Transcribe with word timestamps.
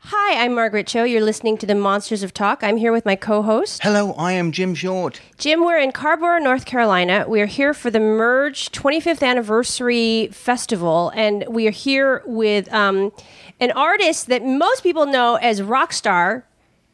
Hi, 0.00 0.44
I'm 0.44 0.54
Margaret 0.54 0.86
Cho. 0.86 1.04
You're 1.04 1.22
listening 1.22 1.58
to 1.58 1.66
the 1.66 1.74
Monsters 1.74 2.22
of 2.22 2.32
Talk. 2.32 2.62
I'm 2.62 2.76
here 2.76 2.92
with 2.92 3.04
my 3.04 3.16
co-host 3.16 3.82
Hello, 3.82 4.12
I 4.12 4.32
am 4.32 4.52
Jim 4.52 4.74
Short. 4.74 5.20
Jim. 5.38 5.64
We're 5.64 5.78
in 5.78 5.92
Carrboro, 5.92 6.38
North 6.38 6.64
Carolina. 6.64 7.24
We 7.28 7.40
are 7.40 7.46
here 7.46 7.74
for 7.74 7.90
the 7.90 8.00
Merge 8.00 8.70
25th 8.70 9.26
anniversary 9.26 10.28
festival, 10.32 11.10
and 11.14 11.44
we 11.48 11.66
are 11.66 11.72
here 11.72 12.22
with 12.26 12.72
um, 12.72 13.12
an 13.60 13.72
artist 13.72 14.28
that 14.28 14.44
most 14.44 14.82
people 14.82 15.04
know 15.04 15.34
as 15.36 15.60
rock 15.62 15.92
star 15.92 16.46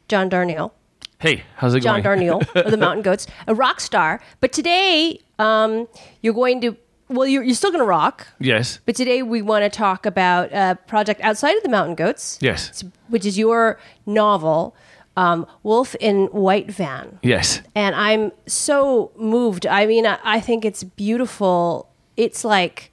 John 0.07 0.29
Darnielle. 0.29 0.71
Hey, 1.19 1.43
how's 1.57 1.73
it 1.75 1.81
John 1.81 2.01
going? 2.01 2.19
John 2.27 2.39
Darnielle 2.41 2.65
of 2.65 2.71
the 2.71 2.77
Mountain 2.85 3.03
Goats, 3.03 3.27
a 3.47 3.55
rock 3.55 3.79
star. 3.79 4.19
But 4.41 4.51
today, 4.51 5.19
um, 5.39 5.87
you're 6.21 6.33
going 6.33 6.59
to 6.61 6.75
well, 7.07 7.27
you're, 7.27 7.43
you're 7.43 7.55
still 7.55 7.71
going 7.71 7.81
to 7.81 7.85
rock. 7.85 8.27
yes. 8.39 8.79
But 8.85 8.95
today 8.95 9.21
we 9.21 9.41
want 9.41 9.63
to 9.63 9.69
talk 9.69 10.05
about 10.05 10.51
a 10.51 10.77
project 10.87 11.21
outside 11.21 11.55
of 11.55 11.63
the 11.63 11.69
Mountain 11.69 11.95
Goats. 11.95 12.39
Yes. 12.41 12.83
Which 13.09 13.25
is 13.25 13.37
your 13.37 13.79
novel, 14.05 14.75
um, 15.15 15.45
Wolf 15.63 15.95
in 15.99 16.25
White 16.27 16.71
Van. 16.71 17.19
Yes. 17.21 17.61
And 17.75 17.95
I'm 17.95 18.31
so 18.47 19.11
moved. 19.15 19.65
I 19.67 19.85
mean, 19.85 20.05
I, 20.05 20.17
I 20.23 20.39
think 20.39 20.65
it's 20.65 20.83
beautiful. 20.83 21.89
It's 22.17 22.43
like, 22.43 22.91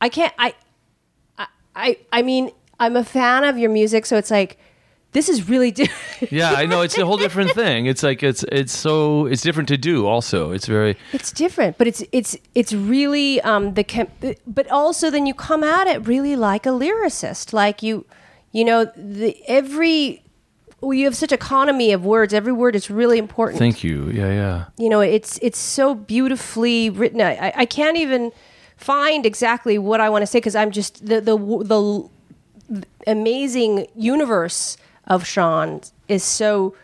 I 0.00 0.08
can't, 0.08 0.34
I, 0.38 0.54
I, 1.38 1.46
I, 1.74 1.96
I 2.12 2.22
mean, 2.22 2.50
I'm 2.78 2.96
a 2.96 3.04
fan 3.04 3.44
of 3.44 3.58
your 3.58 3.70
music, 3.70 4.06
so 4.06 4.16
it's 4.16 4.30
like, 4.30 4.58
this 5.12 5.28
is 5.28 5.48
really 5.48 5.70
different. 5.70 6.30
Yeah, 6.32 6.52
I 6.52 6.66
know 6.66 6.82
it's 6.82 6.98
a 6.98 7.06
whole 7.06 7.16
different 7.16 7.52
thing. 7.52 7.86
It's 7.86 8.02
like 8.02 8.22
it's 8.24 8.44
it's 8.50 8.76
so 8.76 9.26
it's 9.26 9.42
different 9.42 9.68
to 9.68 9.76
do. 9.76 10.06
Also, 10.06 10.50
it's 10.50 10.66
very 10.66 10.96
It's 11.12 11.30
different, 11.32 11.78
but 11.78 11.86
it's 11.86 12.02
it's 12.12 12.36
it's 12.54 12.72
really 12.72 13.40
um 13.42 13.74
the 13.74 13.84
chem- 13.84 14.10
but 14.46 14.68
also 14.70 15.10
then 15.10 15.24
you 15.26 15.34
come 15.34 15.62
at 15.62 15.86
it 15.86 16.06
really 16.06 16.34
like 16.34 16.66
a 16.66 16.70
lyricist, 16.70 17.52
like 17.52 17.82
you 17.82 18.04
you 18.52 18.64
know 18.64 18.86
the 18.96 19.36
every 19.46 20.22
well, 20.80 20.92
you 20.94 21.04
have 21.06 21.16
such 21.16 21.32
economy 21.32 21.92
of 21.92 22.04
words. 22.04 22.32
Every 22.32 22.52
word 22.52 22.76
is 22.76 22.90
really 22.90 23.18
important. 23.18 23.58
Thank 23.58 23.82
you. 23.82 24.10
Yeah, 24.10 24.32
yeah. 24.32 24.64
you 24.76 24.88
know, 24.88 25.00
it's 25.00 25.38
it's 25.42 25.58
so 25.58 25.94
beautifully 25.94 26.90
written. 26.90 27.20
I, 27.20 27.52
I 27.56 27.66
can't 27.66 27.96
even 27.96 28.32
find 28.76 29.26
exactly 29.26 29.78
what 29.78 30.00
I 30.00 30.08
want 30.08 30.22
to 30.22 30.26
say 30.26 30.38
because 30.38 30.54
I'm 30.54 30.70
just 30.70 31.04
the 31.06 31.20
the 31.20 31.36
the 31.36 32.08
amazing 33.06 33.86
universe 33.96 34.76
of 35.08 35.26
Sean 35.26 35.80
is 36.06 36.22
so 36.22 36.74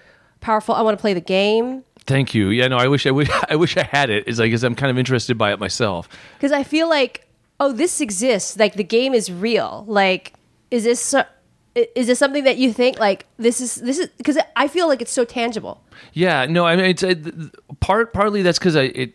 powerful. 0.40 0.74
I 0.74 0.82
want 0.82 0.98
to 0.98 1.00
play 1.00 1.14
the 1.14 1.20
game. 1.20 1.84
Thank 2.06 2.34
you. 2.34 2.48
Yeah, 2.48 2.68
no, 2.68 2.76
I 2.76 2.88
wish 2.88 3.06
I 3.06 3.10
wish 3.12 3.30
I 3.48 3.56
wish 3.56 3.76
I 3.76 3.84
had 3.84 4.10
it. 4.10 4.26
Is 4.26 4.40
I 4.40 4.48
guess 4.48 4.62
I'm 4.62 4.74
kind 4.74 4.90
of 4.90 4.98
interested 4.98 5.38
by 5.38 5.52
it 5.52 5.58
myself. 5.58 6.08
because 6.36 6.52
I 6.52 6.62
feel 6.64 6.88
like, 6.88 7.26
oh, 7.60 7.72
this 7.72 8.00
exists. 8.00 8.58
Like 8.58 8.74
the 8.74 8.84
game 8.84 9.14
is 9.14 9.30
real. 9.30 9.84
Like, 9.86 10.34
is 10.70 10.84
this 10.84 11.14
is 11.74 12.06
this 12.06 12.18
something 12.18 12.44
that 12.44 12.56
you 12.56 12.72
think 12.72 12.98
like 12.98 13.26
this 13.36 13.60
is 13.60 13.76
this 13.76 13.98
is 13.98 14.08
because 14.16 14.38
I 14.54 14.68
feel 14.68 14.86
like 14.86 15.02
it's 15.02 15.12
so 15.12 15.24
tangible. 15.24 15.82
Yeah, 16.12 16.46
no, 16.46 16.66
I 16.66 16.76
mean 16.76 16.86
it's 16.86 17.02
uh, 17.02 17.08
it, 17.08 17.80
part 17.80 18.12
partly 18.12 18.42
that's 18.42 18.58
because 18.58 18.76
I 18.76 18.82
it 18.82 19.14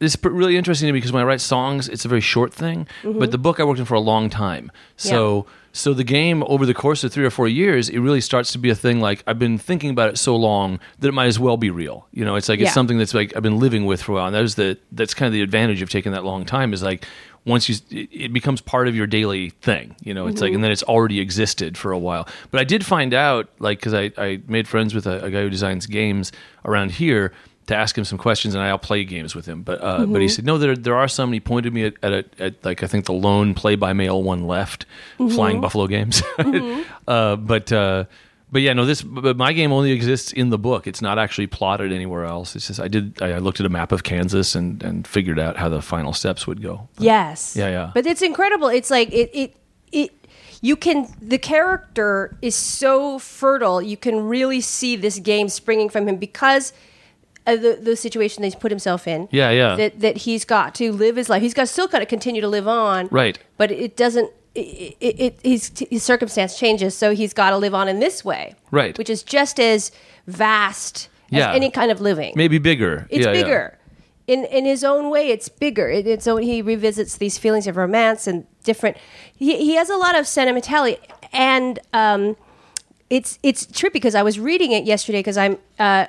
is 0.00 0.18
really 0.22 0.56
interesting 0.56 0.86
to 0.86 0.92
me 0.92 0.98
because 0.98 1.12
when 1.12 1.22
I 1.22 1.26
write 1.26 1.40
songs, 1.40 1.88
it's 1.88 2.04
a 2.04 2.08
very 2.08 2.20
short 2.20 2.52
thing. 2.52 2.86
But 3.02 3.12
mm-hmm. 3.12 3.30
the 3.30 3.38
book 3.38 3.60
I 3.60 3.64
worked 3.64 3.80
on 3.80 3.86
for 3.86 3.94
a 3.94 4.00
long 4.00 4.30
time, 4.30 4.70
so 4.96 5.46
so 5.72 5.92
the 5.92 6.04
game 6.04 6.44
over 6.46 6.66
the 6.66 6.74
course 6.74 7.02
of 7.02 7.12
three 7.12 7.24
or 7.24 7.30
four 7.30 7.48
years, 7.48 7.88
it 7.88 7.98
really 7.98 8.20
starts 8.20 8.52
to 8.52 8.58
be 8.58 8.70
a 8.70 8.76
thing. 8.76 9.00
Like 9.00 9.24
I've 9.26 9.40
been 9.40 9.58
thinking 9.58 9.90
about 9.90 10.08
it 10.10 10.18
so 10.18 10.36
long 10.36 10.78
that 11.00 11.08
it 11.08 11.12
might 11.12 11.26
as 11.26 11.38
well 11.38 11.56
be 11.56 11.70
real. 11.70 12.06
You 12.12 12.24
know, 12.24 12.36
it's 12.36 12.48
like 12.48 12.60
Yeah. 12.60 12.66
it's 12.66 12.74
something 12.74 12.96
that's 12.96 13.12
like 13.12 13.36
I've 13.36 13.42
been 13.42 13.58
living 13.58 13.84
with 13.84 14.00
for 14.00 14.12
a 14.12 14.14
while. 14.16 14.26
And 14.26 14.34
that 14.34 14.44
is 14.44 14.54
the 14.54 14.78
that's 14.92 15.14
kind 15.14 15.26
of 15.26 15.32
the 15.32 15.42
advantage 15.42 15.82
of 15.82 15.90
taking 15.90 16.12
that 16.12 16.24
long 16.24 16.44
time 16.44 16.72
is 16.72 16.82
like 16.82 17.06
once 17.44 17.68
you 17.68 17.74
it 17.90 18.32
becomes 18.32 18.60
part 18.60 18.88
of 18.88 18.96
your 18.96 19.06
daily 19.06 19.50
thing 19.60 19.94
you 20.02 20.14
know 20.14 20.26
it's 20.26 20.40
like 20.40 20.48
mm-hmm. 20.48 20.56
and 20.56 20.64
then 20.64 20.70
it's 20.70 20.82
already 20.84 21.20
existed 21.20 21.76
for 21.76 21.92
a 21.92 21.98
while 21.98 22.26
but 22.50 22.60
i 22.60 22.64
did 22.64 22.84
find 22.84 23.12
out 23.12 23.48
like 23.58 23.78
because 23.78 23.92
I, 23.92 24.10
I 24.16 24.40
made 24.48 24.66
friends 24.66 24.94
with 24.94 25.06
a, 25.06 25.24
a 25.24 25.30
guy 25.30 25.42
who 25.42 25.50
designs 25.50 25.86
games 25.86 26.32
around 26.64 26.92
here 26.92 27.32
to 27.66 27.74
ask 27.74 27.96
him 27.96 28.04
some 28.04 28.18
questions 28.18 28.54
and 28.54 28.62
i'll 28.62 28.78
play 28.78 29.04
games 29.04 29.34
with 29.34 29.46
him 29.46 29.62
but 29.62 29.82
uh, 29.82 30.04
but 30.06 30.20
he 30.20 30.28
said 30.28 30.44
no 30.44 30.58
there, 30.58 30.76
there 30.76 30.96
are 30.96 31.08
some 31.08 31.28
and 31.30 31.34
he 31.34 31.40
pointed 31.40 31.72
me 31.72 31.84
at, 31.84 31.94
at, 32.02 32.12
a, 32.12 32.24
at 32.38 32.64
like 32.64 32.82
i 32.82 32.86
think 32.86 33.06
the 33.06 33.12
lone 33.12 33.54
play 33.54 33.74
by 33.74 33.92
mail 33.92 34.22
one 34.22 34.46
left 34.46 34.86
flying 35.16 35.60
buffalo 35.60 35.86
games 35.86 36.22
uh, 37.08 37.36
but 37.36 37.72
uh, 37.72 38.04
but 38.54 38.62
yeah, 38.62 38.72
no. 38.72 38.86
This, 38.86 39.02
but 39.02 39.36
my 39.36 39.52
game 39.52 39.72
only 39.72 39.90
exists 39.90 40.32
in 40.32 40.50
the 40.50 40.58
book. 40.58 40.86
It's 40.86 41.02
not 41.02 41.18
actually 41.18 41.48
plotted 41.48 41.90
anywhere 41.90 42.24
else. 42.24 42.54
It's 42.54 42.68
just 42.68 42.78
I 42.78 42.86
did. 42.86 43.20
I 43.20 43.32
I 43.32 43.38
looked 43.38 43.58
at 43.58 43.66
a 43.66 43.68
map 43.68 43.90
of 43.90 44.04
Kansas 44.04 44.54
and 44.54 44.80
and 44.80 45.08
figured 45.08 45.40
out 45.40 45.56
how 45.56 45.68
the 45.68 45.82
final 45.82 46.12
steps 46.12 46.46
would 46.46 46.62
go. 46.62 46.88
Yes. 46.96 47.56
Yeah, 47.56 47.68
yeah. 47.68 47.90
But 47.92 48.06
it's 48.06 48.22
incredible. 48.22 48.68
It's 48.68 48.90
like 48.90 49.12
it 49.12 49.28
it 49.34 49.56
it 49.90 50.12
you 50.60 50.76
can 50.76 51.12
the 51.20 51.36
character 51.36 52.38
is 52.42 52.54
so 52.54 53.18
fertile. 53.18 53.82
You 53.82 53.96
can 53.96 54.20
really 54.28 54.60
see 54.60 54.94
this 54.94 55.18
game 55.18 55.48
springing 55.48 55.88
from 55.88 56.06
him 56.06 56.18
because 56.18 56.72
of 57.46 57.60
the 57.62 57.78
the 57.80 57.96
situation 57.96 58.42
that 58.42 58.46
he's 58.48 58.54
put 58.54 58.70
himself 58.70 59.06
in. 59.06 59.28
Yeah, 59.30 59.50
yeah. 59.50 59.76
That 59.76 60.00
that 60.00 60.16
he's 60.18 60.44
got 60.44 60.74
to 60.76 60.92
live 60.92 61.16
his 61.16 61.28
life. 61.28 61.42
He's 61.42 61.54
got 61.54 61.68
still 61.68 61.88
got 61.88 61.98
to 62.00 62.06
continue 62.06 62.40
to 62.40 62.48
live 62.48 62.66
on. 62.68 63.08
Right. 63.10 63.38
But 63.56 63.70
it 63.70 63.96
doesn't. 63.96 64.30
It, 64.54 64.96
it, 65.00 65.20
it 65.20 65.38
his, 65.42 65.72
his 65.90 66.04
circumstance 66.04 66.56
changes, 66.56 66.96
so 66.96 67.12
he's 67.12 67.32
got 67.34 67.50
to 67.50 67.56
live 67.58 67.74
on 67.74 67.88
in 67.88 67.98
this 67.98 68.24
way, 68.24 68.54
Right. 68.70 68.96
Which 68.96 69.10
is 69.10 69.24
just 69.24 69.58
as 69.58 69.90
vast 70.28 71.08
Yeah. 71.30 71.50
as 71.50 71.56
any 71.56 71.70
kind 71.70 71.90
of 71.90 72.00
living. 72.00 72.32
Maybe 72.36 72.58
bigger. 72.58 73.06
It's 73.10 73.26
Yeah, 73.26 73.32
yeah. 73.32 73.42
bigger. 73.42 73.78
In 74.26 74.44
in 74.46 74.64
his 74.64 74.84
own 74.84 75.10
way, 75.10 75.28
it's 75.28 75.48
bigger. 75.48 75.90
It, 75.90 76.06
it's 76.06 76.24
so 76.24 76.36
he 76.38 76.62
revisits 76.62 77.16
these 77.18 77.36
feelings 77.36 77.66
of 77.66 77.76
romance 77.76 78.26
and 78.26 78.46
different. 78.64 78.96
He 79.36 79.56
he 79.58 79.74
has 79.74 79.90
a 79.90 79.96
lot 79.96 80.14
of 80.16 80.26
sentimentality, 80.26 80.96
and 81.32 81.78
um, 81.92 82.36
it's 83.10 83.38
it's 83.42 83.66
trippy 83.66 83.92
because 83.94 84.14
I 84.14 84.22
was 84.22 84.38
reading 84.38 84.72
it 84.72 84.84
yesterday 84.84 85.18
because 85.18 85.36
I'm 85.36 85.58
uh, 85.78 86.06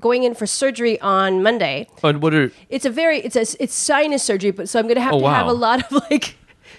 going 0.00 0.24
in 0.24 0.34
for 0.34 0.46
surgery 0.46 1.00
on 1.00 1.42
Monday. 1.42 1.86
But 2.02 2.20
what 2.20 2.34
are 2.34 2.50
It's 2.68 2.84
a 2.84 2.90
very 2.90 3.18
it's 3.20 3.36
a 3.36 3.44
it's 3.62 3.74
sinus 3.74 4.22
surgery, 4.22 4.50
but 4.50 4.68
so 4.68 4.78
I'm 4.78 4.86
going 4.86 4.96
to 4.96 5.00
have 5.02 5.14
Oh, 5.14 5.20
to 5.20 5.28
have 5.28 5.46
a 5.46 5.52
lot 5.52 5.84
of 5.84 5.92
like. 6.10 6.36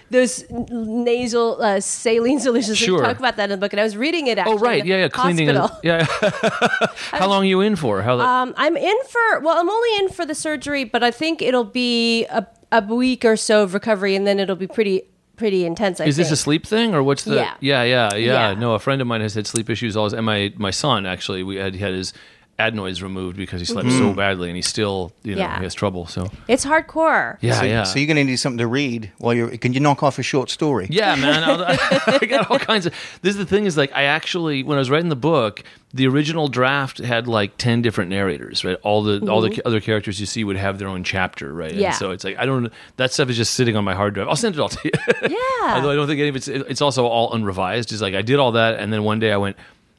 Those 0.08 0.44
nasal 0.50 1.60
uh, 1.60 1.80
saline 1.80 2.38
solutions. 2.38 2.78
Sure. 2.78 2.98
We 3.00 3.04
talk 3.04 3.18
about 3.18 3.36
that 3.38 3.44
in 3.44 3.50
the 3.50 3.56
book, 3.56 3.72
and 3.72 3.80
I 3.80 3.82
was 3.82 3.96
reading 3.96 4.28
it. 4.28 4.38
Actually 4.38 4.54
oh 4.54 4.58
right 4.58 4.86
yeah 4.86 4.98
yeah 4.98 5.08
cleaning 5.08 5.48
and- 5.48 5.58
hospital. 5.58 5.80
yeah. 5.82 6.06
how 7.10 7.28
long 7.28 7.42
are 7.42 7.46
you 7.46 7.60
in 7.60 7.74
for? 7.74 8.02
How 8.02 8.20
Um, 8.20 8.54
I'm 8.56 8.76
in 8.76 8.96
for 9.08 9.40
well, 9.40 9.58
I'm 9.58 9.68
only 9.68 9.98
in 10.04 10.08
for 10.10 10.24
the 10.24 10.34
surgery, 10.34 10.84
but 10.84 11.02
I 11.02 11.10
think 11.10 11.42
it'll 11.42 11.64
be 11.64 12.24
a, 12.26 12.46
a 12.70 12.82
week 12.82 13.24
or 13.24 13.36
so 13.36 13.64
of 13.64 13.74
recovery, 13.74 14.14
and 14.14 14.26
then 14.26 14.38
it'll 14.38 14.54
be 14.54 14.68
pretty 14.68 15.02
pretty 15.36 15.64
intense. 15.66 16.00
I 16.00 16.04
is 16.06 16.16
this 16.16 16.30
a 16.30 16.36
sleep 16.36 16.64
thing 16.66 16.94
or 16.94 17.02
what's 17.02 17.24
the 17.24 17.34
Yeah. 17.36 17.54
yeah 17.60 17.82
yeah 17.82 18.14
yeah, 18.14 18.50
Yeah. 18.50 18.54
no 18.54 18.74
a 18.74 18.78
friend 18.78 19.02
of 19.02 19.06
mine 19.08 19.20
has 19.22 19.34
had 19.34 19.46
sleep 19.46 19.68
issues 19.68 19.96
always 19.96 20.12
and 20.14 20.24
my 20.24 20.52
my 20.56 20.70
son 20.70 21.04
actually 21.04 21.42
we 21.42 21.56
had 21.56 21.74
he 21.74 21.80
had 21.80 21.92
his 21.92 22.14
adenoids 22.58 23.02
removed 23.02 23.36
because 23.36 23.60
he 23.60 23.66
slept 23.66 23.90
so 23.92 24.12
badly 24.14 24.48
and 24.48 24.56
he 24.56 24.62
still 24.62 25.12
you 25.22 25.34
know 25.34 25.42
Yeah. 25.42 25.58
he 25.58 25.64
has 25.64 25.74
trouble 25.74 26.06
so 26.06 26.30
It's 26.48 26.64
hardcore. 26.64 27.36
yeah 27.40 27.60
so, 27.60 27.64
yeah 27.66 27.82
so 27.84 27.98
you're 27.98 28.06
going 28.06 28.16
to 28.16 28.24
need 28.24 28.36
something 28.36 28.58
to 28.58 28.66
read 28.66 29.12
while 29.18 29.34
you're. 29.34 29.56
Can 29.58 29.72
you 29.74 29.80
knock 29.80 30.02
off 30.02 30.18
a 30.18 30.22
short 30.22 30.48
story? 30.50 30.86
Yeah, 30.90 31.14
man. 31.16 31.44
I'll- 31.44 31.64
I 32.06 32.26
got 32.26 32.50
all 32.50 32.58
kinds 32.58 32.86
of. 32.86 32.94
This 33.22 33.32
is 33.32 33.38
the 33.38 33.46
thing 33.46 33.66
is 33.66 33.76
like 33.76 33.92
I 33.94 34.04
actually 34.04 34.62
when 34.62 34.76
I 34.76 34.80
was 34.80 34.88
writing 34.90 35.08
the 35.10 35.16
book, 35.16 35.62
the 35.92 36.06
original 36.06 36.48
draft 36.48 36.98
had 36.98 37.26
like 37.28 37.56
ten 37.58 37.82
different 37.82 38.10
narrators, 38.10 38.64
right? 38.64 38.78
All 38.82 39.02
the 39.02 39.20
all 39.30 39.40
the 39.40 39.60
other 39.66 39.80
characters 39.80 40.18
you 40.20 40.26
see 40.26 40.42
would 40.44 40.56
have 40.56 40.78
their 40.78 40.88
own 40.88 41.04
chapter, 41.04 41.52
right? 41.52 41.70
Mm-hmm. 41.70 41.80
Yeah. 41.80 41.86
And 41.88 41.96
so 41.96 42.10
it's 42.10 42.24
like 42.24 42.38
I 42.38 42.46
don't. 42.46 42.72
That 42.96 43.12
stuff 43.12 43.28
is 43.28 43.36
just 43.36 43.54
sitting 43.54 43.76
on 43.76 43.84
my 43.84 43.94
hard 43.94 44.14
drive. 44.14 44.28
I'll 44.28 44.36
send 44.36 44.54
it 44.54 44.60
all 44.60 44.68
to 44.70 44.78
you. 44.84 44.90
Yeah. 45.36 45.74
Although 45.76 45.90
I 45.90 45.94
don't 45.96 46.06
think 46.06 46.20
any 46.20 46.28
of 46.28 46.36
it's. 46.36 46.48
It's 46.48 46.80
also 46.80 47.06
all 47.06 47.32
unrevised. 47.34 47.92
It's 47.92 48.00
like 48.02 48.14
I 48.14 48.22
did 48.22 48.38
all 48.38 48.52
that, 48.52 48.78
and 48.78 48.92
then 48.92 49.02
one 49.04 49.18
day 49.18 49.32
I 49.32 49.36
went, 49.36 49.56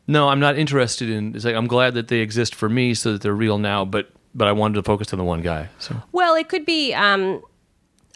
no, 0.08 0.30
I'm 0.30 0.40
not 0.40 0.58
interested 0.58 1.10
in. 1.10 1.36
It's 1.36 1.46
like 1.46 1.56
I'm 1.56 1.68
glad 1.68 1.94
that 1.96 2.08
they 2.08 2.20
exist 2.20 2.56
for 2.56 2.70
me, 2.70 2.94
so 2.94 3.14
that 3.14 3.22
they're 3.22 3.34
real 3.34 3.58
now, 3.58 3.86
but. 3.86 4.10
But 4.36 4.48
I 4.48 4.52
wanted 4.52 4.76
to 4.76 4.84
focus 4.84 5.14
on 5.14 5.18
the 5.18 5.26
one 5.26 5.42
guy. 5.42 5.68
So 5.80 5.96
Well, 6.12 6.36
it 6.36 6.48
could 6.48 6.64
be. 6.64 6.94
Um, 6.94 7.42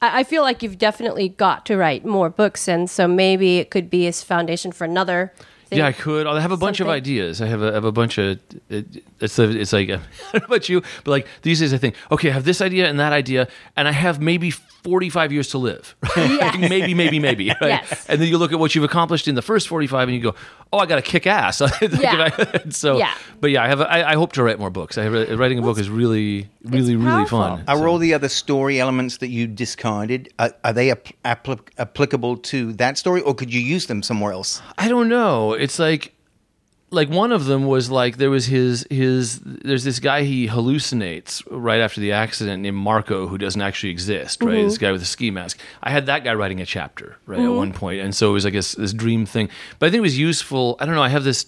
I, 0.03 0.19
I 0.19 0.23
feel 0.23 0.43
like 0.43 0.61
you've 0.61 0.77
definitely 0.77 1.29
got 1.29 1.65
to 1.65 1.77
write 1.77 2.05
more 2.05 2.29
books, 2.29 2.67
and 2.67 2.87
so 2.87 3.07
maybe 3.07 3.57
it 3.57 3.71
could 3.71 3.89
be 3.89 4.05
a 4.05 4.13
foundation 4.13 4.71
for 4.71 4.85
another. 4.85 5.33
Thing. 5.71 5.79
Yeah, 5.79 5.87
I 5.87 5.93
could. 5.93 6.27
I 6.27 6.39
have 6.41 6.51
a 6.51 6.57
bunch 6.57 6.77
Something. 6.77 6.91
of 6.91 6.95
ideas. 6.95 7.41
I 7.41 7.47
have 7.47 7.61
a, 7.63 7.69
I 7.69 7.73
have 7.75 7.85
a 7.85 7.91
bunch 7.93 8.17
of. 8.17 8.39
It, 8.69 9.03
it's 9.21 9.39
a, 9.39 9.49
it's 9.49 9.71
like 9.71 9.89
I 9.89 9.99
don't 10.33 10.41
know 10.41 10.45
about 10.47 10.67
you, 10.69 10.81
but 11.05 11.11
like 11.11 11.27
these 11.43 11.59
days 11.61 11.73
I 11.73 11.77
think, 11.77 11.95
okay, 12.11 12.29
I 12.29 12.33
have 12.33 12.43
this 12.43 12.59
idea 12.61 12.89
and 12.89 12.99
that 12.99 13.13
idea, 13.13 13.47
and 13.77 13.87
I 13.87 13.91
have 13.93 14.19
maybe 14.21 14.51
forty 14.51 15.09
five 15.09 15.31
years 15.31 15.47
to 15.49 15.57
live. 15.57 15.95
Right? 16.17 16.29
Yes. 16.29 16.69
maybe, 16.69 16.93
maybe, 16.93 17.19
maybe. 17.19 17.47
Right? 17.61 17.81
Yes. 17.87 18.05
And 18.09 18.19
then 18.21 18.27
you 18.27 18.37
look 18.37 18.51
at 18.51 18.59
what 18.59 18.75
you've 18.75 18.83
accomplished 18.83 19.27
in 19.29 19.35
the 19.35 19.41
first 19.41 19.69
forty 19.69 19.87
five, 19.87 20.09
and 20.09 20.15
you 20.17 20.21
go, 20.21 20.35
oh, 20.73 20.79
I 20.79 20.85
got 20.85 20.97
to 20.97 21.01
kick 21.01 21.25
ass. 21.25 21.61
Yeah. 21.81 22.29
so, 22.69 22.97
Yeah. 22.97 23.13
but 23.39 23.51
yeah, 23.51 23.63
I 23.63 23.67
have. 23.69 23.79
A, 23.79 23.89
I, 23.89 24.11
I 24.11 24.15
hope 24.15 24.33
to 24.33 24.43
write 24.43 24.59
more 24.59 24.69
books. 24.69 24.97
I 24.97 25.03
have 25.03 25.13
a, 25.13 25.37
writing 25.37 25.57
a 25.57 25.61
book 25.61 25.77
is 25.79 25.89
really, 25.89 26.49
really, 26.65 26.95
really 26.97 27.25
fun. 27.27 27.63
Are 27.69 27.77
So- 27.77 27.87
all 27.87 27.97
the 27.97 28.13
other 28.13 28.27
story 28.29 28.79
elements 28.81 29.17
that 29.17 29.29
you 29.29 29.47
discarded 29.47 30.33
are, 30.37 30.53
are 30.65 30.73
they 30.73 30.91
ap- 30.91 31.07
appli- 31.23 31.59
applicable 31.77 32.37
to 32.51 32.73
that 32.73 32.97
story, 32.97 33.21
or 33.21 33.33
could 33.33 33.53
you 33.53 33.61
use 33.61 33.85
them 33.87 34.03
somewhere 34.03 34.33
else? 34.33 34.61
I 34.77 34.87
don't 34.89 35.07
know. 35.07 35.53
It's 35.61 35.79
like 35.79 36.13
like 36.91 37.09
one 37.09 37.31
of 37.31 37.45
them 37.45 37.65
was 37.67 37.89
like 37.89 38.17
there 38.17 38.29
was 38.29 38.45
his 38.45 38.85
his 38.89 39.39
there's 39.39 39.83
this 39.83 39.99
guy 39.99 40.23
he 40.23 40.47
hallucinates 40.47 41.41
right 41.49 41.79
after 41.79 42.01
the 42.01 42.11
accident 42.11 42.61
named 42.61 42.77
Marco 42.77 43.27
who 43.27 43.37
doesn't 43.37 43.61
actually 43.61 43.91
exist 43.91 44.43
right 44.43 44.63
this 44.63 44.75
mm-hmm. 44.75 44.85
guy 44.85 44.91
with 44.91 45.01
a 45.01 45.05
ski 45.05 45.31
mask 45.31 45.57
I 45.81 45.89
had 45.89 46.05
that 46.07 46.25
guy 46.25 46.33
writing 46.33 46.59
a 46.59 46.65
chapter 46.65 47.17
right 47.25 47.39
at 47.39 47.45
mm-hmm. 47.45 47.55
one 47.55 47.73
point 47.73 48.01
and 48.01 48.13
so 48.13 48.29
it 48.29 48.33
was 48.33 48.43
like 48.43 48.53
this, 48.53 48.73
this 48.73 48.91
dream 48.91 49.25
thing 49.25 49.49
but 49.79 49.87
I 49.87 49.89
think 49.89 49.99
it 49.99 50.01
was 50.01 50.19
useful 50.19 50.75
I 50.79 50.85
don't 50.85 50.95
know 50.95 51.03
I 51.03 51.09
have 51.09 51.23
this 51.23 51.45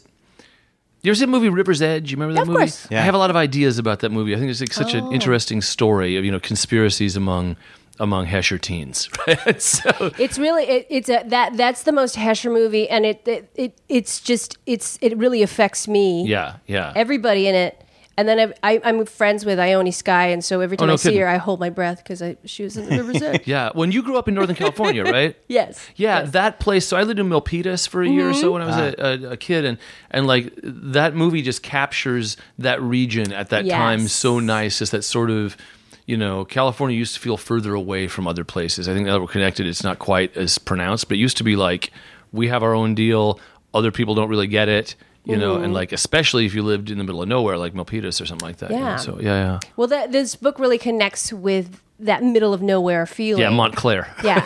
you 1.02 1.12
ever 1.12 1.16
see 1.16 1.26
the 1.26 1.32
movie 1.32 1.50
River's 1.50 1.82
Edge? 1.82 2.12
You 2.12 2.16
remember 2.16 2.36
that 2.36 2.44
Of 2.44 2.48
movie? 2.48 2.60
course. 2.60 2.88
I 2.90 2.96
have 2.96 3.14
a 3.14 3.18
lot 3.18 3.30
of 3.30 3.36
ideas 3.36 3.78
about 3.78 4.00
that 4.00 4.10
movie. 4.14 4.34
I 4.34 4.40
think 4.40 4.50
it's 4.50 4.62
like 4.62 4.72
such 4.72 4.94
an 4.94 5.04
Oh. 5.04 5.12
interesting 5.12 5.62
story 5.62 6.16
of 6.16 6.24
you 6.24 6.32
know 6.32 6.40
conspiracies 6.40 7.18
among 7.18 7.58
among 8.00 8.26
Hesher 8.28 8.58
teens, 8.60 9.10
right? 9.28 9.62
so 9.62 10.12
It's 10.18 10.38
really 10.40 10.64
it, 10.64 10.88
it's 10.90 11.10
a 11.10 11.24
that 11.28 11.56
that's 11.58 11.84
the 11.84 11.92
most 11.92 12.16
Hesher 12.16 12.52
movie, 12.52 12.90
and 12.90 13.06
it, 13.06 13.28
it 13.28 13.50
it 13.56 13.82
it's 13.90 14.20
just 14.20 14.58
it's 14.66 14.98
it 15.02 15.18
really 15.18 15.42
affects 15.44 15.88
me. 15.88 16.26
yeah, 16.28 16.56
yeah. 16.68 16.92
everybody 16.96 17.48
in 17.48 17.56
it. 17.56 17.80
And 18.16 18.28
then 18.30 18.54
I, 18.62 18.74
I, 18.76 18.82
I'm 18.84 19.08
friends 19.08 19.44
with 19.44 19.58
Ione 19.58 19.92
Skye, 19.92 20.28
and 20.28 20.46
so 20.46 20.62
every 20.62 20.78
time 20.78 20.84
Oh, 20.84 20.88
no 20.90 20.94
I 20.94 20.98
see 20.98 21.18
her, 21.18 21.28
I 21.28 21.38
hold 21.38 21.60
my 21.60 21.72
breath 21.72 21.98
because 22.04 22.22
she 22.46 22.62
was 22.64 22.78
in 22.78 22.88
the 22.88 22.98
River's 23.04 23.22
Edge. 23.24 23.48
yeah, 23.48 23.72
when 23.74 23.92
you 23.92 24.04
grew 24.04 24.18
up 24.20 24.28
in 24.28 24.36
Northern 24.36 24.56
California, 24.56 25.04
right? 25.18 25.36
Yes. 25.48 25.84
Yeah, 25.96 26.20
Yes. 26.20 26.32
that 26.34 26.60
place. 26.60 26.86
So 26.88 26.96
I 26.96 27.02
lived 27.02 27.18
in 27.20 27.28
Milpitas 27.28 27.88
for 27.90 28.04
a 28.04 28.08
year 28.08 28.30
or 28.30 28.34
so 28.36 28.52
Mm-hmm. 28.52 28.54
when 28.54 28.62
I 28.62 28.66
was 28.68 28.78
a, 28.78 29.28
a, 29.30 29.32
a 29.32 29.38
kid, 29.38 29.66
and 29.66 29.80
and 30.12 30.28
like 30.28 30.54
that 30.64 31.16
movie 31.16 31.42
just 31.42 31.64
captures 31.64 32.38
that 32.60 32.80
region 32.84 33.34
at 33.34 33.50
that 33.50 33.66
Yes. 33.66 33.76
time 33.76 34.08
so 34.08 34.40
nice. 34.40 34.78
Just 34.78 34.92
that 34.92 35.04
sort 35.04 35.32
of, 35.32 35.58
you 36.06 36.18
know, 36.18 36.46
California 36.46 36.98
used 36.98 37.14
to 37.16 37.20
feel 37.20 37.38
further 37.38 37.74
away 37.74 38.08
from 38.08 38.28
other 38.28 38.44
places. 38.44 38.88
I 38.90 38.94
think 38.94 39.06
now 39.08 39.14
that 39.14 39.22
we're 39.22 39.28
connected, 39.28 39.66
it's 39.68 39.84
not 39.84 40.00
quite 40.00 40.36
as 40.38 40.58
pronounced, 40.58 41.08
but 41.08 41.16
it 41.18 41.22
used 41.22 41.38
to 41.38 41.44
be 41.44 41.56
like 41.56 41.92
we 42.32 42.48
have 42.50 42.64
our 42.64 42.74
own 42.74 42.96
deal. 42.96 43.40
Other 43.74 43.92
people 43.92 44.14
don't 44.16 44.30
really 44.30 44.48
get 44.48 44.68
it. 44.70 44.96
You 45.26 45.38
know, 45.38 45.56
Mm-hmm. 45.56 45.64
and 45.64 45.74
like 45.74 45.94
especially 45.94 46.46
if 46.46 46.54
you 46.54 46.64
lived 46.64 46.92
in 46.92 46.98
the 46.98 47.04
middle 47.06 47.22
of 47.22 47.30
nowhere, 47.30 47.58
like 47.58 47.74
Milpitas 47.74 48.20
or 48.20 48.26
something 48.26 48.46
like 48.46 48.58
that. 48.58 48.72
you 48.72 48.78
know, 48.78 48.84
Yeah. 48.84 48.96
So 48.98 49.20
yeah, 49.22 49.28
yeah, 49.54 49.60
Well, 49.78 49.88
that 49.88 50.12
this 50.12 50.36
book 50.36 50.60
really 50.60 50.78
connects 50.78 51.32
with 51.32 51.80
that 52.00 52.22
middle 52.24 52.54
of 52.54 52.62
nowhere 52.62 53.06
feeling. 53.06 53.42
yeah. 53.42 53.50
Montclair. 53.50 54.14
Yeah. 54.24 54.46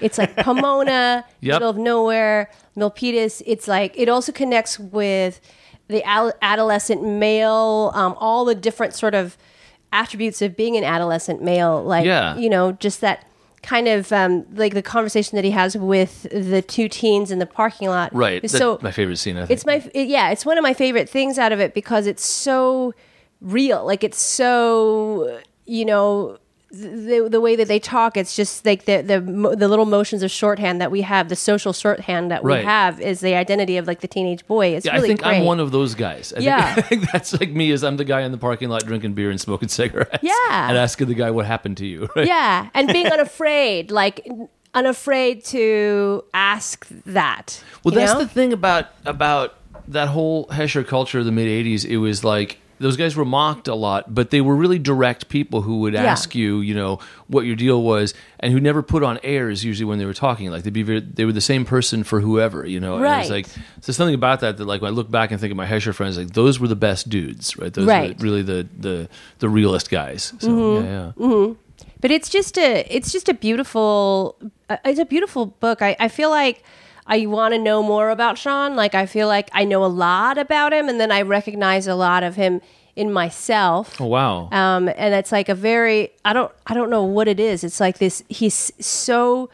It's 0.00 0.18
like 0.18 0.34
Pomona, 0.36 1.24
Yep. 1.42 1.54
middle 1.54 1.70
of 1.70 1.76
nowhere, 1.78 2.50
Milpitas. 2.76 3.40
It's 3.46 3.68
like 3.68 3.94
it 3.96 4.08
also 4.08 4.32
connects 4.32 4.80
with 4.80 5.40
the 5.86 6.02
adolescent 6.42 7.04
male, 7.04 7.92
um, 7.94 8.16
all 8.18 8.44
the 8.44 8.56
different 8.56 8.94
sort 8.94 9.14
of 9.14 9.36
attributes 9.92 10.42
of 10.42 10.56
being 10.56 10.76
an 10.76 10.84
adolescent 10.84 11.42
male. 11.42 11.82
Like, 11.82 12.04
Yeah. 12.06 12.36
you 12.36 12.48
know, 12.50 12.72
just 12.72 13.00
that 13.00 13.26
kind 13.62 13.88
of 13.88 14.12
um, 14.12 14.46
like 14.54 14.74
the 14.74 14.82
conversation 14.82 15.34
that 15.36 15.44
he 15.44 15.50
has 15.50 15.76
with 15.76 16.22
the 16.30 16.62
two 16.62 16.88
teens 16.88 17.30
in 17.32 17.38
the 17.40 17.46
parking 17.46 17.88
lot. 17.88 18.14
Right. 18.14 18.48
so 18.48 18.78
my 18.82 18.92
favorite 18.92 19.16
scene. 19.16 19.36
I 19.36 19.40
think. 19.40 19.50
it's 19.50 19.66
my 19.66 19.90
it, 19.92 20.06
yeah 20.08 20.30
it's 20.30 20.46
one 20.46 20.56
of 20.56 20.62
my 20.62 20.72
favorite 20.74 21.08
things 21.08 21.36
out 21.38 21.50
of 21.50 21.58
it 21.58 21.74
because 21.74 22.06
it's 22.06 22.24
so 22.24 22.94
real 23.40 23.84
like 23.84 24.04
it's 24.04 24.20
so 24.20 25.40
you 25.64 25.84
know 25.84 26.38
the, 26.70 27.28
the 27.30 27.40
way 27.40 27.54
that 27.54 27.68
they 27.68 27.78
talk 27.78 28.16
it's 28.16 28.34
just 28.34 28.66
like 28.66 28.86
the, 28.86 29.00
the 29.00 29.20
the 29.56 29.68
little 29.68 29.86
motions 29.86 30.22
of 30.24 30.30
shorthand 30.32 30.80
that 30.80 30.90
we 30.90 31.02
have 31.02 31.28
the 31.28 31.36
social 31.36 31.72
shorthand 31.72 32.30
that 32.32 32.42
we 32.42 32.52
Right. 32.52 32.64
have 32.64 33.00
is 33.00 33.20
the 33.20 33.34
identity 33.36 33.76
of 33.76 33.86
like 33.86 34.00
the 34.00 34.08
teenage 34.08 34.44
boy 34.48 34.68
it's 34.74 34.84
Yeah, 34.84 34.94
really 34.96 35.04
I 35.04 35.08
think 35.10 35.22
great 35.22 35.36
I'm 35.38 35.44
one 35.44 35.60
of 35.60 35.70
those 35.70 35.94
guys. 35.94 36.32
I 36.36 36.40
Yeah. 36.40 36.74
think, 36.74 36.78
I 36.84 36.88
think 36.88 37.10
that's 37.12 37.32
like 37.40 37.50
me. 37.50 37.70
Is 37.70 37.84
I'm 37.84 37.96
the 37.98 38.04
guy 38.04 38.22
in 38.22 38.32
the 38.32 38.38
parking 38.38 38.68
lot 38.68 38.84
drinking 38.84 39.14
beer 39.14 39.30
and 39.30 39.40
smoking 39.40 39.68
cigarettes. 39.68 40.18
Yeah. 40.22 40.68
and 40.68 40.76
asking 40.76 41.06
the 41.06 41.14
guy 41.14 41.30
what 41.30 41.46
happened 41.46 41.76
to 41.78 41.86
you. 41.86 42.08
Right? 42.16 42.26
yeah 42.26 42.68
and 42.74 42.92
being 42.92 43.06
unafraid 43.06 43.90
like 43.92 44.26
unafraid 44.74 45.44
to 45.46 46.24
ask 46.34 46.86
that 47.06 47.62
Well, 47.84 47.94
that's 47.94 48.12
know? 48.12 48.18
the 48.20 48.28
thing 48.28 48.52
about 48.52 48.86
about 49.04 49.54
that 49.88 50.08
whole 50.08 50.46
Hesher 50.48 50.84
culture 50.84 51.20
of 51.20 51.24
the 51.26 51.32
mid 51.32 51.46
'80s. 51.46 51.84
It 51.84 51.98
was 51.98 52.24
like 52.24 52.58
those 52.78 52.96
guys 52.96 53.16
were 53.16 53.24
mocked 53.24 53.68
a 53.68 53.74
lot, 53.74 54.14
but 54.14 54.30
they 54.30 54.40
were 54.40 54.54
really 54.54 54.78
direct 54.78 55.28
people 55.28 55.62
who 55.62 55.78
would 55.80 55.94
Yeah. 55.94 56.04
ask 56.04 56.34
you, 56.34 56.60
you 56.60 56.74
know, 56.74 56.98
what 57.28 57.46
your 57.46 57.56
deal 57.56 57.82
was, 57.82 58.12
and 58.40 58.52
who 58.52 58.60
never 58.60 58.82
put 58.82 59.02
on 59.02 59.18
airs. 59.22 59.64
Usually, 59.64 59.84
when 59.84 59.98
they 59.98 60.04
were 60.04 60.14
talking, 60.14 60.50
like 60.50 60.62
they'd 60.62 60.72
be 60.72 60.82
very, 60.82 61.00
they 61.00 61.24
were 61.24 61.32
the 61.32 61.40
same 61.40 61.64
person 61.64 62.04
for 62.04 62.20
whoever, 62.20 62.66
you 62.66 62.78
know. 62.80 62.94
And 62.96 63.02
Right. 63.04 63.20
it's 63.22 63.30
like 63.30 63.46
so 63.80 63.92
something 63.92 64.14
about 64.14 64.40
that 64.40 64.56
that 64.58 64.64
like 64.66 64.82
when 64.82 64.92
I 64.92 64.94
look 64.94 65.10
back 65.10 65.30
and 65.30 65.40
think 65.40 65.50
of 65.50 65.56
my 65.56 65.66
Hesher 65.66 65.94
friends, 65.94 66.18
like 66.18 66.32
those 66.34 66.60
were 66.60 66.68
the 66.68 66.76
best 66.76 67.08
dudes, 67.08 67.56
right? 67.56 67.72
Those 67.72 67.86
Right. 67.86 68.16
were 68.18 68.22
really 68.24 68.42
the 68.42 68.66
the 68.78 69.08
the 69.38 69.48
realest 69.48 69.90
guys. 69.90 70.32
So 70.38 70.48
Mm-hmm. 70.48 70.86
yeah, 70.86 71.12
yeah. 71.18 71.54
but 72.00 72.10
it's 72.10 72.28
just 72.28 72.58
a 72.58 72.86
it's 72.94 73.10
just 73.12 73.28
a 73.28 73.34
beautiful 73.34 74.36
uh, 74.68 74.76
it's 74.84 74.98
a 75.00 75.04
beautiful 75.04 75.46
book 75.46 75.80
i, 75.82 75.96
I 75.98 76.08
feel 76.08 76.28
like 76.30 76.62
i 77.06 77.26
want 77.26 77.54
to 77.54 77.58
know 77.58 77.82
more 77.82 78.10
about 78.10 78.38
sean. 78.38 78.76
Like 78.76 78.94
i 78.94 79.06
feel 79.06 79.28
like 79.28 79.48
i 79.52 79.64
know 79.64 79.84
a 79.84 79.86
lot 79.86 80.38
about 80.38 80.72
him 80.72 80.88
and 80.88 81.00
then 81.00 81.10
i 81.10 81.22
recognize 81.22 81.86
a 81.86 81.94
lot 81.94 82.22
of 82.22 82.36
him 82.36 82.60
in 82.94 83.12
myself. 83.12 84.00
Oh 84.00 84.06
wow. 84.06 84.48
um, 84.52 84.88
and 84.88 85.14
it's 85.14 85.30
like 85.30 85.48
a 85.48 85.54
very 85.54 86.10
i 86.24 86.32
don't 86.32 86.52
i 86.66 86.74
don't 86.74 86.90
know 86.90 87.04
what 87.04 87.28
it 87.28 87.38
is. 87.38 87.62
It's 87.64 87.80
like 87.80 87.98
this 87.98 88.22
he's 88.28 88.72
so 88.80 89.50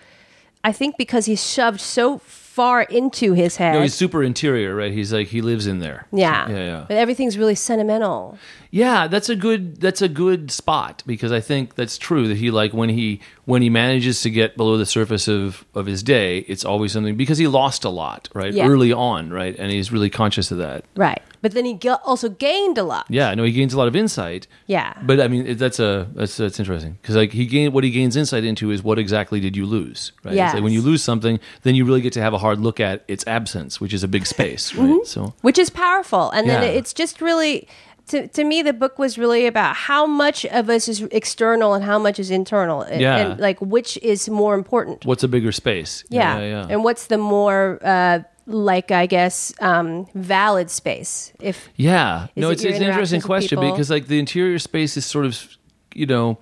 i 0.65 0.73
think 0.73 0.97
because 0.97 1.27
he's 1.27 1.45
shoved 1.45 1.81
so 1.81 2.19
far 2.53 2.83
into 2.83 3.33
his 3.33 3.57
head 3.57 3.73
no, 3.73 3.81
he's 3.81 3.95
super 3.95 4.23
interior, 4.23 4.75
right? 4.75 4.93
He's 4.93 5.11
like 5.11 5.29
he 5.29 5.41
lives 5.41 5.67
in 5.67 5.79
there. 5.79 6.07
yeah 6.13 6.51
yeah, 6.51 6.57
yeah. 6.59 6.85
but 6.87 6.99
everything's 6.99 7.39
really 7.39 7.55
sentimental 7.55 8.37
Yeah, 8.71 9.07
that's 9.07 9.31
a 9.31 9.37
good 9.37 9.81
that's 9.81 10.03
a 10.03 10.09
good 10.09 10.51
spot 10.51 11.03
because 11.07 11.33
I 11.33 11.41
think 11.41 11.77
that's 11.77 11.97
true 11.97 12.29
that 12.29 12.37
he 12.37 12.51
like 12.51 12.75
when 12.75 12.91
he 12.91 13.21
when 13.47 13.63
he 13.63 13.71
manages 13.71 14.21
to 14.23 14.31
get 14.31 14.57
below 14.59 14.77
the 14.77 14.85
surface 14.85 15.29
of 15.29 15.65
of 15.75 15.87
his 15.87 16.03
day, 16.03 16.39
it's 16.41 16.65
always 16.65 16.93
something 16.93 17.17
because 17.17 17.39
he 17.39 17.47
lost 17.47 17.85
a 17.85 17.91
lot, 17.91 18.29
right? 18.35 18.53
Yeah. 18.53 18.69
Early 18.69 18.93
on, 18.93 19.31
right? 19.31 19.57
And 19.59 19.71
he's 19.73 19.91
really 19.91 20.11
conscious 20.11 20.51
of 20.51 20.59
that. 20.59 20.85
right 20.95 21.23
but 21.43 21.53
then 21.53 21.65
he 21.65 21.75
g- 21.75 21.89
also 22.11 22.29
gained 22.31 22.79
a 22.79 22.83
lot 22.85 23.05
Yeah, 23.11 23.35
no, 23.35 23.43
he 23.45 23.53
gains 23.53 23.75
a 23.75 23.79
lot 23.79 23.89
of 23.89 23.95
insight. 23.97 24.47
yeah 24.67 24.95
But 25.05 25.21
I 25.21 25.29
mean, 25.29 25.57
that's 25.59 25.79
a 25.81 26.09
that's 26.15 26.37
that's 26.37 26.59
interesting 26.59 26.93
because 27.03 27.17
like 27.17 27.33
he 27.33 27.45
gain 27.47 27.73
what 27.73 27.85
he 27.85 27.91
gains 27.91 28.17
insight 28.17 28.45
into 28.45 28.71
is 28.71 28.83
what 28.83 28.99
exactly 28.99 29.41
did 29.41 29.57
you 29.57 29.67
lose, 29.67 30.13
right? 30.25 30.35
It's 30.35 30.55
like 30.55 30.63
when 30.63 30.73
you 30.73 30.81
lose 30.83 31.03
something, 31.03 31.39
then 31.65 31.75
you 31.75 31.85
really 31.85 32.01
get 32.01 32.13
to 32.15 32.23
have 32.23 32.33
a 32.35 32.39
hard 32.39 32.59
look 32.61 32.79
at 32.81 33.05
its 33.09 33.25
absence, 33.27 33.81
which 33.83 33.93
is 33.93 34.03
a 34.03 34.09
big 34.09 34.25
space, 34.27 34.75
right? 34.75 35.05
So 35.07 35.35
which 35.43 35.59
is 35.59 35.69
powerful. 35.71 36.31
And 36.31 36.49
then 36.49 36.63
it's 36.63 36.93
just 36.93 37.21
really, 37.21 37.67
to, 38.09 38.27
to 38.29 38.43
me, 38.45 38.63
the 38.63 38.73
book 38.73 38.99
was 38.99 39.17
really 39.19 39.47
about 39.47 39.75
how 39.77 40.07
much 40.07 40.45
of 40.47 40.69
us 40.69 40.89
is 40.89 41.03
external 41.13 41.75
and 41.75 41.85
how 41.85 41.99
much 41.99 42.19
is 42.19 42.31
internal, 42.31 42.83
and, 42.83 43.01
Yeah. 43.01 43.17
and 43.17 43.41
like 43.41 43.59
which 43.61 43.97
is 44.03 44.29
more 44.29 44.55
important. 44.55 45.05
what's 45.05 45.23
a 45.23 45.29
bigger 45.29 45.53
space? 45.53 46.05
Yeah, 46.11 46.39
yeah, 46.39 46.47
yeah. 46.55 46.67
and 46.71 46.85
what's 46.85 47.07
the 47.07 47.19
more 47.19 47.79
uh, 47.83 48.21
like 48.47 48.91
I 48.91 49.07
guess 49.07 49.53
um, 49.61 50.07
valid 50.15 50.71
space? 50.71 51.33
If 51.41 51.69
Yeah, 51.77 52.29
no, 52.37 52.51
it's, 52.51 52.65
it's 52.65 52.79
an 52.79 52.85
interesting 52.85 53.21
question 53.21 53.59
people? 53.59 53.73
because 53.73 53.91
like 53.91 54.07
the 54.07 54.19
interior 54.19 54.59
space 54.59 54.97
is 54.97 55.05
sort 55.07 55.25
of, 55.27 55.57
you 55.95 56.07
know, 56.07 56.39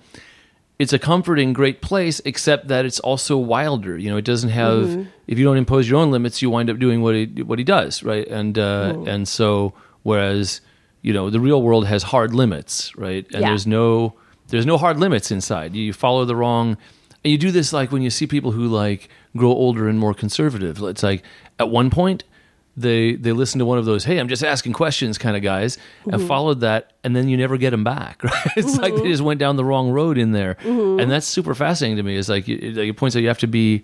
it's 0.79 0.93
a 0.93 0.99
comforting, 0.99 1.53
great 1.53 1.81
place, 1.81 2.19
except 2.25 2.67
that 2.69 2.85
it's 2.85 2.99
also 2.99 3.37
wilder. 3.37 3.97
You 3.97 4.09
know, 4.09 4.17
it 4.17 4.25
doesn't 4.25 4.49
have. 4.49 4.87
Mm-hmm. 4.87 5.03
If 5.27 5.37
you 5.37 5.45
don't 5.45 5.57
impose 5.57 5.87
your 5.89 5.99
own 5.99 6.09
limits, 6.11 6.41
you 6.41 6.49
wind 6.49 6.69
up 6.69 6.79
doing 6.79 7.01
what 7.03 7.13
he 7.15 7.25
what 7.43 7.59
he 7.59 7.63
does, 7.65 8.03
right? 8.03 8.27
And 8.27 8.57
uh, 8.57 8.93
Mm. 8.93 9.07
and 9.07 9.27
so 9.27 9.73
whereas 10.03 10.61
you 11.03 11.13
know 11.13 11.29
the 11.29 11.39
real 11.39 11.61
world 11.61 11.85
has 11.87 12.03
hard 12.03 12.33
limits, 12.33 12.95
right? 12.97 13.25
And 13.31 13.41
Yeah. 13.41 13.49
there's 13.49 13.67
no 13.67 14.15
there's 14.47 14.65
no 14.65 14.77
hard 14.77 14.99
limits 14.99 15.29
inside. 15.31 15.75
You 15.75 15.93
follow 15.93 16.25
the 16.25 16.35
wrong. 16.35 16.77
And 17.23 17.31
you 17.31 17.37
do 17.37 17.51
this 17.51 17.71
like 17.71 17.91
when 17.91 18.01
you 18.01 18.09
see 18.09 18.27
people 18.27 18.51
who 18.51 18.67
like 18.67 19.09
grow 19.35 19.49
older 19.49 19.87
and 19.87 19.99
more 19.99 20.13
conservative. 20.13 20.81
It's 20.81 21.03
like 21.03 21.23
at 21.59 21.69
one 21.69 21.89
point 21.89 22.23
they 22.77 23.15
they 23.15 23.31
listen 23.31 23.59
to 23.59 23.65
one 23.65 23.77
of 23.77 23.83
those 23.83 24.05
hey 24.05 24.17
i'm 24.17 24.29
just 24.29 24.45
asking 24.45 24.71
questions 24.71 25.17
kind 25.17 25.35
of 25.35 25.43
guys 25.43 25.77
and 26.05 26.13
mm-hmm. 26.13 26.27
followed 26.27 26.61
that 26.61 26.93
and 27.03 27.13
then 27.13 27.27
you 27.27 27.35
never 27.35 27.57
get 27.57 27.71
them 27.71 27.83
back 27.83 28.23
right? 28.23 28.33
It's 28.55 28.77
like 28.77 28.93
they 28.93 29.01
mm-hmm. 29.01 29.11
just 29.11 29.23
went 29.23 29.39
down 29.39 29.57
the 29.57 29.65
wrong 29.65 29.91
road 29.91 30.17
in 30.17 30.31
there. 30.31 30.55
Mm-hmm. 30.55 30.99
And 30.99 31.11
that's 31.11 31.27
super 31.27 31.53
fascinating 31.53 31.97
to 31.97 32.03
me. 32.03 32.15
It's 32.17 32.29
like 32.29 32.47
it, 32.47 32.77
it 32.77 32.97
points 32.97 33.15
out 33.15 33.19
you 33.19 33.27
have 33.27 33.39
to 33.39 33.47
be 33.47 33.83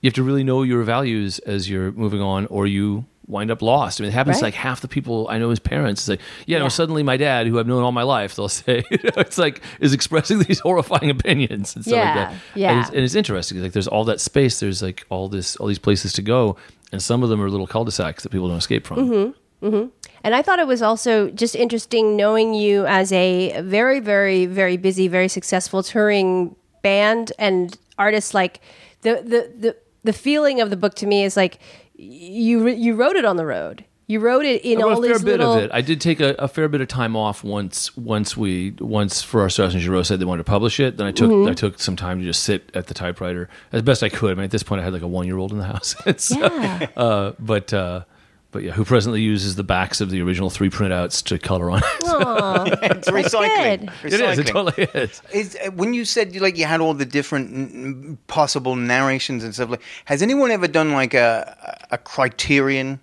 you 0.00 0.08
have 0.08 0.14
to 0.14 0.22
really 0.22 0.42
know 0.42 0.62
your 0.62 0.82
values 0.82 1.38
as 1.40 1.70
you're 1.70 1.92
moving 1.92 2.20
on 2.20 2.46
or 2.46 2.66
you 2.66 3.04
wind 3.26 3.50
up 3.50 3.62
lost 3.62 4.00
i 4.00 4.02
mean 4.02 4.10
it 4.10 4.14
happens 4.14 4.38
to 4.38 4.44
like 4.44 4.54
half 4.54 4.80
the 4.80 4.88
people 4.88 5.26
i 5.30 5.38
know 5.38 5.50
as 5.50 5.58
parents 5.60 6.02
it's 6.02 6.08
like 6.08 6.20
yeah, 6.46 6.58
no 6.58 6.68
suddenly 6.68 7.02
my 7.02 7.16
dad 7.16 7.46
who 7.46 7.58
i've 7.58 7.66
known 7.66 7.82
all 7.82 7.92
my 7.92 8.02
life 8.02 8.34
they'll 8.34 8.48
say 8.48 8.82
you 8.90 8.98
know, 9.04 9.10
it's 9.16 9.38
like 9.38 9.62
is 9.80 9.92
expressing 9.92 10.38
these 10.48 10.58
horrifying 10.58 11.10
opinions 11.10 11.74
and 11.76 11.84
stuff 11.84 12.04
like 12.04 12.14
that 12.14 12.34
yeah. 12.54 12.70
and 12.72 12.80
it's, 12.80 12.90
and 12.90 12.98
it's 12.98 13.14
interesting 13.14 13.62
like 13.62 13.72
there's 13.72 13.88
all 13.88 14.04
that 14.04 14.20
space 14.20 14.60
there's 14.60 14.82
like 14.82 15.06
all 15.08 15.28
this 15.28 15.56
all 15.56 15.66
these 15.66 15.78
places 15.78 16.12
to 16.12 16.22
go 16.22 16.56
and 16.90 17.02
some 17.02 17.22
of 17.22 17.30
them 17.30 17.40
are 17.40 17.48
little 17.48 17.66
cul-de-sacs 17.66 18.22
that 18.22 18.30
people 18.30 18.48
don't 18.48 18.58
escape 18.58 18.86
from 18.86 19.34
Mm-hmm. 19.62 19.88
And 20.24 20.34
I 20.34 20.42
thought 20.42 20.58
it 20.58 20.66
was 20.66 20.82
also 20.82 21.30
just 21.30 21.54
interesting 21.54 22.16
knowing 22.16 22.52
you 22.52 22.84
as 22.86 23.12
a 23.12 23.60
very, 23.62 24.00
very, 24.00 24.46
very 24.46 24.76
busy, 24.76 25.08
very 25.08 25.28
successful 25.28 25.82
touring 25.82 26.56
band 26.82 27.32
and 27.38 27.76
artist. 27.96 28.34
Like 28.34 28.60
the 29.02 29.14
the 29.22 29.52
the, 29.56 29.76
the 30.02 30.12
feeling 30.12 30.60
of 30.60 30.70
the 30.70 30.76
book 30.76 30.94
to 30.96 31.06
me 31.06 31.24
is 31.24 31.36
like 31.36 31.60
you 32.02 32.68
you 32.68 32.94
wrote 32.94 33.16
it 33.16 33.24
on 33.24 33.36
the 33.36 33.46
road. 33.46 33.84
You 34.08 34.20
wrote 34.20 34.44
it 34.44 34.62
in 34.62 34.82
all 34.82 34.98
a 34.98 35.00
fair 35.02 35.14
these 35.14 35.22
bit 35.22 35.38
little. 35.38 35.54
of 35.54 35.62
it. 35.62 35.70
I 35.72 35.80
did 35.80 36.00
take 36.00 36.20
a, 36.20 36.34
a 36.38 36.48
fair 36.48 36.68
bit 36.68 36.80
of 36.80 36.88
time 36.88 37.16
off 37.16 37.44
once. 37.44 37.96
Once 37.96 38.36
we 38.36 38.72
once 38.80 39.22
Farrar, 39.22 39.48
Straus 39.48 39.72
and 39.72 39.82
Giroux 39.82 40.04
said 40.04 40.18
they 40.18 40.24
wanted 40.24 40.44
to 40.44 40.50
publish 40.50 40.80
it. 40.80 40.96
Then 40.98 41.06
I 41.06 41.12
took 41.12 41.30
Mm-hmm. 41.30 41.48
I 41.50 41.54
took 41.54 41.78
some 41.78 41.96
time 41.96 42.18
to 42.18 42.24
just 42.24 42.42
sit 42.42 42.70
at 42.74 42.88
the 42.88 42.94
typewriter 42.94 43.48
as 43.70 43.80
best 43.82 44.02
I 44.02 44.08
could. 44.08 44.32
I 44.32 44.34
mean, 44.34 44.44
at 44.44 44.50
this 44.50 44.62
point, 44.64 44.80
I 44.80 44.84
had 44.84 44.92
like 44.92 45.02
a 45.02 45.06
one 45.08 45.26
year 45.26 45.38
old 45.38 45.52
in 45.52 45.58
the 45.58 45.64
house. 45.64 45.94
so, 46.16 46.36
Yeah. 46.38 46.88
uh, 46.96 47.32
but 47.38 47.72
uh, 47.72 48.04
but 48.52 48.62
yeah, 48.62 48.70
who 48.72 48.84
presently 48.84 49.20
uses 49.20 49.56
the 49.56 49.64
backs 49.64 50.00
of 50.00 50.10
the 50.10 50.22
original 50.22 50.48
three 50.50 50.70
printouts 50.70 51.22
to 51.24 51.38
color 51.38 51.70
on. 51.70 51.82
Aw, 52.04 52.64
It's 52.82 53.08
recycling. 53.10 53.80
good. 54.02 54.12
it 54.12 54.20
is. 54.20 54.38
It 54.38 54.46
Recycling. 54.46 54.52
totally 54.52 55.02
is. 55.02 55.22
Is, 55.32 55.56
uh, 55.66 55.70
when 55.72 55.94
you 55.94 56.04
said 56.04 56.36
like 56.36 56.56
you 56.56 56.66
had 56.66 56.80
all 56.80 56.94
the 56.94 57.04
different 57.06 57.50
mm, 57.74 58.16
possible 58.28 58.76
narrations 58.76 59.42
and 59.42 59.54
stuff 59.54 59.70
like, 59.70 59.82
has 60.04 60.22
anyone 60.22 60.50
ever 60.52 60.68
done 60.68 60.92
like 60.92 61.14
a 61.14 61.56
a 61.90 61.98
criterion 61.98 63.00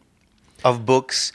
of 0.64 0.86
books 0.86 1.32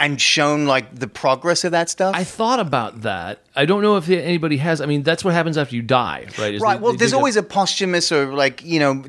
and 0.00 0.20
shown 0.20 0.66
like 0.66 0.98
the 0.98 1.06
progress 1.06 1.62
of 1.62 1.72
that 1.72 1.88
stuff? 1.90 2.16
I 2.16 2.24
thought 2.24 2.58
about 2.58 3.02
that. 3.02 3.42
I 3.54 3.66
don't 3.66 3.82
know 3.82 3.96
if 3.96 4.08
anybody 4.08 4.56
has. 4.56 4.80
I 4.80 4.86
mean, 4.86 5.02
that's 5.02 5.24
what 5.24 5.34
happens 5.34 5.58
after 5.58 5.76
you 5.76 5.82
die, 5.82 6.26
right? 6.38 6.54
Is 6.54 6.60
Right. 6.62 6.76
they- 6.78 6.82
Well, 6.82 6.92
they 6.92 6.98
there's 6.98 7.12
always 7.12 7.36
a 7.36 7.42
posthumous 7.42 8.10
or 8.10 8.32
like 8.34 8.64
you 8.64 8.80
know, 8.80 9.04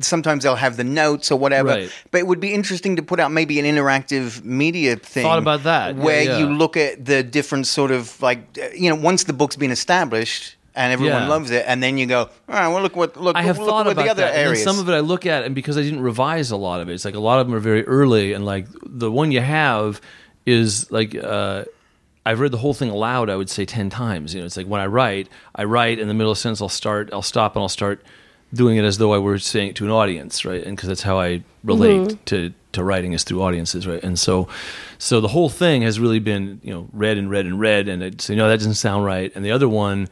sometimes 0.00 0.42
they'll 0.42 0.56
have 0.56 0.76
the 0.76 0.84
notes 0.84 1.30
or 1.30 1.38
whatever. 1.38 1.68
Right. 1.68 1.90
But 2.10 2.18
it 2.18 2.26
would 2.26 2.40
be 2.40 2.52
interesting 2.54 2.96
to 2.96 3.02
put 3.02 3.20
out 3.20 3.30
maybe 3.30 3.58
an 3.60 3.66
interactive 3.66 4.42
media 4.44 4.96
thing. 4.96 5.22
Thought 5.24 5.38
about 5.38 5.62
that. 5.64 5.96
Yeah, 5.96 6.02
where 6.02 6.22
yeah. 6.22 6.38
you 6.38 6.46
look 6.46 6.76
at 6.76 7.04
the 7.04 7.22
different 7.22 7.66
sort 7.66 7.90
of 7.90 8.20
like 8.22 8.58
uh, 8.60 8.68
you 8.74 8.88
know, 8.88 8.96
once 8.96 9.24
the 9.24 9.32
book's 9.34 9.56
been 9.56 9.70
established 9.70 10.56
and 10.74 10.92
everyone 10.92 11.22
Yeah. 11.22 11.28
loves 11.28 11.50
it, 11.50 11.64
and 11.66 11.82
then 11.82 11.98
you 11.98 12.06
go, 12.06 12.20
all 12.20 12.28
right, 12.48 12.68
well, 12.68 12.82
look 12.82 12.96
what 12.96 13.16
look. 13.16 13.36
I 13.36 13.42
have 13.42 13.58
look 13.58 13.68
thought 13.68 13.86
what 13.86 13.92
about 13.92 14.04
the 14.04 14.10
other 14.10 14.22
that. 14.22 14.36
areas. 14.36 14.60
And 14.66 14.74
some 14.74 14.78
of 14.80 14.88
it 14.88 14.92
I 14.92 15.00
look 15.00 15.26
at, 15.26 15.44
and 15.44 15.54
because 15.54 15.76
I 15.78 15.82
didn't 15.82 16.00
revise 16.00 16.50
a 16.50 16.56
lot 16.56 16.80
of 16.80 16.88
it, 16.88 16.94
it's 16.94 17.04
like 17.04 17.14
a 17.14 17.20
lot 17.20 17.40
of 17.40 17.46
them 17.46 17.54
are 17.54 17.60
very 17.60 17.84
early, 17.86 18.32
and 18.32 18.44
like 18.44 18.66
the 18.84 19.10
one 19.10 19.32
you 19.32 19.40
have 19.40 20.00
is 20.46 20.90
like. 20.90 21.14
uh 21.14 21.64
I've 22.26 22.40
read 22.40 22.52
the 22.52 22.56
whole 22.56 22.72
thing 22.72 22.88
aloud. 22.88 23.28
I 23.28 23.36
would 23.36 23.50
say 23.50 23.66
ten 23.66 23.90
times. 23.90 24.32
You 24.32 24.40
know, 24.40 24.46
it's 24.46 24.56
like 24.56 24.66
when 24.66 24.80
I 24.80 24.86
write, 24.86 25.28
I 25.54 25.64
write 25.64 25.98
in 25.98 26.08
the 26.08 26.14
middle 26.14 26.32
of 26.32 26.38
a 26.38 26.40
sentence. 26.40 26.62
I'll 26.62 26.70
start. 26.70 27.10
I'll 27.12 27.20
stop, 27.20 27.54
and 27.54 27.60
I'll 27.62 27.68
start 27.68 28.02
doing 28.54 28.78
it 28.78 28.84
as 28.86 28.96
though 28.96 29.12
I 29.12 29.18
were 29.18 29.38
saying 29.38 29.68
it 29.68 29.76
to 29.76 29.84
an 29.84 29.90
audience, 29.90 30.42
right? 30.42 30.64
And 30.64 30.74
because 30.74 30.88
that's 30.88 31.02
how 31.02 31.20
I 31.20 31.42
relate 31.64 32.24
to 32.26 32.54
to 32.72 32.82
writing 32.82 33.12
is 33.12 33.24
through 33.24 33.42
audiences, 33.42 33.86
right? 33.86 34.02
And 34.02 34.18
so, 34.18 34.48
so 34.96 35.20
the 35.20 35.28
whole 35.28 35.50
thing 35.50 35.82
has 35.82 36.00
really 36.00 36.18
been 36.18 36.60
you 36.62 36.72
know 36.72 36.88
read 36.94 37.18
and 37.18 37.28
read 37.30 37.44
and 37.44 37.60
read, 37.60 37.88
and 37.88 38.02
I'd 38.02 38.22
say 38.22 38.34
no, 38.34 38.48
that 38.48 38.56
doesn't 38.56 38.74
sound 38.76 39.04
right. 39.04 39.30
And 39.34 39.44
the 39.44 39.50
other 39.50 39.68
one, 39.68 40.08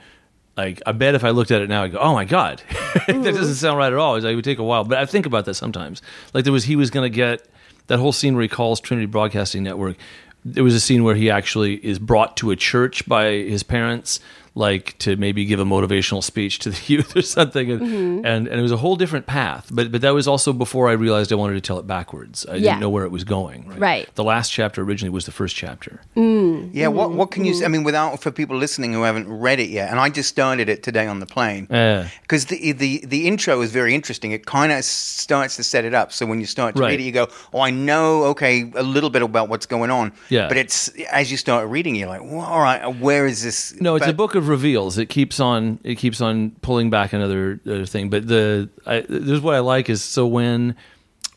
like 0.57 0.83
I 0.87 0.93
bet 0.93 1.15
if 1.15 1.25
I 1.25 1.31
looked 1.31 1.51
at 1.51 1.63
it 1.63 1.69
now, 1.69 1.81
I 1.81 1.83
would 1.85 1.93
go, 1.93 1.99
oh 1.99 2.13
my 2.13 2.25
god, 2.25 2.63
that 3.07 3.23
doesn't 3.23 3.55
sound 3.55 3.79
right 3.79 3.93
at 3.93 3.99
all. 3.99 4.17
It's 4.17 4.25
like, 4.25 4.33
It 4.33 4.37
would 4.37 4.45
take 4.45 4.59
a 4.59 4.65
while, 4.65 4.85
but 4.85 4.99
I 4.99 5.07
think 5.07 5.27
about 5.27 5.45
that 5.47 5.55
sometimes. 5.55 6.03
Like 6.35 6.45
there 6.45 6.53
was 6.53 6.65
he 6.65 6.77
was 6.77 6.91
going 6.91 7.11
to 7.11 7.15
get 7.15 7.47
that 7.87 7.99
whole 7.99 8.13
scene 8.13 8.35
where 8.35 8.43
he 8.43 8.49
calls 8.49 8.81
Trinity 8.81 9.07
Broadcasting 9.07 9.63
Network. 9.63 9.97
There 10.45 10.65
was 10.65 10.75
a 10.75 10.81
scene 10.81 11.05
where 11.05 11.15
he 11.15 11.31
actually 11.31 11.75
is 11.85 11.99
brought 11.99 12.37
to 12.39 12.51
a 12.51 12.57
church 12.57 13.07
by 13.07 13.31
his 13.31 13.63
parents, 13.63 14.19
like 14.55 14.99
to 14.99 15.17
maybe 15.17 15.45
give 15.47 15.61
a 15.61 15.65
motivational 15.65 16.23
speech 16.23 16.59
to 16.61 16.71
the 16.71 16.81
youth 16.93 17.17
or 17.17 17.23
something, 17.23 17.71
and 17.71 17.83
and, 18.27 18.47
and 18.49 18.59
it 18.59 18.63
was 18.63 18.73
a 18.73 18.77
whole 18.77 18.97
different 18.97 19.27
path. 19.27 19.71
But 19.73 19.91
but 19.91 20.01
that 20.03 20.13
was 20.15 20.29
also 20.29 20.53
before 20.53 20.89
I 20.91 20.93
realized 20.93 21.33
I 21.33 21.37
wanted 21.37 21.55
to 21.55 21.61
tell 21.63 21.79
it 21.79 21.87
backwards. 21.87 22.45
I 22.47 22.57
Yeah. 22.57 22.61
didn't 22.73 22.81
know 22.81 22.91
where 22.91 23.05
it 23.05 23.11
was 23.11 23.25
going. 23.25 23.67
Right? 23.69 23.81
Right. 23.81 24.15
The 24.15 24.25
last 24.25 24.53
chapter 24.53 24.83
originally 24.83 25.11
was 25.11 25.25
the 25.25 25.33
first 25.33 25.57
chapter. 25.57 26.01
yeah, 26.15 26.89
what 26.89 27.13
what 27.13 27.31
can 27.31 27.45
you? 27.45 27.53
Mm-hmm. 27.53 27.59
say? 27.61 27.65
I 27.65 27.69
mean, 27.69 27.85
without 27.85 28.21
for 28.23 28.31
people 28.31 28.57
listening 28.57 28.93
who 28.93 29.03
haven't 29.03 29.29
read 29.29 29.59
it 29.61 29.71
yet, 29.71 29.91
and 29.91 29.99
I 29.99 30.09
just 30.11 30.29
started 30.29 30.69
it 30.69 30.83
today 30.83 31.07
on 31.07 31.21
the 31.21 31.27
plane. 31.27 31.67
Yeah. 31.71 32.09
because 32.23 32.47
the, 32.47 32.73
the 32.73 33.03
the 33.07 33.27
intro 33.27 33.61
is 33.63 33.71
very 33.73 33.95
interesting. 33.95 34.33
It 34.33 34.45
kind 34.47 34.71
of 34.73 34.85
starts 34.85 35.57
to 35.57 35.63
set 35.65 35.85
it 35.85 35.95
up. 35.95 36.13
So 36.13 36.27
when 36.27 36.41
you 36.41 36.47
start 36.47 36.77
to 36.77 36.83
Right. 36.83 36.91
read 36.91 37.01
it, 37.01 37.05
you 37.05 37.13
go, 37.13 37.29
"Oh, 37.55 37.61
I 37.61 37.71
know, 37.71 38.25
okay, 38.33 38.71
a 38.75 38.83
little 38.83 39.11
bit 39.11 39.23
about 39.23 39.49
what's 39.49 39.67
going 39.67 39.91
on." 39.91 40.13
Yeah. 40.29 40.49
But 40.49 40.57
it's 40.59 40.89
as 41.11 41.31
you 41.31 41.37
start 41.37 41.69
reading, 41.69 41.95
you're 41.97 42.09
like, 42.09 42.23
well, 42.23 42.41
"All 42.41 42.61
right, 42.61 42.85
where 43.01 43.27
is 43.27 43.43
this?" 43.43 43.75
No, 43.81 43.97
it's 43.97 44.07
a 44.07 44.13
book 44.13 44.35
of 44.35 44.42
reveals. 44.49 44.99
It 44.99 45.07
keeps 45.07 45.41
on 45.41 45.79
it 45.85 45.97
keeps 45.97 46.21
on 46.21 46.51
pulling 46.63 46.91
back 46.91 47.13
another, 47.13 47.61
other 47.67 47.87
thing. 47.87 48.11
But 48.11 48.27
the 48.27 48.69
I, 48.87 49.05
there's 49.09 49.41
what 49.41 49.55
I 49.55 49.61
like 49.61 49.89
is 49.91 50.03
so 50.03 50.27
when 50.27 50.77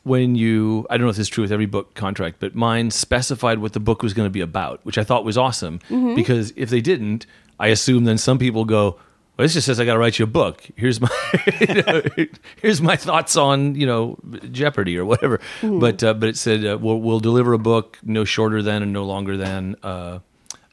when 0.03 0.35
you 0.35 0.85
I 0.89 0.97
don't 0.97 1.05
know 1.05 1.09
if 1.09 1.15
this 1.17 1.23
is 1.23 1.29
true 1.29 1.43
with 1.43 1.51
every 1.51 1.65
book 1.65 1.95
contract, 1.95 2.37
but 2.39 2.55
mine 2.55 2.91
specified 2.91 3.59
what 3.59 3.73
the 3.73 3.79
book 3.79 4.03
was 4.03 4.13
going 4.13 4.27
to 4.27 4.31
be 4.31 4.41
about, 4.41 4.79
which 4.83 4.97
I 4.97 5.03
thought 5.03 5.25
was 5.25 5.37
awesome 5.37 5.79
because 6.15 6.53
if 6.55 6.69
they 6.69 6.81
didn't, 6.81 7.25
I 7.59 7.67
assume 7.67 8.03
then 8.05 8.17
some 8.17 8.37
people 8.37 8.65
go. 8.65 8.99
Well, 9.37 9.43
this 9.43 9.53
just 9.53 9.65
says 9.65 9.81
I 9.81 9.85
got 9.85 9.93
to 9.95 9.99
write 9.99 10.17
you 10.17 10.23
a 10.23 10.27
book. 10.29 10.63
Here's 10.77 11.01
my, 11.01 11.09
you 11.59 11.81
know, 11.81 12.01
here's 12.61 12.81
my 12.81 12.95
thoughts 12.95 13.35
on 13.35 13.75
you 13.75 13.85
know 13.85 14.17
Jeopardy 14.51 14.97
or 14.97 15.03
whatever. 15.03 15.41
But 15.61 16.03
uh, 16.03 16.13
but 16.13 16.29
it 16.29 16.37
said 16.37 16.65
uh, 16.65 16.77
we'll, 16.79 17.01
we'll 17.01 17.19
deliver 17.19 17.51
a 17.51 17.59
book 17.59 17.99
no 18.01 18.23
shorter 18.23 18.61
than 18.61 18.81
and 18.81 18.93
no 18.93 19.03
longer 19.03 19.35
than 19.35 19.75
uh, 19.83 20.19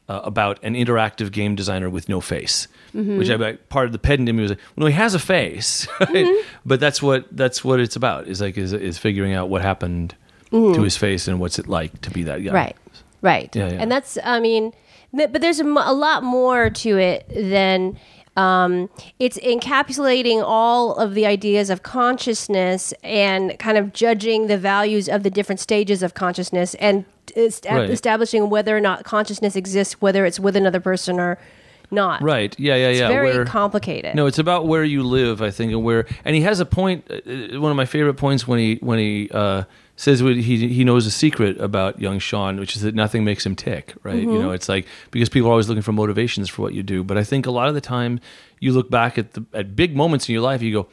uh, 0.09 0.21
about 0.23 0.59
an 0.63 0.73
interactive 0.75 1.31
game 1.31 1.55
designer 1.55 1.89
with 1.89 2.09
no 2.09 2.19
face, 2.21 2.67
which 2.93 3.29
I 3.29 3.35
like, 3.35 3.69
part 3.69 3.85
of 3.85 3.91
the 3.91 3.99
pedant 3.99 4.27
in 4.29 4.35
me 4.35 4.41
was 4.43 4.51
like, 4.51 4.59
well, 4.75 4.83
no, 4.83 4.85
he 4.87 4.93
has 4.93 5.13
a 5.15 5.19
face, 5.19 5.87
right? 5.99 6.43
but 6.65 6.79
that's 6.79 7.01
what 7.01 7.25
that's 7.35 7.63
what 7.63 7.79
it's 7.79 7.95
about 7.95 8.27
is 8.27 8.41
like 8.41 8.57
is, 8.57 8.73
is 8.73 8.97
figuring 8.97 9.33
out 9.33 9.49
what 9.49 9.61
happened 9.61 10.15
to 10.51 10.81
his 10.83 10.95
face 10.97 11.27
and 11.27 11.39
what's 11.39 11.57
it 11.57 11.67
like 11.67 11.99
to 12.01 12.11
be 12.11 12.23
that 12.23 12.43
guy, 12.43 12.51
Right. 12.53 12.75
Right. 13.23 13.55
Yeah, 13.55 13.69
yeah. 13.71 13.77
And 13.81 13.89
that's, 13.91 14.17
I 14.23 14.39
mean, 14.39 14.73
but 15.13 15.39
there's 15.41 15.59
a, 15.59 15.65
a 15.65 15.93
lot 15.93 16.21
more 16.23 16.69
to 16.69 16.97
it 16.97 17.27
than 17.29 17.97
um, 18.35 18.89
it's 19.19 19.37
encapsulating 19.39 20.43
all 20.45 20.95
of 20.95 21.13
the 21.13 21.25
ideas 21.25 21.69
of 21.69 21.83
consciousness 21.83 22.93
and 23.03 23.57
kind 23.59 23.77
of 23.77 23.93
judging 23.93 24.47
the 24.47 24.57
values 24.57 25.07
of 25.07 25.23
the 25.23 25.29
different 25.29 25.59
stages 25.59 26.03
of 26.03 26.13
consciousness 26.13 26.75
and 26.75 27.05
est- 27.35 27.65
Right. 27.69 27.89
establishing 27.89 28.49
whether 28.49 28.75
or 28.75 28.81
not 28.81 29.03
consciousness 29.03 29.55
exists, 29.55 30.01
whether 30.01 30.25
it's 30.25 30.39
with 30.39 30.55
another 30.55 30.79
person 30.79 31.19
or 31.19 31.37
not. 31.91 32.21
Right? 32.23 32.55
Yeah, 32.59 32.75
yeah, 32.75 32.89
yeah. 32.89 32.89
It's 32.89 33.13
very 33.13 33.31
where- 33.33 33.45
complicated. 33.45 34.15
No, 34.15 34.25
it's 34.25 34.39
about 34.39 34.65
where 34.67 34.83
you 34.83 35.03
live, 35.03 35.41
I 35.41 35.51
think, 35.51 35.71
and 35.71 35.83
where. 35.83 36.05
And 36.25 36.35
he 36.35 36.41
has 36.41 36.59
a 36.59 36.65
point. 36.65 37.05
uh, 37.09 37.59
One 37.59 37.69
of 37.71 37.77
my 37.77 37.85
favorite 37.85 38.15
points 38.15 38.47
when 38.47 38.59
he 38.59 38.77
when 38.81 38.97
he 38.99 39.29
uh, 39.31 39.63
says 39.95 40.23
what 40.23 40.35
he 40.35 40.67
he 40.67 40.83
knows 40.83 41.05
a 41.05 41.11
secret 41.11 41.59
about 41.61 41.99
young 42.01 42.17
Sean, 42.19 42.59
which 42.59 42.75
is 42.75 42.81
that 42.81 42.95
nothing 42.95 43.23
makes 43.23 43.45
him 43.45 43.55
tick. 43.55 43.93
Right? 44.01 44.21
You 44.23 44.39
know, 44.39 44.51
it's 44.51 44.67
like 44.69 44.87
because 45.11 45.29
people 45.29 45.49
are 45.49 45.51
always 45.51 45.69
looking 45.69 45.83
for 45.83 45.91
motivations 45.91 46.49
for 46.49 46.63
what 46.63 46.73
you 46.73 46.81
do. 46.81 47.03
But 47.03 47.17
I 47.17 47.23
think 47.23 47.45
a 47.45 47.51
lot 47.51 47.67
of 47.67 47.75
the 47.75 47.81
time, 47.81 48.19
you 48.59 48.71
look 48.71 48.89
back 48.89 49.17
at 49.19 49.33
the 49.33 49.45
at 49.53 49.75
big 49.75 49.95
moments 49.95 50.27
in 50.27 50.33
your 50.33 50.41
life, 50.41 50.61
you 50.63 50.73
go. 50.73 50.87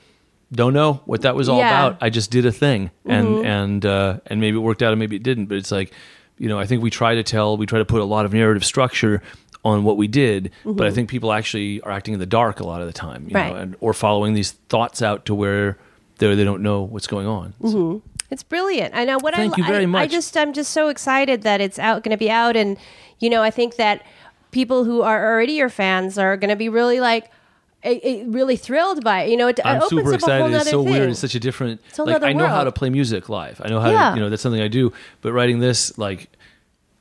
Don't 0.53 0.73
know 0.73 1.01
what 1.05 1.23
that 1.23 1.37
was 1.37 1.49
all 1.49 1.59
Yeah. 1.59 1.69
about. 1.87 1.99
I 2.01 2.11
just 2.11 2.33
did 2.33 2.45
a 2.45 2.51
thing, 2.51 2.91
and 3.07 3.47
and 3.47 3.87
uh, 3.87 4.17
and 4.27 4.41
maybe 4.41 4.57
it 4.57 4.61
worked 4.61 4.83
out, 4.83 4.91
and 4.93 4.99
maybe 4.99 5.15
it 5.15 5.23
didn't. 5.23 5.47
But 5.47 5.59
it's 5.59 5.71
like, 5.71 5.93
you 6.41 6.49
know, 6.49 6.59
I 6.59 6.65
think 6.65 6.83
we 6.83 6.89
try 6.89 7.15
to 7.15 7.23
tell, 7.23 7.59
we 7.59 7.67
try 7.67 7.79
to 7.79 7.85
put 7.85 8.01
a 8.01 8.05
lot 8.05 8.25
of 8.25 8.33
narrative 8.33 8.65
structure 8.65 9.23
on 9.63 9.85
what 9.85 9.99
we 9.99 10.09
did, 10.09 10.51
but 10.65 10.81
I 10.81 10.87
mm-hmm. 10.89 10.95
think 10.95 11.11
people 11.11 11.33
actually 11.33 11.83
are 11.83 11.93
acting 11.93 12.15
in 12.15 12.21
the 12.21 12.25
dark 12.27 12.61
a 12.61 12.65
lot 12.65 12.81
of 12.81 12.87
the 12.87 12.95
time, 12.95 13.27
you 13.29 13.35
Right. 13.35 13.53
know, 13.53 13.59
and 13.59 13.77
or 13.81 13.93
following 13.93 14.33
these 14.33 14.53
thoughts 14.71 15.03
out 15.03 15.27
to 15.27 15.35
where 15.35 15.77
they 16.17 16.35
they 16.35 16.45
don't 16.45 16.63
know 16.63 16.81
what's 16.81 17.07
going 17.07 17.27
on. 17.27 17.53
So- 17.61 17.69
mm-hmm. 17.69 18.07
It's 18.31 18.45
brilliant. 18.45 18.95
I 18.95 19.05
know 19.05 19.19
what 19.19 19.35
Thank 19.35 19.55
I, 19.55 19.57
you 19.57 19.65
very 19.65 19.85
I, 19.85 20.03
I 20.03 20.07
just 20.07 20.37
I'm 20.37 20.53
just 20.53 20.71
so 20.71 20.89
excited 20.89 21.43
that 21.43 21.61
it's 21.61 21.81
out 21.81 22.05
going 22.05 22.13
to 22.13 22.17
be 22.17 22.31
out 22.31 22.57
and 22.57 22.79
you 23.19 23.29
know, 23.29 23.43
I 23.43 23.51
think 23.51 23.77
that 23.77 24.03
people 24.51 24.85
who 24.85 25.03
are 25.03 25.27
already 25.27 25.55
your 25.55 25.69
fans 25.69 26.17
are 26.17 26.37
going 26.37 26.49
to 26.49 26.57
be 26.57 26.69
really 26.69 27.01
like 27.01 27.31
eh, 27.83 27.99
eh, 28.03 28.25
really 28.27 28.57
thrilled 28.57 29.03
by 29.05 29.23
it. 29.23 29.31
You 29.31 29.37
know, 29.37 29.49
it, 29.49 29.59
it 29.59 29.67
I'm 29.67 29.77
opens 29.79 29.91
super 29.91 30.09
up 30.09 30.13
a 30.13 30.15
excited. 30.17 30.43
whole 30.43 30.55
It's 30.55 30.71
so 30.71 30.83
thing. 30.85 30.93
weird. 30.93 31.11
It's 31.11 31.21
such 31.21 31.35
a 31.35 31.41
different. 31.41 31.81
whole 31.97 32.07
like 32.07 32.23
I 32.23 32.33
know 32.33 32.47
how 32.47 32.65
to 32.65 32.73
play 32.73 32.91
music 32.91 33.29
live. 33.29 33.61
I 33.65 33.69
know 33.69 33.81
how 33.81 33.91
Yeah. 33.91 34.11
to. 34.11 34.17
You 34.17 34.23
know 34.23 34.31
that's 34.31 34.43
something 34.43 34.61
I 34.63 34.69
do. 34.69 34.93
But 35.23 35.33
writing 35.33 35.61
this, 35.61 35.97
like, 35.99 36.29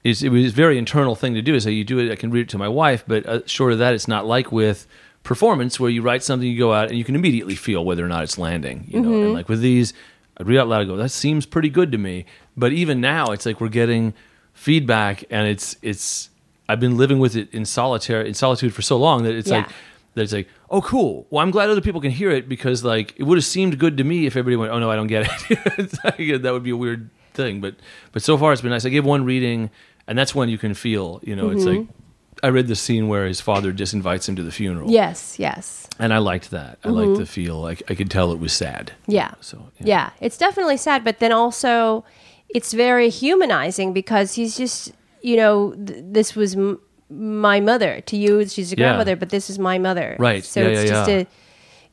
is 0.03 0.23
it 0.23 0.29
was 0.29 0.45
a 0.45 0.49
very 0.55 0.77
internal 0.77 1.15
thing 1.15 1.33
to 1.33 1.41
do. 1.41 1.55
Is 1.55 1.63
that 1.65 1.73
you 1.73 1.83
do 1.83 1.99
it. 1.99 2.11
I 2.11 2.15
can 2.15 2.31
read 2.31 2.41
it 2.41 2.49
to 2.49 2.57
my 2.57 2.67
wife, 2.69 3.03
but 3.07 3.25
uh, 3.25 3.39
short 3.45 3.73
of 3.73 3.79
that, 3.79 3.93
it's 3.93 4.07
not 4.07 4.25
like 4.25 4.51
with 4.51 4.87
performance 5.23 5.79
where 5.79 5.89
you 5.89 6.01
write 6.01 6.23
something, 6.23 6.47
you 6.47 6.57
go 6.57 6.73
out 6.73 6.87
and 6.87 6.97
you 6.97 7.03
can 7.03 7.13
immediately 7.15 7.55
feel 7.55 7.83
whether 7.83 8.03
or 8.05 8.07
not 8.07 8.23
it's 8.23 8.37
landing. 8.37 8.85
You 8.87 9.01
know, 9.01 9.09
Mm-hmm. 9.09 9.23
and 9.25 9.33
like 9.33 9.49
with 9.49 9.59
these, 9.61 9.93
I 10.37 10.43
read 10.43 10.57
out 10.57 10.69
loud. 10.69 10.81
I 10.81 10.85
go, 10.85 10.95
that 10.95 11.09
seems 11.09 11.45
pretty 11.45 11.69
good 11.69 11.91
to 11.91 11.97
me. 11.97 12.25
But 12.55 12.71
even 12.71 13.01
now, 13.01 13.27
it's 13.31 13.45
like 13.45 13.59
we're 13.59 13.67
getting 13.69 14.13
feedback, 14.53 15.23
and 15.29 15.47
it's 15.47 15.75
it's. 15.81 16.29
I've 16.67 16.79
been 16.79 16.97
living 16.97 17.17
with 17.19 17.35
it 17.35 17.51
in 17.51 17.65
solitary 17.65 18.27
in 18.27 18.35
solitude 18.35 18.73
for 18.75 18.81
so 18.83 18.97
long 18.97 19.23
that 19.23 19.33
it's 19.33 19.49
Yeah. 19.49 19.57
like 19.57 19.69
that 20.13 20.21
it's 20.21 20.33
like, 20.33 20.47
oh, 20.69 20.81
cool. 20.81 21.27
Well, 21.29 21.43
I'm 21.43 21.51
glad 21.51 21.69
other 21.69 21.81
people 21.81 22.01
can 22.01 22.11
hear 22.11 22.31
it 22.31 22.49
because 22.49 22.83
like 22.83 23.13
it 23.17 23.23
would 23.23 23.37
have 23.37 23.45
seemed 23.45 23.79
good 23.79 23.97
to 23.97 24.03
me 24.03 24.25
if 24.25 24.35
everybody 24.35 24.55
went, 24.55 24.71
oh 24.71 24.79
no, 24.79 24.89
I 24.89 24.95
don't 24.95 25.07
get 25.07 25.29
it. 25.49 25.93
Like, 26.03 26.41
that 26.41 26.53
would 26.53 26.63
be 26.63 26.71
a 26.71 26.77
weird 26.77 27.09
thing. 27.33 27.61
But 27.61 27.75
but 28.11 28.21
so 28.21 28.37
far 28.37 28.53
it's 28.53 28.61
been 28.61 28.71
nice. 28.71 28.85
I 28.85 28.89
gave 28.89 29.05
one 29.05 29.25
reading, 29.25 29.69
and 30.07 30.17
that's 30.17 30.33
when 30.33 30.49
you 30.49 30.57
can 30.57 30.73
feel. 30.73 31.19
You 31.23 31.35
know, 31.35 31.49
it's 31.49 31.65
like 31.65 31.79
mm-hmm. 31.79 32.45
I 32.45 32.49
read 32.49 32.67
the 32.67 32.75
scene 32.75 33.07
where 33.07 33.25
his 33.25 33.41
father 33.41 33.71
just 33.71 33.93
invites 33.93 34.27
him 34.27 34.35
to 34.35 34.43
the 34.43 34.51
funeral. 34.51 34.91
Yes, 34.91 35.37
yes. 35.39 35.87
and 35.99 36.13
I 36.13 36.17
liked 36.19 36.51
that. 36.51 36.79
I 36.83 36.89
liked 36.89 37.15
the 37.15 37.23
mm-hmm. 37.23 37.23
feel. 37.23 37.59
Like 37.59 37.83
I 37.89 37.95
could 37.95 38.09
tell 38.09 38.31
it 38.31 38.39
was 38.39 38.53
sad. 38.53 38.93
Yeah. 39.07 39.33
So 39.41 39.69
Yeah, 39.79 40.11
it's 40.19 40.37
definitely 40.37 40.77
sad, 40.77 41.03
but 41.03 41.19
then 41.19 41.31
also 41.31 42.05
it's 42.49 42.73
very 42.73 43.09
humanizing 43.09 43.93
because 43.93 44.33
he's 44.33 44.57
just, 44.57 44.91
you 45.21 45.37
know, 45.37 45.73
th- 45.73 46.03
this 46.03 46.35
was 46.35 46.55
m- 46.55 46.79
my 47.09 47.59
mother. 47.59 48.01
To 48.01 48.17
you, 48.17 48.45
she's 48.47 48.71
a 48.71 48.75
Yeah. 48.75 48.85
grandmother, 48.87 49.15
but 49.15 49.29
this 49.29 49.49
is 49.49 49.57
my 49.59 49.77
mother. 49.77 50.15
Right. 50.19 50.43
So 50.43 50.61
Yeah, 50.61 50.67
it's 50.69 50.83
yeah, 50.83 50.89
just 50.95 51.09
a, 51.09 51.19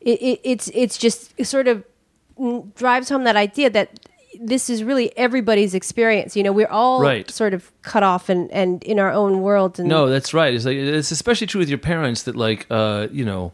it, 0.00 0.22
it, 0.22 0.40
it's 0.44 0.68
it's 0.74 0.98
just 0.98 1.32
it 1.36 1.44
sort 1.46 1.68
of 1.68 1.84
drives 2.74 3.08
home 3.08 3.24
that 3.24 3.36
idea 3.36 3.70
that 3.70 3.98
this 4.38 4.68
is 4.68 4.84
really 4.84 5.16
everybody's 5.16 5.72
experience. 5.74 6.36
You 6.36 6.42
know, 6.42 6.52
we're 6.52 6.68
all 6.68 7.00
Right. 7.00 7.30
sort 7.30 7.54
of 7.54 7.72
cut 7.82 8.02
off 8.02 8.28
and 8.28 8.50
and 8.52 8.82
in 8.84 8.98
our 8.98 9.10
own 9.10 9.40
world. 9.40 9.78
And 9.78 9.88
No, 9.88 10.08
that's 10.10 10.34
right. 10.34 10.52
It's 10.52 10.66
like 10.66 10.76
it's 10.76 11.10
especially 11.10 11.46
true 11.46 11.58
with 11.60 11.68
your 11.70 11.78
parents 11.78 12.24
that 12.24 12.36
like 12.36 12.66
uh, 12.70 13.08
you 13.10 13.24
know, 13.24 13.52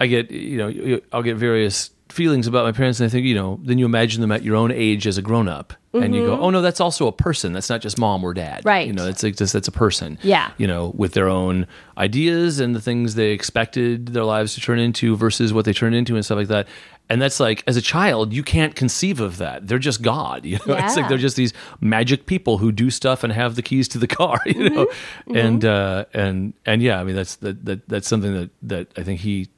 I 0.00 0.06
get 0.06 0.30
you 0.30 0.58
know 0.58 1.00
I'll 1.12 1.22
get 1.22 1.36
various 1.36 1.90
feelings 2.10 2.46
about 2.46 2.64
my 2.64 2.72
parents 2.72 3.00
and 3.00 3.06
I 3.06 3.10
think 3.10 3.26
you 3.26 3.34
know 3.34 3.58
then 3.62 3.78
you 3.78 3.84
imagine 3.86 4.20
them 4.20 4.32
at 4.32 4.42
your 4.42 4.56
own 4.56 4.70
age 4.72 5.06
as 5.06 5.18
a 5.18 5.22
grown 5.22 5.48
up 5.94 6.02
And 6.02 6.14
you 6.14 6.26
go, 6.26 6.32
mm-hmm. 6.34 6.42
oh 6.42 6.50
no, 6.50 6.62
that's 6.62 6.80
also 6.80 7.06
a 7.06 7.12
person. 7.12 7.52
That's 7.52 7.70
not 7.70 7.80
just 7.80 7.98
mom 7.98 8.22
or 8.22 8.34
dad. 8.34 8.64
Right. 8.64 8.86
You 8.86 8.92
know, 8.92 9.04
that's 9.04 9.22
like 9.22 9.36
just 9.36 9.52
that's 9.52 9.68
a 9.68 9.72
person. 9.72 10.18
Yeah. 10.22 10.52
You 10.58 10.66
know, 10.66 10.92
with 10.96 11.12
their 11.12 11.28
own 11.28 11.66
ideas 11.96 12.60
and 12.60 12.74
the 12.74 12.80
things 12.80 13.14
they 13.14 13.30
expected 13.30 14.08
their 14.08 14.24
lives 14.24 14.54
to 14.54 14.60
turn 14.60 14.78
into 14.78 15.16
versus 15.16 15.52
what 15.52 15.64
they 15.64 15.72
turned 15.72 15.94
into 15.94 16.14
and 16.14 16.24
stuff 16.24 16.36
like 16.36 16.48
that. 16.48 16.68
And 17.10 17.22
that's 17.22 17.40
like, 17.40 17.64
as 17.66 17.78
a 17.78 17.80
child, 17.80 18.34
you 18.34 18.42
can't 18.42 18.74
conceive 18.74 19.18
of 19.18 19.38
that. 19.38 19.66
They're 19.66 19.78
just 19.78 20.02
God. 20.02 20.44
You 20.48 20.58
know, 20.66 20.76
it's 20.76 20.96
like 20.96 21.08
they're 21.08 21.18
just 21.18 21.36
these 21.36 21.52
magic 21.80 22.26
people 22.26 22.58
who 22.58 22.72
do 22.72 22.90
stuff 22.90 23.22
and 23.22 23.32
have 23.32 23.54
the 23.54 23.62
keys 23.62 23.86
to 23.88 23.98
the 23.98 24.06
car. 24.06 24.40
You 24.46 24.54
mm-hmm. 24.54 24.74
know, 24.74 24.84
mm-hmm. 24.86 25.36
and 25.36 25.64
uh, 25.64 26.04
and 26.14 26.54
and 26.64 26.82
yeah, 26.82 27.00
I 27.00 27.04
mean 27.04 27.16
that's 27.16 27.36
that, 27.36 27.64
that 27.66 27.88
that's 27.88 28.08
something 28.08 28.32
that 28.34 28.50
that 28.62 28.92
I 28.96 29.02
think 29.02 29.20
he 29.20 29.48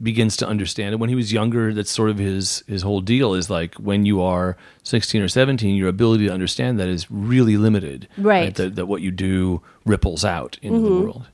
begins 0.00 0.36
to 0.38 0.46
understand. 0.46 0.94
it. 0.94 0.98
when 0.98 1.08
he 1.08 1.14
was 1.14 1.32
younger, 1.32 1.74
that's 1.74 1.90
sort 1.90 2.10
of 2.10 2.18
his 2.18 2.62
his 2.66 2.82
whole 2.82 3.00
deal 3.00 3.34
is 3.34 3.50
like 3.50 3.74
when 3.74 4.04
you 4.04 4.20
are 4.22 4.56
16 4.84 5.20
or 5.22 5.28
17, 5.28 5.74
your 5.74 5.88
ability 5.88 6.26
to 6.26 6.32
understand 6.32 6.78
that 6.78 6.88
is 6.88 7.10
really 7.10 7.56
limited. 7.56 8.08
Right. 8.16 8.54
That, 8.54 8.76
that 8.76 8.86
what 8.86 9.02
you 9.02 9.10
do 9.10 9.62
ripples 9.84 10.24
out 10.24 10.58
into 10.62 10.80
the 10.80 11.00
world. 11.00 11.26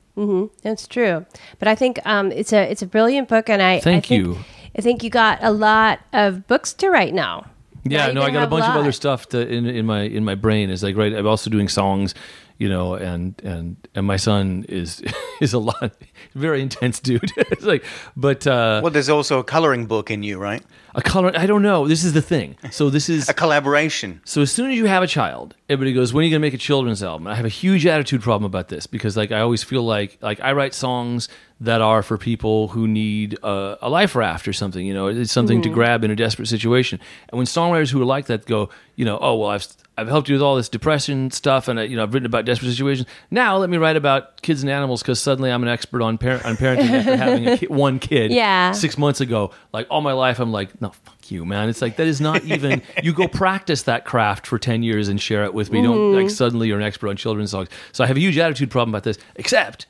That's 0.62 0.88
true. 0.88 1.26
But 1.58 1.68
I 1.68 1.76
think 1.76 2.00
um, 2.04 2.32
it's 2.32 2.52
a 2.52 2.68
it's 2.68 2.82
a 2.82 2.86
brilliant 2.86 3.28
book, 3.28 3.48
and 3.48 3.62
I 3.62 3.78
Thank 3.78 4.06
I 4.06 4.08
think, 4.08 4.10
you. 4.10 4.38
I 4.76 4.80
think 4.80 5.04
you 5.04 5.10
got 5.10 5.38
a 5.42 5.52
lot 5.52 6.00
of 6.12 6.46
books 6.48 6.72
to 6.74 6.90
write 6.90 7.14
now. 7.14 7.46
Yeah, 7.84 8.10
no, 8.12 8.22
I 8.22 8.30
got 8.30 8.42
a 8.42 8.48
bunch 8.48 8.64
of 8.64 8.76
other 8.76 8.92
stuff 8.92 9.28
to, 9.28 9.46
in 9.46 9.66
in 9.66 9.86
my 9.86 10.02
in 10.02 10.24
my 10.24 10.34
brain. 10.34 10.70
Is 10.70 10.82
like 10.82 10.96
right. 10.96 11.12
I'm 11.12 11.26
also 11.26 11.50
doing 11.50 11.68
songs, 11.68 12.14
you 12.58 12.68
know, 12.68 12.94
and 12.94 13.40
and 13.44 13.76
and 13.94 14.06
my 14.06 14.16
son 14.16 14.66
is 14.68 15.02
is 15.40 15.52
a 15.52 15.58
lot 15.58 15.92
very 16.34 16.60
intense 16.60 17.00
dude. 17.00 17.32
it's 17.36 17.64
like, 17.64 17.84
but 18.16 18.46
uh, 18.46 18.80
Well, 18.82 18.92
there's 18.92 19.08
also 19.08 19.38
a 19.38 19.44
coloring 19.44 19.86
book 19.86 20.10
in 20.10 20.22
you, 20.22 20.38
right? 20.38 20.62
a 20.94 21.02
color. 21.02 21.30
I 21.34 21.46
don't 21.46 21.62
know. 21.62 21.86
This 21.86 22.02
is 22.04 22.12
the 22.12 22.22
thing. 22.22 22.56
So 22.70 22.90
this 22.90 23.08
is 23.08 23.28
A 23.28 23.34
collaboration. 23.34 24.20
So 24.24 24.42
as 24.42 24.50
soon 24.50 24.70
as 24.70 24.76
you 24.76 24.86
have 24.86 25.02
a 25.02 25.06
child, 25.06 25.54
everybody 25.68 25.92
goes, 25.94 26.12
"When 26.12 26.22
are 26.22 26.24
you 26.24 26.30
going 26.30 26.42
to 26.42 26.46
make 26.46 26.54
a 26.54 26.58
children's 26.58 27.02
album?" 27.02 27.26
And 27.26 27.34
I 27.34 27.36
have 27.36 27.44
a 27.44 27.50
huge 27.50 27.86
attitude 27.86 28.22
problem 28.22 28.44
about 28.46 28.68
this 28.68 28.86
because, 28.86 29.16
like, 29.16 29.30
I 29.30 29.40
always 29.40 29.62
feel 29.62 29.82
like, 29.82 30.18
like 30.20 30.40
I 30.40 30.52
write 30.52 30.74
songs 30.74 31.28
that 31.60 31.80
are 31.80 32.02
for 32.02 32.16
people 32.16 32.68
who 32.68 32.86
need 32.86 33.36
a, 33.42 33.78
a 33.82 33.88
life 33.88 34.14
raft 34.14 34.46
or 34.46 34.52
something. 34.52 34.86
You 34.86 34.94
know, 34.94 35.08
it's 35.08 35.32
something 35.32 35.60
to 35.62 35.68
mm-hmm. 35.68 35.74
grab 35.74 36.04
in 36.04 36.10
a 36.10 36.16
desperate 36.16 36.46
situation. 36.46 37.00
And 37.28 37.38
when 37.38 37.46
songwriters 37.46 37.90
who 37.90 38.00
are 38.00 38.04
like 38.04 38.26
that 38.26 38.46
go, 38.46 38.70
you 38.94 39.04
know, 39.04 39.18
oh 39.20 39.36
well, 39.36 39.50
I've 39.50 39.66
I've 39.96 40.06
helped 40.06 40.28
you 40.28 40.36
with 40.36 40.42
all 40.42 40.54
this 40.54 40.68
depression 40.68 41.32
stuff, 41.32 41.66
and 41.66 41.80
uh, 41.80 41.82
you 41.82 41.96
know, 41.96 42.04
I've 42.04 42.14
written 42.14 42.26
about 42.26 42.44
desperate 42.44 42.70
situations. 42.70 43.08
Now 43.32 43.56
let 43.56 43.68
me 43.68 43.76
write 43.76 43.96
about 43.96 44.40
kids 44.42 44.62
and 44.62 44.70
animals 44.70 45.02
because 45.02 45.20
suddenly 45.20 45.50
I'm 45.50 45.64
an 45.64 45.68
expert 45.68 46.02
on 46.02 46.18
parent 46.18 46.44
on 46.44 46.56
parenting 46.56 46.90
after 46.90 47.16
having 47.16 47.48
a 47.48 47.58
kid, 47.58 47.70
one 47.70 47.98
kid. 47.98 48.30
Yeah. 48.30 48.70
Six 48.70 48.96
months 48.96 49.20
ago, 49.20 49.50
like 49.72 49.88
all 49.90 50.00
my 50.00 50.12
life, 50.12 50.38
I'm 50.38 50.52
like, 50.52 50.80
no, 50.80 50.90
fuck 50.90 51.32
you, 51.32 51.44
man. 51.44 51.68
It's 51.68 51.82
like 51.82 51.96
that 51.96 52.06
is 52.06 52.20
not 52.20 52.44
even. 52.44 52.82
you 53.02 53.12
go 53.12 53.26
practice 53.26 53.82
that 53.82 54.04
craft 54.04 54.46
for 54.46 54.60
ten 54.60 54.84
years 54.84 55.08
and 55.08 55.20
share 55.20 55.42
it 55.44 55.54
with 55.54 55.72
me. 55.72 55.82
Don't 55.82 56.14
like 56.14 56.26
mm-hmm. 56.26 56.28
suddenly 56.28 56.68
you're 56.68 56.78
an 56.78 56.84
expert 56.84 57.08
on 57.08 57.16
children's 57.16 57.50
songs. 57.50 57.68
So 57.90 58.04
I 58.04 58.06
have 58.06 58.16
a 58.16 58.20
huge 58.20 58.38
attitude 58.38 58.70
problem 58.70 58.94
about 58.94 59.02
this. 59.02 59.18
Except 59.34 59.86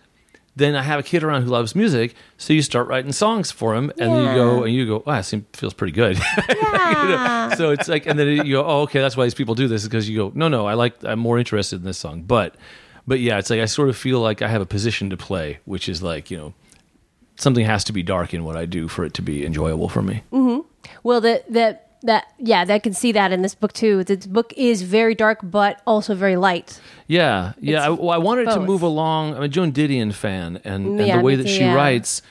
then 0.58 0.74
I 0.74 0.82
have 0.82 1.00
a 1.00 1.02
kid 1.02 1.22
around 1.22 1.42
who 1.42 1.48
loves 1.48 1.74
music, 1.74 2.14
so 2.36 2.52
you 2.52 2.62
start 2.62 2.88
writing 2.88 3.12
songs 3.12 3.50
for 3.50 3.74
him, 3.74 3.90
and 3.98 4.12
then 4.12 4.28
you 4.28 4.34
go 4.34 4.64
and 4.64 4.74
you 4.74 4.86
go, 4.86 5.02
wow, 5.06 5.18
it 5.18 5.22
seems, 5.22 5.44
feels 5.52 5.74
pretty 5.74 5.92
good. 5.92 6.18
You 6.88 7.08
know? 7.08 7.52
So 7.56 7.70
it's 7.70 7.86
like, 7.86 8.06
and 8.06 8.18
then 8.18 8.46
you 8.46 8.54
go, 8.54 8.64
oh, 8.64 8.80
okay, 8.82 9.00
that's 9.00 9.16
why 9.16 9.24
these 9.24 9.34
people 9.34 9.54
do 9.54 9.68
this 9.68 9.84
because 9.84 10.08
you 10.08 10.16
go, 10.16 10.32
no, 10.34 10.48
no, 10.48 10.66
I 10.66 10.74
like, 10.74 11.04
I'm 11.04 11.18
more 11.18 11.38
interested 11.38 11.76
in 11.76 11.84
this 11.84 11.98
song, 11.98 12.22
but, 12.22 12.56
but 13.06 13.20
yeah, 13.20 13.38
it's 13.38 13.50
like 13.50 13.60
I 13.60 13.66
sort 13.66 13.88
of 13.88 13.96
feel 13.96 14.20
like 14.20 14.42
I 14.42 14.48
have 14.48 14.62
a 14.62 14.66
position 14.66 15.10
to 15.10 15.16
play, 15.16 15.58
which 15.64 15.88
is 15.88 16.02
like, 16.02 16.30
you 16.30 16.38
know, 16.38 16.54
something 17.36 17.64
has 17.64 17.84
to 17.84 17.92
be 17.92 18.02
dark 18.02 18.34
in 18.34 18.42
what 18.44 18.56
I 18.56 18.64
do 18.64 18.88
for 18.88 19.04
it 19.04 19.14
to 19.14 19.22
be 19.22 19.44
enjoyable 19.44 19.88
for 19.88 20.02
me. 20.02 20.22
Mm-hmm. 20.32 20.66
Well, 21.02 21.20
the 21.20 21.42
the 21.48 21.78
that 22.02 22.26
yeah, 22.38 22.64
that 22.64 22.82
can 22.82 22.92
see 22.92 23.12
that 23.12 23.32
in 23.32 23.42
this 23.42 23.54
book 23.54 23.72
too. 23.72 24.04
This 24.04 24.26
book 24.26 24.52
is 24.56 24.82
very 24.82 25.14
dark, 25.14 25.38
but 25.42 25.80
also 25.86 26.14
very 26.14 26.36
light. 26.36 26.80
Yeah, 27.06 27.52
yeah. 27.60 27.86
I, 27.86 27.90
well, 27.90 28.10
I 28.10 28.18
wanted 28.18 28.46
to 28.50 28.60
move 28.60 28.82
along. 28.82 29.34
I'm 29.34 29.42
a 29.42 29.48
Joan 29.48 29.72
Didion 29.72 30.12
fan, 30.12 30.60
and, 30.64 30.86
and 30.98 31.06
Yeah, 31.06 31.16
the 31.18 31.22
way 31.22 31.34
that 31.36 31.48
she 31.48 31.60
yeah. 31.60 31.74
writes, 31.74 32.22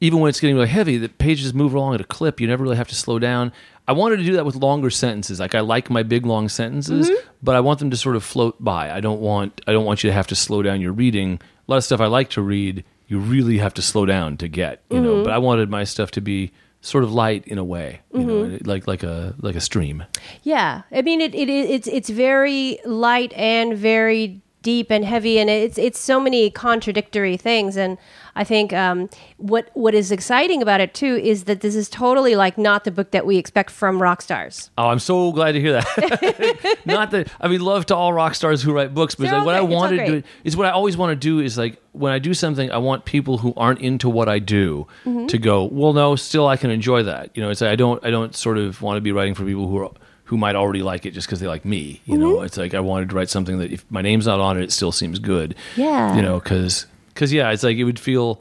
even 0.00 0.20
when 0.20 0.28
it's 0.28 0.40
getting 0.40 0.56
really 0.56 0.68
heavy, 0.68 0.96
the 0.96 1.08
pages 1.08 1.52
move 1.54 1.74
along 1.74 1.94
at 1.94 2.00
a 2.00 2.04
clip. 2.04 2.40
You 2.40 2.46
never 2.46 2.62
really 2.62 2.76
have 2.76 2.88
to 2.88 2.94
slow 2.94 3.18
down. 3.18 3.52
I 3.86 3.92
wanted 3.92 4.18
to 4.18 4.24
do 4.24 4.34
that 4.34 4.44
with 4.44 4.54
longer 4.54 4.90
sentences. 4.90 5.40
Like 5.40 5.54
I 5.54 5.60
like 5.60 5.88
my 5.90 6.02
big 6.02 6.26
long 6.26 6.48
sentences, 6.48 7.08
Mm-hmm. 7.08 7.28
but 7.42 7.54
I 7.56 7.60
want 7.60 7.78
them 7.78 7.90
to 7.90 7.96
sort 7.96 8.16
of 8.16 8.22
float 8.24 8.62
by. 8.62 8.90
I 8.90 9.00
don't 9.00 9.20
want 9.20 9.60
I 9.66 9.72
don't 9.72 9.84
want 9.84 10.04
you 10.04 10.10
to 10.10 10.14
have 10.14 10.26
to 10.28 10.36
slow 10.36 10.62
down 10.62 10.80
your 10.80 10.92
reading. 10.92 11.40
A 11.66 11.70
lot 11.70 11.76
of 11.78 11.84
stuff 11.84 12.00
I 12.00 12.06
like 12.06 12.30
to 12.30 12.42
read, 12.42 12.84
you 13.06 13.18
really 13.18 13.58
have 13.58 13.74
to 13.74 13.82
slow 13.82 14.04
down 14.06 14.36
to 14.38 14.48
get. 14.48 14.82
You 14.90 14.96
Mm-hmm. 14.96 15.04
know, 15.04 15.24
but 15.24 15.32
I 15.32 15.38
wanted 15.38 15.70
my 15.70 15.84
stuff 15.84 16.10
to 16.12 16.20
be 16.20 16.52
sort 16.80 17.04
of 17.04 17.12
light 17.12 17.46
in 17.46 17.58
a 17.58 17.64
way. 17.64 18.00
You 18.12 18.20
Mm-hmm. 18.20 18.52
know, 18.52 18.58
like 18.64 18.86
like 18.86 19.02
a 19.02 19.34
like 19.40 19.56
a 19.56 19.60
stream. 19.60 20.04
Yeah, 20.42 20.82
I 20.92 21.02
mean 21.02 21.20
it, 21.20 21.34
it 21.34 21.48
it's 21.48 21.86
it's 21.88 22.08
very 22.10 22.78
light 22.84 23.32
and 23.34 23.76
very 23.76 24.40
deep 24.62 24.90
and 24.90 25.04
heavy, 25.04 25.38
and 25.38 25.48
it's 25.48 25.78
it's 25.78 25.98
so 25.98 26.18
many 26.20 26.50
contradictory 26.50 27.36
things. 27.36 27.76
And 27.76 27.98
I 28.34 28.44
think 28.44 28.72
um, 28.72 29.08
what 29.36 29.70
what 29.74 29.94
is 29.94 30.10
exciting 30.12 30.62
about 30.62 30.80
it 30.80 30.94
too 30.94 31.16
is 31.16 31.44
that 31.44 31.60
this 31.60 31.74
is 31.74 31.88
totally 31.88 32.36
like 32.36 32.58
not 32.58 32.84
the 32.84 32.90
book 32.90 33.10
that 33.12 33.26
we 33.26 33.36
expect 33.36 33.70
from 33.70 34.00
rock 34.02 34.22
stars. 34.22 34.70
Oh, 34.78 34.88
I'm 34.88 34.98
so 34.98 35.32
glad 35.32 35.52
to 35.52 35.60
hear 35.60 35.72
that. 35.72 36.78
Not 36.84 37.10
that 37.12 37.32
I 37.40 37.48
mean, 37.48 37.60
love 37.60 37.86
to 37.86 37.96
all 37.96 38.12
rock 38.12 38.34
stars 38.34 38.62
who 38.62 38.72
write 38.72 38.94
books, 38.94 39.14
but 39.14 39.26
like 39.26 39.44
what 39.44 39.54
I 39.54 39.58
great. 39.60 39.64
It's 39.64 39.74
all 39.74 39.80
want 39.80 39.96
to 39.96 40.06
do 40.06 40.22
is 40.44 40.56
what 40.56 40.66
I 40.66 40.70
always 40.70 40.96
want 40.96 41.10
to 41.10 41.16
do 41.16 41.40
is 41.40 41.58
like 41.58 41.80
when 41.92 42.12
I 42.12 42.18
do 42.18 42.34
something, 42.34 42.70
I 42.70 42.78
want 42.78 43.04
people 43.04 43.38
who 43.38 43.52
aren't 43.56 43.80
into 43.80 44.08
what 44.08 44.28
I 44.28 44.38
do 44.38 44.86
Mm-hmm. 45.04 45.26
to 45.26 45.38
go, 45.38 45.64
well, 45.64 45.92
no, 45.92 46.16
still 46.16 46.46
I 46.46 46.56
can 46.56 46.70
enjoy 46.70 47.02
that. 47.04 47.36
You 47.36 47.42
know, 47.42 47.50
it's 47.50 47.60
like 47.60 47.70
I 47.70 47.76
don't, 47.76 48.04
I 48.04 48.10
don't 48.10 48.34
sort 48.34 48.58
of 48.58 48.80
want 48.82 48.96
to 48.96 49.00
be 49.00 49.10
writing 49.12 49.34
for 49.34 49.44
people 49.44 49.66
who 49.68 49.78
are 49.78 49.90
who 50.28 50.36
might 50.38 50.56
already 50.56 50.82
like 50.82 51.04
it 51.06 51.12
just 51.12 51.26
because 51.26 51.40
they 51.40 51.46
like 51.48 51.64
me. 51.64 52.00
You 52.06 52.14
Mm-hmm. 52.14 52.22
know, 52.22 52.42
it's 52.42 52.56
like 52.56 52.72
I 52.74 52.80
wanted 52.80 53.08
to 53.10 53.14
write 53.16 53.28
something 53.30 53.58
that 53.58 53.72
if 53.72 53.84
my 53.90 54.02
name's 54.02 54.26
not 54.26 54.40
on 54.40 54.56
it, 54.58 54.62
it 54.64 54.72
still 54.72 54.92
seems 54.92 55.18
good. 55.18 55.54
Yeah. 55.76 56.14
you 56.16 56.22
know, 56.22 56.38
because 56.38 56.86
because 57.12 57.32
yeah, 57.32 57.50
it's 57.50 57.62
like 57.62 57.76
it 57.76 57.84
would 57.84 57.98
feel. 58.00 58.40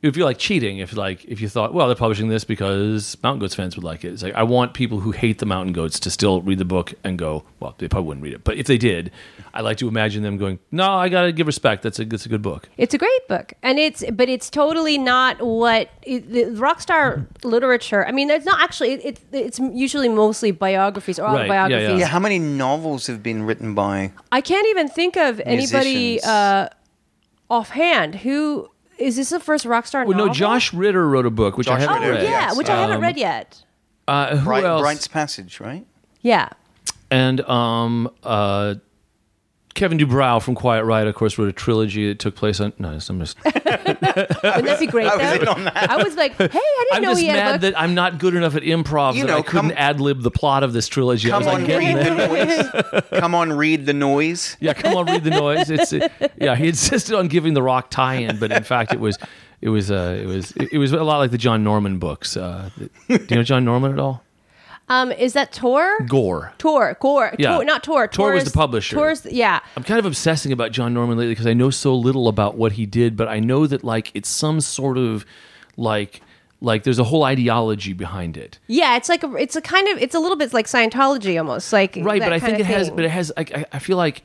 It 0.00 0.06
would 0.06 0.14
feel 0.14 0.26
like 0.26 0.38
cheating 0.38 0.78
if, 0.78 0.96
like, 0.96 1.24
if 1.24 1.40
you 1.40 1.48
thought, 1.48 1.74
well, 1.74 1.88
they're 1.88 1.96
publishing 1.96 2.28
this 2.28 2.44
because 2.44 3.16
Mountain 3.20 3.40
Goats 3.40 3.56
fans 3.56 3.74
would 3.74 3.82
like 3.82 4.04
it. 4.04 4.12
It's 4.12 4.22
like 4.22 4.34
I 4.34 4.44
want 4.44 4.72
people 4.72 5.00
who 5.00 5.10
hate 5.10 5.38
the 5.40 5.46
Mountain 5.46 5.72
Goats 5.72 5.98
to 6.00 6.10
still 6.10 6.40
read 6.40 6.58
the 6.58 6.64
book 6.64 6.94
and 7.02 7.18
go, 7.18 7.42
well, 7.58 7.74
they 7.78 7.88
probably 7.88 8.06
wouldn't 8.06 8.22
read 8.22 8.34
it, 8.34 8.44
but 8.44 8.56
if 8.56 8.66
they 8.68 8.78
did, 8.78 9.10
I 9.52 9.60
like 9.62 9.76
to 9.78 9.88
imagine 9.88 10.22
them 10.22 10.36
going, 10.36 10.60
no, 10.70 10.88
I 10.92 11.08
gotta 11.08 11.32
give 11.32 11.48
respect. 11.48 11.82
That's 11.82 11.98
a 11.98 12.04
that's 12.04 12.26
a 12.26 12.28
good 12.28 12.42
book. 12.42 12.68
It's 12.76 12.94
a 12.94 12.98
great 12.98 13.26
book, 13.28 13.54
and 13.60 13.76
it's 13.80 14.04
but 14.12 14.28
it's 14.28 14.50
totally 14.50 14.98
not 14.98 15.42
what 15.44 15.90
it, 16.02 16.30
the 16.30 16.44
rock 16.52 16.80
star 16.80 17.26
literature. 17.42 18.06
I 18.06 18.12
mean, 18.12 18.30
it's 18.30 18.46
not 18.46 18.60
actually. 18.60 18.92
It, 18.92 19.04
it, 19.04 19.20
it's 19.32 19.58
usually 19.58 20.08
mostly 20.08 20.52
biographies 20.52 21.18
or 21.18 21.24
Right, 21.24 21.32
yeah, 21.32 21.40
autobiographies. 21.64 21.88
yeah. 21.88 21.96
Yeah, 21.96 22.06
how 22.06 22.20
many 22.20 22.38
novels 22.38 23.08
have 23.08 23.20
been 23.20 23.42
written 23.42 23.74
by? 23.74 24.12
I 24.30 24.42
can't 24.42 24.68
even 24.68 24.86
think 24.88 25.16
of 25.16 25.40
anybody 25.44 26.20
uh, 26.22 26.68
offhand 27.50 28.16
who 28.16 28.68
is 28.98 29.16
this 29.16 29.30
the 29.30 29.40
first 29.40 29.64
rock 29.64 29.86
star 29.86 30.04
Well, 30.04 30.16
no. 30.18 30.28
Josh 30.32 30.72
Ritter 30.74 31.08
wrote 31.08 31.26
a 31.26 31.30
book 31.30 31.56
which 31.56 31.68
I 31.68 31.78
haven't 31.78 32.00
Ritter, 32.02 32.12
read. 32.14 32.22
yeah, 32.24 32.30
yes. 32.48 32.56
which 32.56 32.68
I 32.68 32.76
haven't 32.80 32.96
Um, 32.96 33.02
read 33.02 33.16
yet. 33.16 33.62
Uh, 34.06 34.36
who 34.36 34.44
Bright, 34.44 34.64
else? 34.64 34.80
Bright's 34.82 35.08
Passage, 35.08 35.60
right? 35.60 35.86
Yeah. 36.22 36.48
and 37.10 37.40
um, 37.42 38.10
uh, 38.22 38.74
Kevin 39.78 39.96
DuBrow 39.98 40.42
from 40.42 40.54
Quiet 40.54 40.84
Riot, 40.84 41.06
of 41.08 41.14
course, 41.14 41.38
wrote 41.38 41.48
a 41.48 41.52
trilogy 41.52 42.08
that 42.08 42.18
took 42.18 42.34
place 42.34 42.58
on. 42.60 42.72
No, 42.78 42.88
I'm 42.88 42.98
just. 43.20 43.36
Wouldn't 43.44 44.00
that 44.02 44.76
be 44.80 44.86
great? 44.86 45.06
I 45.06 45.16
was, 45.32 45.40
in 45.42 45.48
on 45.48 45.64
that. 45.64 45.90
I 45.90 46.02
was 46.02 46.16
like, 46.16 46.32
hey, 46.36 46.44
I 46.44 46.48
didn't 46.48 46.96
I'm 46.96 47.02
know 47.02 47.10
just 47.12 47.20
he 47.20 47.26
had 47.28 47.36
a 47.38 47.40
mad 47.40 47.52
book. 47.52 47.60
that 47.72 47.80
I'm 47.80 47.94
not 47.94 48.18
good 48.18 48.34
enough 48.34 48.56
at 48.56 48.62
improv 48.64 49.14
You 49.14 49.22
that 49.22 49.28
know, 49.28 49.38
I 49.38 49.42
couldn't 49.42 49.70
come- 49.70 49.78
ad 49.78 50.00
lib 50.00 50.22
the 50.22 50.30
plot 50.30 50.62
of 50.64 50.72
this 50.72 50.88
trilogy. 50.88 51.28
I 51.28 51.30
Come 51.30 51.38
was 51.38 51.46
like, 51.46 51.60
on, 51.60 51.66
getting 51.66 51.96
read 51.96 52.06
there. 52.18 52.28
the 52.28 52.92
noise. 52.92 53.02
Come 53.20 53.34
on, 53.34 53.52
read 53.52 53.86
the 53.86 53.92
noise. 53.94 54.56
Yeah, 54.60 54.72
come 54.74 54.94
on, 54.96 55.06
read 55.06 55.24
the 55.24 55.30
noise. 55.30 55.70
It's 55.70 55.92
it, 55.92 56.10
yeah. 56.40 56.56
He 56.56 56.68
insisted 56.68 57.14
on 57.16 57.28
giving 57.28 57.54
the 57.54 57.62
rock 57.62 57.90
tie-in, 57.90 58.38
but 58.38 58.50
in 58.52 58.62
fact, 58.64 58.92
it 58.92 59.00
was 59.00 59.16
it 59.60 59.68
was 59.68 59.90
uh, 59.90 60.18
it 60.20 60.26
was 60.26 60.52
it, 60.52 60.72
it 60.72 60.78
was 60.78 60.92
a 60.92 61.02
lot 61.04 61.18
like 61.18 61.30
the 61.30 61.38
John 61.38 61.62
Norman 61.64 61.98
books. 61.98 62.36
Uh, 62.36 62.70
do 62.78 62.88
you 63.08 63.36
know 63.36 63.42
John 63.42 63.64
Norman 63.64 63.92
at 63.92 63.98
all? 63.98 64.22
Um, 64.88 65.12
is 65.12 65.34
that 65.34 65.52
Tor? 65.52 65.98
Gor. 66.08 66.52
Tor, 66.58 66.96
Gor, 67.00 67.34
Yeah. 67.38 67.56
Tor, 67.56 67.64
not 67.64 67.82
Tor. 67.84 68.08
Tor 68.08 68.32
was 68.32 68.44
the 68.44 68.50
publisher. 68.50 68.96
Tor's, 68.96 69.26
yeah. 69.26 69.60
I'm 69.76 69.82
kind 69.84 69.98
of 69.98 70.06
obsessing 70.06 70.50
about 70.52 70.72
John 70.72 70.94
Norman 70.94 71.18
lately 71.18 71.32
because 71.32 71.46
I 71.46 71.52
know 71.54 71.70
so 71.70 71.94
little 71.94 72.28
about 72.28 72.56
what 72.56 72.72
he 72.72 72.86
did, 72.86 73.16
but 73.16 73.28
I 73.28 73.38
know 73.40 73.66
that 73.66 73.84
like 73.84 74.10
it's 74.14 74.28
some 74.28 74.60
sort 74.60 74.96
of 74.98 75.24
like 75.76 76.22
like 76.60 76.82
there's 76.82 76.98
a 76.98 77.04
whole 77.04 77.22
ideology 77.24 77.92
behind 77.92 78.36
it. 78.36 78.58
Yeah, 78.66 78.96
it's 78.96 79.08
like 79.08 79.22
a, 79.22 79.32
it's 79.36 79.54
a 79.56 79.60
kind 79.60 79.86
of 79.88 79.98
it's 80.02 80.14
a 80.14 80.18
little 80.18 80.36
bit 80.36 80.52
like 80.52 80.66
Scientology 80.66 81.38
almost 81.38 81.72
like 81.72 81.96
right 82.02 82.20
but 82.20 82.32
i 82.32 82.40
think 82.40 82.58
it 82.58 82.62
of 82.62 82.66
has 82.66 82.90
but 82.90 83.04
it 83.04 83.10
has 83.10 83.30
like 83.36 83.54
I, 83.56 83.64
I 83.72 83.78
feel 83.78 83.96
like 83.96 84.22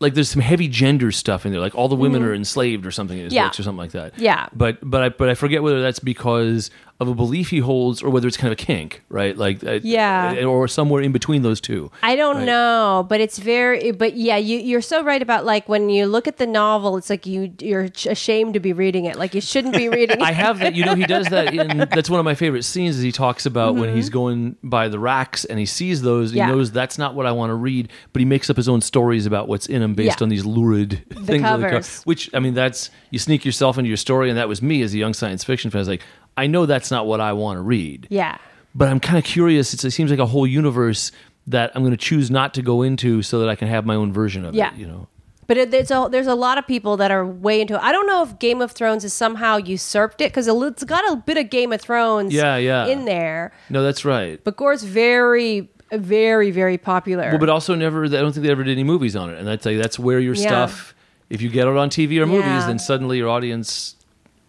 like 0.00 0.14
there's 0.14 0.28
some 0.28 0.42
heavy 0.42 0.68
gender 0.68 1.10
stuff 1.12 1.46
in 1.46 1.52
there. 1.52 1.60
Like 1.60 1.74
all 1.74 1.88
the 1.88 1.94
women 1.96 2.22
are 2.24 2.34
enslaved 2.34 2.84
or 2.84 2.90
something 2.90 3.16
in 3.16 3.24
his 3.24 3.32
Mm-hmm. 3.32 3.36
Yeah. 3.36 3.46
books 3.46 3.60
or 3.60 3.62
something 3.62 3.78
like 3.78 3.92
that. 3.92 4.18
Yeah. 4.18 4.48
But 4.52 4.78
but 4.82 5.02
I 5.02 5.08
but 5.08 5.28
I 5.28 5.34
forget 5.34 5.62
whether 5.62 5.80
that's 5.82 5.98
because 6.00 6.70
of 7.04 7.08
a 7.12 7.14
belief 7.14 7.50
he 7.50 7.58
holds 7.58 8.02
or 8.02 8.10
whether 8.10 8.26
it's 8.28 8.36
kind 8.36 8.52
of 8.52 8.58
a 8.60 8.62
kink, 8.64 9.02
right? 9.08 9.36
Like 9.36 9.62
uh, 9.64 9.80
Yeah. 9.82 10.44
or 10.44 10.66
somewhere 10.68 11.02
in 11.02 11.12
between 11.12 11.42
those 11.42 11.60
two. 11.60 11.90
I 12.02 12.16
don't 12.16 12.36
Right. 12.38 12.46
know, 12.46 13.06
but 13.08 13.20
it's 13.20 13.38
very. 13.38 13.90
But 13.92 14.16
yeah, 14.16 14.36
you 14.36 14.58
you're 14.58 14.80
so 14.80 15.02
right 15.04 15.22
about 15.22 15.44
like 15.44 15.68
when 15.68 15.88
you 15.90 16.06
look 16.06 16.26
at 16.28 16.38
the 16.38 16.46
novel, 16.46 16.96
it's 16.96 17.10
like 17.10 17.26
you 17.26 17.52
you're 17.60 17.88
ashamed 18.08 18.54
to 18.54 18.60
be 18.60 18.72
reading 18.72 19.04
it. 19.04 19.16
Like 19.16 19.34
you 19.34 19.40
shouldn't 19.40 19.74
be 19.76 19.88
reading. 19.88 20.20
I 20.30 20.32
have 20.32 20.58
that. 20.60 20.74
You 20.74 20.84
know, 20.84 20.94
he 20.94 21.04
does 21.06 21.28
that. 21.28 21.54
In, 21.54 21.78
that's 21.92 22.10
one 22.10 22.18
of 22.20 22.24
my 22.24 22.34
favorite 22.34 22.64
scenes. 22.64 22.96
Is 22.96 23.02
he 23.02 23.12
talks 23.12 23.46
about 23.46 23.74
when 23.76 23.94
he's 23.94 24.10
going 24.10 24.56
by 24.62 24.88
the 24.88 24.98
racks 24.98 25.44
and 25.44 25.58
he 25.58 25.66
sees 25.66 26.02
those. 26.02 26.30
Mm-hmm. 26.30 26.38
Yeah. 26.38 26.46
He 26.46 26.52
knows 26.52 26.72
that's 26.72 26.98
not 26.98 27.14
what 27.14 27.26
I 27.26 27.32
want 27.32 27.50
to 27.50 27.54
read, 27.54 27.88
but 28.12 28.20
he 28.20 28.26
makes 28.26 28.50
up 28.50 28.56
his 28.56 28.68
own 28.68 28.80
stories 28.80 29.26
about 29.26 29.48
what's 29.48 29.66
in 29.66 29.80
them 29.80 29.94
based 29.94 30.20
Yeah. 30.20 30.24
on 30.24 30.28
these 30.28 30.44
lurid 30.44 31.02
things. 31.24 31.44
on 31.44 31.60
the 31.60 31.68
co- 31.70 31.80
which 32.04 32.30
I 32.34 32.38
mean, 32.40 32.54
that's 32.54 32.90
you 33.10 33.18
sneak 33.18 33.44
yourself 33.44 33.78
into 33.78 33.88
your 33.88 33.96
story, 33.96 34.28
and 34.28 34.38
that 34.38 34.48
was 34.48 34.60
me 34.62 34.82
as 34.82 34.94
a 34.94 34.98
young 34.98 35.14
science 35.14 35.44
fiction 35.44 35.70
fan. 35.70 35.78
I 35.78 35.82
was 35.82 35.88
like, 35.88 36.02
I 36.36 36.46
know 36.46 36.66
that's 36.66 36.90
not 36.90 37.06
what 37.06 37.20
I 37.20 37.32
want 37.32 37.58
to 37.58 37.62
read. 37.62 38.06
Yeah. 38.10 38.38
But 38.74 38.88
I'm 38.88 38.98
kind 39.00 39.18
of 39.18 39.24
curious. 39.24 39.72
It's, 39.74 39.84
it 39.84 39.92
seems 39.92 40.10
like 40.10 40.18
a 40.20 40.26
whole 40.26 40.46
universe 40.46 41.12
that 41.46 41.70
I'm 41.74 41.82
going 41.82 41.92
to 41.92 41.96
choose 41.96 42.30
not 42.30 42.54
to 42.54 42.62
go 42.62 42.82
into 42.82 43.22
so 43.22 43.38
that 43.40 43.48
I 43.48 43.54
can 43.54 43.68
have 43.68 43.86
my 43.86 43.94
own 43.94 44.12
version 44.12 44.44
of 44.44 44.54
Yeah. 44.54 44.72
it. 44.72 44.78
You 44.78 44.86
know. 44.86 45.08
But 45.46 45.58
it, 45.58 45.70
there's 45.70 45.90
a 45.90 46.08
there's 46.10 46.26
a 46.26 46.34
lot 46.34 46.56
of 46.56 46.66
people 46.66 46.96
that 46.96 47.10
are 47.10 47.24
way 47.24 47.60
into 47.60 47.74
it. 47.74 47.80
I 47.82 47.92
don't 47.92 48.06
know 48.06 48.22
if 48.22 48.38
Game 48.38 48.62
of 48.62 48.72
Thrones 48.72 49.02
has 49.02 49.12
somehow 49.12 49.58
usurped 49.58 50.22
it 50.22 50.30
because 50.32 50.48
it's 50.48 50.84
got 50.84 51.12
a 51.12 51.16
bit 51.16 51.36
of 51.36 51.50
Game 51.50 51.70
of 51.72 51.82
Thrones 51.82 52.32
Yeah, 52.32 52.56
yeah. 52.56 52.86
in 52.86 53.04
there. 53.04 53.52
No, 53.68 53.82
that's 53.82 54.06
right. 54.06 54.42
But 54.42 54.56
Gor's 54.56 54.82
very, 54.82 55.68
very, 55.92 56.50
very 56.50 56.78
popular. 56.78 57.28
Well, 57.28 57.38
but 57.38 57.50
also 57.50 57.74
never. 57.74 58.06
I 58.06 58.08
don't 58.08 58.32
think 58.32 58.46
they 58.46 58.50
ever 58.50 58.64
did 58.64 58.72
any 58.72 58.84
movies 58.84 59.14
on 59.14 59.28
it, 59.28 59.38
and 59.38 59.46
that's 59.46 59.66
like 59.66 59.76
that's 59.76 59.98
where 59.98 60.18
your 60.18 60.34
Yeah. 60.34 60.48
stuff. 60.48 60.94
If 61.28 61.42
you 61.42 61.50
get 61.50 61.68
it 61.68 61.76
on 61.76 61.90
TV 61.90 62.18
or 62.20 62.26
movies, 62.26 62.66
then 62.66 62.78
suddenly 62.78 63.18
your 63.18 63.28
audience 63.28 63.96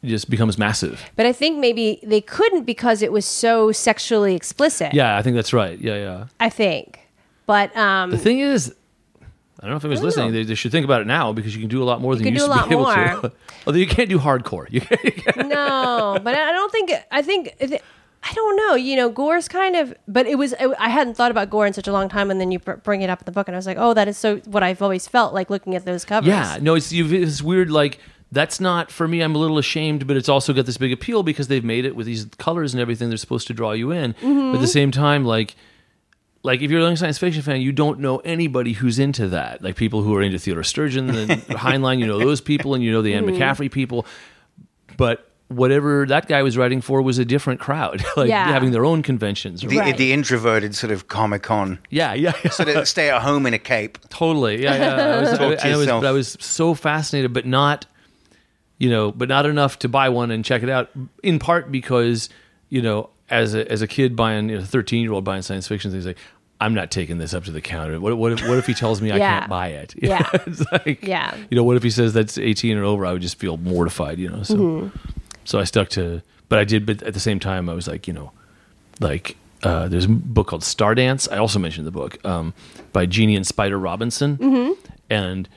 just 0.08 0.30
becomes 0.30 0.58
massive. 0.58 1.02
But 1.16 1.26
I 1.26 1.34
think 1.34 1.60
maybe 1.60 2.00
they 2.04 2.22
couldn't 2.22 2.64
because 2.64 3.02
it 3.02 3.12
was 3.12 3.26
so 3.26 3.72
sexually 3.72 4.36
explicit. 4.36 4.94
Yeah, 4.94 5.18
I 5.18 5.22
think 5.22 5.36
that's 5.36 5.54
right. 5.54 5.80
Yeah, 5.80 5.96
yeah. 5.96 6.28
I 6.40 6.50
think. 6.50 7.00
But 7.46 7.76
um, 7.78 8.12
The 8.12 8.18
thing 8.18 8.40
is, 8.40 8.74
I 9.60 9.68
don't 9.68 9.72
know 9.72 9.78
if 9.78 9.96
don't 9.96 10.04
listening. 10.04 10.32
They, 10.32 10.44
they 10.44 10.56
should 10.56 10.72
think 10.72 10.84
about 10.84 11.02
it 11.02 11.08
now 11.08 11.34
because 11.34 11.56
you 11.56 11.62
can 11.62 11.70
do 11.70 11.82
a 11.82 11.86
lot 11.86 12.02
more 12.02 12.16
than 12.16 12.24
can 12.24 12.36
you 12.36 12.42
used 12.42 12.52
to 12.52 12.68
be 12.68 12.74
able 12.74 12.84
more. 12.84 12.94
to. 12.94 13.32
Although 13.68 13.80
you 13.80 13.88
can't 13.88 14.10
do 14.10 14.20
hardcore. 14.20 14.68
You 14.70 14.82
can't, 14.82 15.48
no, 15.50 16.20
but 16.22 16.36
I 16.36 16.52
don't 16.52 16.72
think. 16.72 16.92
I 17.12 17.22
think. 17.22 17.56
I 17.62 18.34
don't 18.34 18.58
know. 18.58 18.76
You 18.76 18.96
know, 18.96 19.10
Gor's 19.10 19.48
kind 19.48 19.76
of. 19.76 19.96
But 20.08 20.28
it 20.28 20.36
was. 20.38 20.54
I 20.78 20.90
hadn't 20.90 21.16
thought 21.16 21.32
about 21.32 21.50
Gore 21.50 21.66
in 21.66 21.74
such 21.74 21.88
a 21.88 21.92
long 21.92 22.10
time, 22.10 22.30
and 22.30 22.40
then 22.40 22.52
you 22.52 22.60
br- 22.60 22.74
bring 22.74 23.02
it 23.02 23.10
up 23.10 23.22
in 23.22 23.26
the 23.26 23.32
book, 23.32 23.48
and 23.48 23.56
I 23.56 23.58
was 23.58 23.66
like, 23.66 23.78
oh, 23.80 23.94
that 23.94 24.08
is 24.08 24.18
so. 24.18 24.38
What 24.40 24.62
I've 24.62 24.82
always 24.82 25.08
felt 25.08 25.34
like 25.34 25.50
looking 25.50 25.74
at 25.74 25.86
those 25.86 26.06
covers. 26.06 26.28
Yeah, 26.28 26.58
no, 26.62 26.76
it's 26.76 26.92
you've, 26.92 27.14
it's 27.14 27.42
weird. 27.42 27.72
Like 27.72 28.00
that's 28.32 28.60
not 28.60 28.92
for 28.92 29.08
me. 29.08 29.22
I'm 29.22 29.36
a 29.36 29.38
little 29.38 29.58
ashamed, 29.58 30.08
but 30.08 30.18
it's 30.18 30.30
also 30.30 30.52
got 30.54 30.66
this 30.66 30.78
big 30.78 30.92
appeal 30.92 31.24
because 31.24 31.48
they've 31.48 31.64
made 31.64 31.86
it 31.86 31.96
with 31.96 32.06
these 32.06 32.26
colors 32.38 32.74
and 32.74 32.82
everything. 32.82 33.10
They're 33.10 33.18
supposed 33.18 33.48
to 33.48 33.54
draw 33.54 33.72
you 33.72 33.92
in, 33.92 34.14
Mm-hmm. 34.16 34.52
but 34.52 34.56
at 34.58 34.62
the 34.62 34.68
same 34.68 34.92
time, 34.92 35.26
like. 35.26 35.56
Like 36.44 36.62
if 36.62 36.70
you're 36.70 36.80
a 36.80 36.84
young 36.84 36.96
science 36.96 37.18
fiction 37.18 37.42
fan, 37.42 37.60
you 37.62 37.72
don't 37.72 38.00
know 38.00 38.18
anybody 38.20 38.74
who's 38.74 39.00
into 39.00 39.30
that. 39.30 39.64
Like 39.64 39.76
people 39.76 40.04
who 40.04 40.14
are 40.16 40.22
into 40.22 40.38
Theodore 40.38 40.64
Sturgeon 40.64 41.10
and 41.10 41.32
Heinlein, 41.50 41.98
you 41.98 42.06
know 42.06 42.20
those 42.20 42.40
people, 42.40 42.76
and 42.76 42.84
you 42.84 42.92
know 42.92 43.02
the 43.02 43.16
Anne 43.16 43.26
Mm-hmm. 43.26 43.42
McCaffrey 43.42 43.72
people. 43.72 44.06
But 44.96 45.28
whatever 45.48 46.06
that 46.06 46.28
guy 46.28 46.44
was 46.44 46.56
writing 46.56 46.82
for 46.82 47.02
was 47.02 47.18
a 47.18 47.26
different 47.26 47.60
crowd, 47.60 48.04
like 48.16 48.30
Yeah. 48.30 48.46
having 48.48 48.70
their 48.72 48.86
own 48.86 49.02
conventions. 49.02 49.62
The, 49.62 49.76
Right. 49.76 49.98
the 49.98 50.14
introverted 50.14 50.76
sort 50.76 50.92
of 50.92 51.08
Comic 51.08 51.42
Con. 51.42 51.80
yeah, 51.90 52.14
yeah, 52.14 52.34
yeah. 52.44 52.52
Sort 52.52 52.70
of 52.70 52.88
stay 52.88 53.10
at 53.10 53.24
home 53.24 53.48
in 53.48 53.56
a 53.56 53.60
cape. 53.60 53.98
Totally. 54.10 54.62
Yeah, 54.62 54.76
yeah. 54.76 54.96
I 55.18 55.20
was, 55.22 55.30
Talk 55.32 55.40
to 55.60 55.68
I, 55.68 55.72
I 55.72 55.76
was, 55.78 55.88
but 55.88 56.06
I 56.06 56.12
was 56.12 56.38
so 56.40 56.76
fascinated, 56.76 57.34
but 57.34 57.48
not, 57.48 57.88
you 58.78 58.90
know, 58.90 59.12
but 59.12 59.30
not 59.30 59.46
enough 59.46 59.80
to 59.80 59.90
buy 59.90 60.10
one 60.10 60.32
and 60.32 60.44
check 60.44 60.64
it 60.64 60.70
out. 60.70 60.90
In 61.24 61.40
part 61.40 61.72
because, 61.72 62.30
you 62.70 62.82
know, 62.82 63.10
as 63.30 63.54
a 63.56 63.70
as 63.72 63.82
a 63.82 63.88
kid 63.88 64.16
buying, 64.16 64.50
you 64.50 64.58
know, 64.58 64.64
thirteen 64.64 65.02
year 65.02 65.14
old 65.14 65.24
buying 65.24 65.42
science 65.42 65.68
fiction 65.68 65.92
things, 65.92 66.06
like 66.06 66.18
I'm 66.62 66.74
not 66.74 66.90
taking 66.92 67.18
this 67.18 67.34
up 67.34 67.44
to 67.46 67.52
the 67.52 67.62
counter. 67.62 68.00
What 68.00 68.18
what 68.18 68.32
if, 68.34 68.48
what 68.48 68.58
if 68.58 68.66
he 68.68 68.74
tells 68.74 69.02
me 69.02 69.12
I 69.12 69.18
Yeah. 69.18 69.40
can't 69.40 69.50
buy 69.50 69.68
it? 69.70 69.94
Yeah. 70.02 70.28
it's 70.34 70.64
like, 70.72 71.04
Yeah. 71.04 71.36
You 71.50 71.56
know, 71.58 71.64
what 71.64 71.78
if 71.78 71.84
he 71.84 71.90
says 71.90 72.14
that's 72.14 72.38
18 72.38 72.78
or 72.78 72.84
over? 72.84 73.06
I 73.06 73.14
would 73.14 73.22
just 73.22 73.38
feel 73.40 73.58
mortified. 73.58 74.20
You 74.20 74.30
know, 74.30 74.44
so 74.44 74.56
Mm-hmm. 74.56 74.98
so 75.46 75.60
I 75.60 75.64
stuck 75.64 75.90
to, 75.90 76.22
but 76.50 76.60
I 76.60 76.64
did. 76.64 76.86
But 76.86 77.02
at 77.04 77.14
the 77.14 77.20
same 77.20 77.40
time, 77.40 77.70
I 77.70 77.74
was 77.74 77.88
like, 77.88 78.08
you 78.08 78.14
know, 78.14 78.32
like 79.00 79.36
uh, 79.64 79.88
there's 79.88 80.06
a 80.06 80.10
book 80.10 80.48
called 80.48 80.62
Stardance. 80.62 81.32
I 81.32 81.38
also 81.38 81.58
mentioned 81.60 81.88
the 81.88 81.92
book 81.92 82.24
um, 82.26 82.54
by 82.94 83.06
Jeannie 83.06 83.36
and 83.36 83.46
Spider 83.48 83.80
Robinson, 83.80 84.38
Mm-hmm. 84.38 84.74
and 85.10 85.50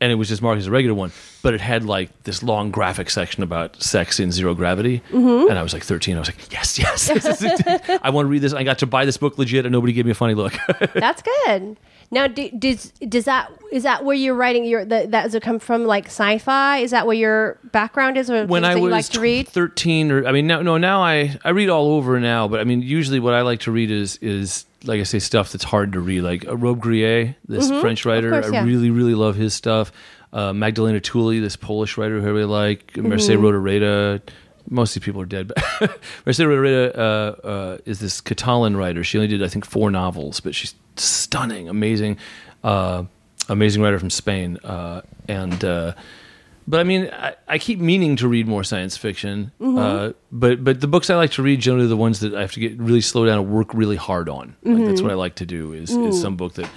and 0.00 0.12
it 0.12 0.14
was 0.14 0.28
just 0.28 0.42
marked 0.42 0.58
as 0.60 0.66
a 0.66 0.70
regular 0.70 0.94
one, 0.94 1.10
but 1.42 1.54
it 1.54 1.60
had 1.60 1.84
like 1.84 2.22
this 2.22 2.42
long 2.42 2.70
graphic 2.70 3.10
section 3.10 3.42
about 3.42 3.82
sex 3.82 4.20
in 4.20 4.30
zero 4.30 4.54
gravity, 4.54 5.02
Mm-hmm. 5.10 5.50
and 5.50 5.58
I 5.58 5.62
was 5.62 5.72
like 5.72 5.82
13. 5.82 6.16
I 6.16 6.20
was 6.20 6.28
like, 6.28 6.52
yes, 6.52 6.78
yes, 6.78 7.08
this 7.08 7.24
is 7.26 7.42
it. 7.42 8.00
I 8.02 8.10
want 8.10 8.26
to 8.26 8.30
read 8.30 8.42
this. 8.42 8.52
I 8.52 8.62
got 8.64 8.78
to 8.78 8.86
buy 8.86 9.04
this 9.04 9.16
book 9.16 9.38
legit, 9.38 9.66
and 9.66 9.72
nobody 9.72 9.92
gave 9.92 10.04
me 10.04 10.12
a 10.12 10.14
funny 10.14 10.34
look. 10.34 10.54
That's 10.94 11.22
good. 11.22 11.76
Now, 12.10 12.26
do, 12.26 12.48
does 12.50 12.90
does 13.06 13.26
that 13.26 13.50
is 13.70 13.82
that 13.82 14.02
where 14.02 14.16
you're 14.16 14.34
writing 14.34 14.64
your 14.64 14.82
that 14.84 15.10
that 15.10 15.24
does 15.24 15.34
it 15.34 15.42
come 15.42 15.58
from 15.58 15.84
like 15.84 16.06
sci-fi? 16.06 16.78
Is 16.78 16.92
that 16.92 17.06
where 17.06 17.14
your 17.16 17.58
background 17.72 18.16
is, 18.16 18.30
or 18.30 18.46
when 18.46 18.64
I 18.64 18.76
you 18.76 18.82
was 18.84 18.92
like 18.92 19.04
to 19.10 19.20
read? 19.20 19.46
13 19.48 20.10
or 20.10 20.26
I 20.26 20.32
mean 20.32 20.46
no 20.46 20.62
no 20.62 20.78
now 20.78 21.02
I 21.02 21.38
I 21.44 21.50
read 21.50 21.68
all 21.68 21.88
over 21.88 22.18
now 22.18 22.48
but 22.48 22.60
I 22.60 22.64
mean 22.64 22.80
usually 22.80 23.20
what 23.20 23.34
I 23.34 23.42
like 23.42 23.60
to 23.60 23.70
read 23.72 23.90
is 23.90 24.16
is 24.22 24.64
like 24.84 25.00
I 25.00 25.02
say 25.04 25.18
stuff 25.18 25.52
that's 25.52 25.64
hard 25.64 25.92
to 25.92 26.00
read 26.00 26.22
like 26.22 26.46
uh, 26.46 26.56
Robbe-Grillet 26.56 27.34
this 27.48 27.68
French 27.80 28.04
writer 28.04 28.30
Mm-hmm. 28.30 28.42
course, 28.42 28.52
yeah. 28.54 28.62
I 28.62 28.64
really 28.64 28.90
really 28.90 29.14
love 29.14 29.36
his 29.36 29.54
stuff 29.54 29.92
uh, 30.32 30.52
Magdalena 30.52 31.00
Tulli 31.00 31.40
this 31.40 31.56
Polish 31.56 31.96
writer 31.98 32.20
who 32.20 32.26
I 32.26 32.30
really 32.30 32.44
like 32.44 32.96
Mercedes 32.96 33.40
Mm-hmm. 33.40 34.18
Most 34.70 34.94
of 34.94 35.00
these 35.02 35.06
people 35.06 35.22
are 35.22 35.26
dead 35.26 35.48
but 35.48 35.58
Mercedes 36.26 36.48
Rodoreda 36.48 36.96
uh, 36.96 37.46
uh, 37.46 37.78
is 37.86 38.00
this 38.00 38.20
Catalan 38.20 38.76
writer 38.76 39.02
she 39.02 39.18
only 39.18 39.28
did 39.28 39.42
I 39.42 39.48
think 39.48 39.64
four 39.64 39.90
novels 39.90 40.40
but 40.40 40.54
she's 40.54 40.74
stunning 40.96 41.68
amazing 41.68 42.18
uh, 42.62 43.04
amazing 43.48 43.82
writer 43.82 43.98
from 43.98 44.10
Spain 44.10 44.58
uh, 44.64 45.00
and 45.28 45.64
uh, 45.64 45.94
but 46.68 46.78
I 46.80 46.84
mean, 46.84 47.10
I, 47.12 47.34
I 47.48 47.58
keep 47.58 47.80
meaning 47.80 48.14
to 48.16 48.28
read 48.28 48.46
more 48.46 48.62
science 48.62 48.96
fiction. 48.96 49.50
Mm-hmm. 49.60 49.78
Uh, 49.78 50.12
but 50.30 50.62
but 50.62 50.80
the 50.80 50.86
books 50.86 51.08
I 51.10 51.16
like 51.16 51.32
to 51.32 51.42
read 51.42 51.60
generally 51.60 51.86
are 51.86 51.88
the 51.88 51.96
ones 51.96 52.20
that 52.20 52.34
I 52.34 52.40
have 52.42 52.52
to 52.52 52.60
get 52.60 52.78
really 52.78 53.00
slow 53.00 53.24
down 53.26 53.38
and 53.38 53.50
work 53.50 53.72
really 53.74 53.96
hard 53.96 54.28
on. 54.28 54.54
Mm-hmm. 54.64 54.84
that's 54.86 55.02
what 55.02 55.10
I 55.10 55.14
like 55.14 55.34
to 55.36 55.46
do. 55.46 55.72
Is, 55.72 55.90
is 55.90 56.20
some 56.20 56.36
book 56.36 56.54
that 56.54 56.68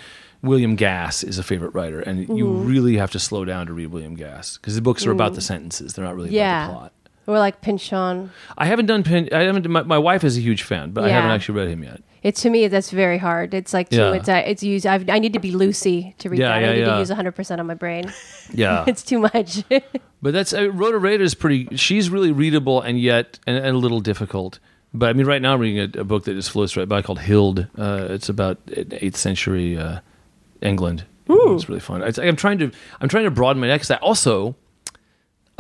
William 0.42 0.76
Gass 0.76 1.24
is 1.24 1.38
a 1.38 1.44
favorite 1.44 1.74
writer, 1.76 2.00
and 2.00 2.22
you 2.22 2.46
Mm-hmm. 2.48 2.66
really 2.68 2.98
have 2.98 3.12
to 3.12 3.20
slow 3.20 3.46
down 3.46 3.68
to 3.68 3.74
read 3.74 3.88
William 3.88 4.16
Gass 4.16 4.58
because 4.58 4.74
the 4.76 4.82
books 4.82 5.06
are 5.06 5.12
about 5.12 5.36
the 5.36 5.42
sentences. 5.42 5.94
They're 5.94 6.06
not 6.06 6.16
really 6.16 6.30
Mm. 6.30 6.34
Yeah. 6.34 6.64
about 6.66 6.72
the 6.74 6.78
plot. 6.80 6.94
Or 7.28 7.38
like 7.38 7.62
Pynchon. 7.62 8.32
I 8.58 8.66
haven't 8.66 8.88
done 8.88 9.04
Pin. 9.04 9.30
I 9.32 9.42
haven't. 9.44 9.68
My, 9.70 9.84
my 9.84 9.98
wife 9.98 10.24
is 10.24 10.38
a 10.38 10.42
huge 10.42 10.64
fan, 10.64 10.92
but 10.92 11.04
I 11.04 11.10
haven't 11.10 11.32
actually 11.32 11.60
read 11.60 11.70
him 11.70 11.84
yet. 11.84 12.02
It 12.24 12.36
to 12.38 12.50
me 12.50 12.68
that's 12.68 12.92
very 12.92 13.18
hard. 13.18 13.54
It's 13.54 13.74
like 13.74 13.90
too, 13.90 13.98
Yeah. 13.98 14.14
it's 14.14 14.30
uh, 14.30 14.44
it's 14.46 14.62
used. 14.64 14.86
I've, 14.86 15.10
I 15.10 15.18
need 15.20 15.34
to 15.34 15.40
be 15.40 15.52
Lucy 15.52 16.14
to 16.20 16.30
read 16.30 16.40
Yeah, 16.40 16.50
that. 16.50 16.62
yeah, 16.62 16.70
I 16.70 16.74
need 16.74 16.80
yeah. 16.82 16.94
to 16.94 17.00
use 17.00 17.10
100 17.10 17.32
percent 17.34 17.62
of 17.62 17.68
my 17.68 17.74
brain. 17.76 18.12
Yeah, 18.54 18.84
it's 18.88 19.04
too 19.04 19.20
much. 19.20 19.64
But 20.24 20.34
that's 20.34 20.54
uh, 20.54 20.70
Rodoreda 20.70 21.22
is 21.22 21.34
pretty. 21.34 21.76
She's 21.78 22.12
really 22.12 22.32
readable 22.32 22.80
and 22.80 23.00
yet 23.00 23.40
and, 23.48 23.58
and 23.58 23.76
a 23.76 23.80
little 23.80 24.02
difficult. 24.02 24.60
But 24.94 25.10
I 25.10 25.14
mean, 25.14 25.26
right 25.26 25.42
now 25.42 25.54
I'm 25.54 25.60
reading 25.60 25.80
a, 25.96 26.02
a 26.02 26.04
book 26.04 26.26
that 26.26 26.34
just 26.36 26.52
floats 26.52 26.78
right 26.78 26.88
by 26.88 27.02
called 27.02 27.20
Hild. 27.22 27.66
Uh, 27.78 28.06
it's 28.10 28.30
about 28.30 28.60
eighth 28.70 29.16
century 29.18 29.78
uh, 29.78 30.02
England. 30.62 31.06
It's 31.28 31.68
really 31.70 31.80
fun. 31.80 32.04
It's, 32.04 32.20
I'm 32.20 32.36
trying 32.36 32.60
to 32.60 32.72
I'm 33.00 33.08
trying 33.10 33.24
to 33.24 33.32
broaden 33.32 33.60
my 33.62 33.68
net 33.68 33.78
because 33.80 33.90
I 33.92 33.96
also 33.98 34.56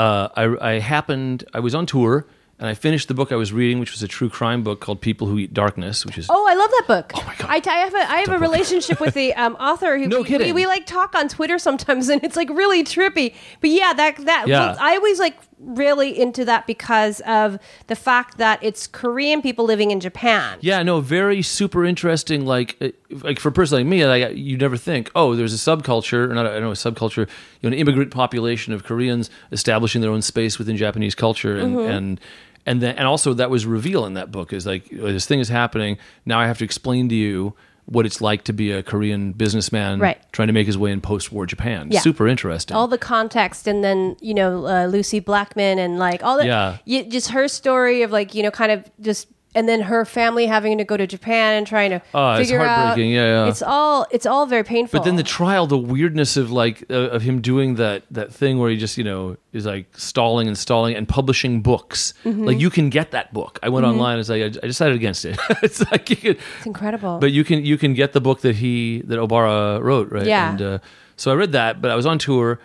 uh, 0.02 0.30
I, 0.36 0.74
I 0.74 0.80
happened 0.80 1.44
I 1.54 1.60
was 1.60 1.76
on 1.76 1.86
tour 1.86 2.26
and 2.58 2.68
I 2.68 2.74
finished 2.74 3.08
the 3.08 3.14
book 3.14 3.32
I 3.32 3.36
was 3.36 3.52
reading, 3.52 3.80
which 3.80 3.92
was 3.92 4.04
a 4.04 4.08
true 4.08 4.30
crime 4.30 4.64
book 4.64 4.82
called 4.82 5.02
People 5.02 5.28
Who 5.28 5.38
Eat 5.40 5.54
Darkness, 5.54 6.06
which 6.06 6.18
is 6.18 6.28
oh, 6.30 6.48
I 6.50 6.54
love 6.54 6.70
that 6.70 6.84
book. 6.88 7.12
Oh 7.16 7.24
my 7.26 7.36
God. 7.36 7.50
I, 7.50 7.62
I 7.72 7.78
have 7.80 7.94
a 7.94 8.12
I 8.12 8.18
have 8.18 8.30
a 8.30 8.40
relationship 8.40 9.00
with 9.00 9.14
the 9.14 9.34
um, 9.34 9.56
author. 9.56 9.98
Who 9.98 10.08
No 10.08 10.22
we, 10.22 10.28
kidding. 10.28 10.48
We, 10.54 10.62
we 10.62 10.68
like 10.68 10.86
talk 10.86 11.16
on 11.16 11.28
Twitter 11.28 11.60
sometimes, 11.60 12.10
and 12.10 12.24
it's 12.24 12.36
like 12.36 12.50
really 12.50 12.84
trippy. 12.84 13.36
But 13.62 13.70
yeah, 13.72 13.94
that 13.94 14.18
that 14.26 14.48
Yeah. 14.48 14.76
I 14.80 14.96
always 14.96 15.20
like 15.20 15.38
really 15.64 16.20
into 16.20 16.44
that 16.46 16.68
because 16.68 17.20
of 17.22 17.60
the 17.88 17.96
fact 17.96 18.38
that 18.38 18.60
it's 18.64 18.88
Korean 18.88 19.42
people 19.42 19.66
living 19.66 19.92
in 19.92 20.00
Japan. 20.00 20.58
Yeah, 20.62 20.82
no, 20.84 21.02
very 21.02 21.42
super 21.42 21.86
interesting. 21.86 22.46
Like, 22.46 22.78
uh, 22.82 22.90
like 23.22 23.40
for 23.40 23.50
a 23.50 23.52
person 23.52 23.78
like 23.78 23.88
me, 23.88 24.06
like 24.06 24.36
you 24.36 24.58
never 24.58 24.78
think, 24.78 25.12
oh, 25.16 25.36
there's 25.36 25.54
a 25.54 25.58
subculture, 25.58 26.30
or 26.30 26.34
not, 26.34 26.46
I 26.48 26.54
don't 26.54 26.64
know, 26.64 26.72
a 26.72 26.74
subculture, 26.74 27.28
you 27.62 27.70
know, 27.70 27.70
an 27.70 27.74
immigrant 27.74 28.12
population 28.12 28.74
of 28.74 28.84
Koreans 28.84 29.30
establishing 29.52 30.02
their 30.02 30.12
own 30.12 30.22
space 30.22 30.58
within 30.58 30.78
Japanese 30.78 31.16
culture, 31.16 31.58
and 31.58 31.76
Mm-hmm. 31.76 31.92
and 31.92 32.20
and 32.66 32.82
then 32.82 32.96
and 32.98 33.08
also 33.08 33.34
that 33.34 33.50
was 33.50 33.66
revealed 33.66 34.06
in 34.08 34.14
that 34.14 34.32
book 34.32 34.54
is 34.54 34.66
like 34.66 34.90
this 34.90 35.26
thing 35.26 35.40
is 35.40 35.50
happening. 35.50 35.98
Now 36.26 36.40
I 36.40 36.48
have 36.48 36.58
to 36.60 36.64
explain 36.66 37.10
to 37.10 37.16
you 37.16 37.56
what 37.86 38.06
it's 38.06 38.22
like 38.22 38.44
to 38.46 38.54
be 38.54 38.72
a 38.72 38.82
Korean 38.84 39.34
businessman 39.34 40.00
Right. 40.00 40.18
trying 40.32 40.48
to 40.48 40.54
make 40.54 40.68
his 40.68 40.78
way 40.78 40.92
in 40.92 41.02
post-war 41.02 41.46
Japan. 41.46 41.90
Yeah. 41.92 42.00
Super 42.02 42.28
interesting. 42.28 42.76
all 42.78 42.88
the 42.88 42.98
context 42.98 43.68
and 43.68 43.84
then 43.84 44.16
you 44.22 44.34
know 44.34 44.66
uh, 44.68 44.86
Lucie 44.86 45.20
Blackman 45.20 45.78
and 45.80 46.00
like 46.00 46.24
all 46.24 46.38
the 46.38 46.46
Yeah. 46.46 46.78
you, 46.86 47.04
just 47.04 47.30
her 47.32 47.48
story 47.48 48.02
of 48.04 48.12
like 48.12 48.34
you 48.36 48.44
know 48.44 48.52
kind 48.52 48.72
of 48.72 48.90
just 49.02 49.28
and 49.54 49.68
then 49.68 49.82
her 49.82 50.06
family 50.06 50.46
having 50.46 50.78
to 50.78 50.84
go 50.84 50.96
to 50.96 51.06
Japan 51.06 51.56
and 51.56 51.68
trying 51.68 51.90
to 51.92 52.02
Oh, 52.14 52.34
it's 52.34 52.48
figure 52.50 52.62
out. 52.62 52.86
heartbreaking. 52.86 53.12
Yeah, 53.12 53.26
yeah. 53.44 53.50
It's 53.50 53.62
all 53.62 54.08
it's 54.12 54.26
all 54.26 54.46
very 54.46 54.64
painful. 54.64 55.00
But 55.00 55.06
then 55.06 55.16
the 55.18 55.24
trial, 55.24 55.68
the 55.68 55.78
weirdness 55.78 56.38
of 56.38 56.52
like 56.52 56.84
uh, 56.90 57.10
of 57.10 57.22
him 57.22 57.42
doing 57.42 57.76
that 57.76 58.04
that 58.12 58.34
thing 58.34 58.60
where 58.60 58.70
he 58.70 58.78
just 58.78 58.98
you 58.98 59.04
know 59.04 59.38
is 59.54 59.66
like 59.66 59.88
stalling 59.98 60.48
and 60.48 60.58
stalling 60.58 60.96
and 60.96 61.08
publishing 61.08 61.62
books. 61.62 62.14
Mm-hmm. 62.24 62.46
Like 62.46 62.60
you 62.60 62.70
can 62.70 62.90
get 62.90 63.12
that 63.12 63.34
book. 63.34 63.60
I 63.62 63.70
went 63.70 63.86
online. 63.86 64.20
It's 64.20 64.30
like 64.30 64.42
I, 64.42 64.46
I 64.46 64.68
decided 64.68 64.96
against 64.96 65.26
it. 65.26 65.38
it's 65.62 65.82
like 65.92 66.10
you 66.10 66.16
can, 66.16 66.32
it's 66.58 66.66
incredible. 66.66 67.20
but 67.20 67.32
you 67.32 67.44
can 67.44 67.66
you 67.66 67.78
can 67.78 67.94
get 67.94 68.14
the 68.14 68.22
book 68.22 68.42
that 68.42 68.56
he 68.58 69.02
that 69.06 69.20
Obara 69.20 69.82
wrote, 69.82 70.12
right? 70.12 70.26
Yeah. 70.26 70.52
And 70.52 70.62
uh, 70.62 70.80
so 71.18 71.32
I 71.32 71.36
read 71.36 71.52
that, 71.52 71.82
but 71.82 71.92
I 71.92 71.96
was 71.96 72.06
on 72.06 72.18
tour 72.18 72.60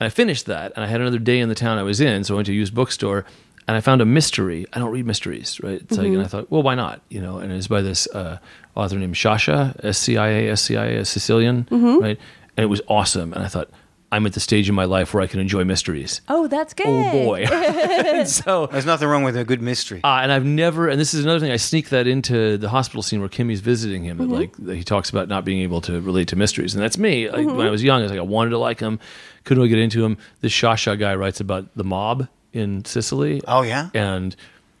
and 0.00 0.06
I 0.06 0.10
finished 0.10 0.46
that, 0.46 0.72
and 0.74 0.84
I 0.84 0.88
had 0.88 1.00
another 1.00 1.18
day 1.20 1.38
in 1.38 1.48
the 1.48 1.54
town 1.54 1.78
I 1.78 1.82
was 1.84 2.00
in, 2.00 2.24
so 2.24 2.34
I 2.34 2.36
went 2.36 2.46
to 2.46 2.52
a 2.52 2.54
used 2.56 2.74
bookstore. 2.74 3.24
And 3.72 3.78
I 3.78 3.80
found 3.80 4.02
a 4.02 4.04
mystery. 4.04 4.66
I 4.74 4.78
don't 4.78 4.90
read 4.90 5.06
mysteries, 5.06 5.58
right? 5.62 5.80
It's 5.80 5.96
like, 5.96 6.08
and 6.08 6.20
I 6.20 6.26
thought, 6.26 6.50
well, 6.50 6.62
why 6.62 6.74
not? 6.74 7.00
You 7.08 7.22
know, 7.22 7.38
and 7.38 7.50
it's 7.50 7.68
by 7.68 7.80
this 7.80 8.06
uh, 8.08 8.36
author 8.74 8.98
named 8.98 9.14
Sciascia, 9.14 9.82
S 9.82 9.96
C 9.96 10.18
I 10.18 10.28
A 10.28 10.50
S 10.50 10.60
C 10.60 10.76
I 10.76 10.84
A, 10.88 10.96
a 10.98 11.04
Sicilian, 11.06 11.66
right? 11.70 12.18
And 12.54 12.64
it 12.64 12.66
was 12.66 12.82
awesome. 12.86 13.32
And 13.32 13.42
I 13.42 13.48
thought, 13.48 13.70
I'm 14.12 14.26
at 14.26 14.34
the 14.34 14.40
stage 14.40 14.68
in 14.68 14.74
my 14.74 14.84
life 14.84 15.14
where 15.14 15.22
I 15.22 15.26
can 15.26 15.40
enjoy 15.40 15.64
mysteries. 15.64 16.20
oh, 16.28 16.46
that's 16.46 16.74
good. 16.74 16.86
Oh 16.86 17.12
boy! 17.24 17.46
So 18.26 18.66
There's 18.66 18.84
nothing 18.84 19.08
wrong 19.08 19.24
with 19.24 19.38
a 19.38 19.44
good 19.44 19.62
mystery. 19.62 20.02
uh, 20.04 20.18
and 20.22 20.30
I've 20.30 20.44
never, 20.44 20.86
and 20.88 21.00
this 21.00 21.14
is 21.14 21.24
another 21.24 21.40
thing, 21.40 21.50
I 21.50 21.56
sneak 21.56 21.88
that 21.88 22.06
into 22.06 22.58
the 22.58 22.68
hospital 22.68 23.02
scene 23.02 23.20
where 23.20 23.30
Kimmy's 23.30 23.60
visiting 23.60 24.04
him. 24.04 24.18
That 24.18 24.28
like 24.28 24.54
that 24.58 24.76
he 24.76 24.84
talks 24.84 25.08
about 25.08 25.28
not 25.28 25.46
being 25.46 25.60
able 25.60 25.80
to 25.80 25.98
relate 26.02 26.28
to 26.28 26.36
mysteries, 26.36 26.74
and 26.74 26.82
that's 26.82 26.98
me. 26.98 27.30
Like, 27.30 27.46
When 27.46 27.66
I 27.66 27.70
was 27.70 27.82
young, 27.82 28.00
I 28.00 28.02
was 28.02 28.10
like, 28.12 28.20
I 28.20 28.22
wanted 28.22 28.50
to 28.50 28.58
like 28.58 28.80
him, 28.80 29.00
couldn't 29.44 29.62
really 29.62 29.70
get 29.70 29.78
into 29.78 30.04
him. 30.04 30.18
This 30.42 30.52
Sciascia 30.52 30.98
guy 30.98 31.14
writes 31.14 31.40
about 31.40 31.74
the 31.74 31.84
mob 31.84 32.28
in 32.52 32.84
Sicily. 32.84 33.40
Oh, 33.46 33.62
yeah? 33.62 33.90
and 33.94 34.34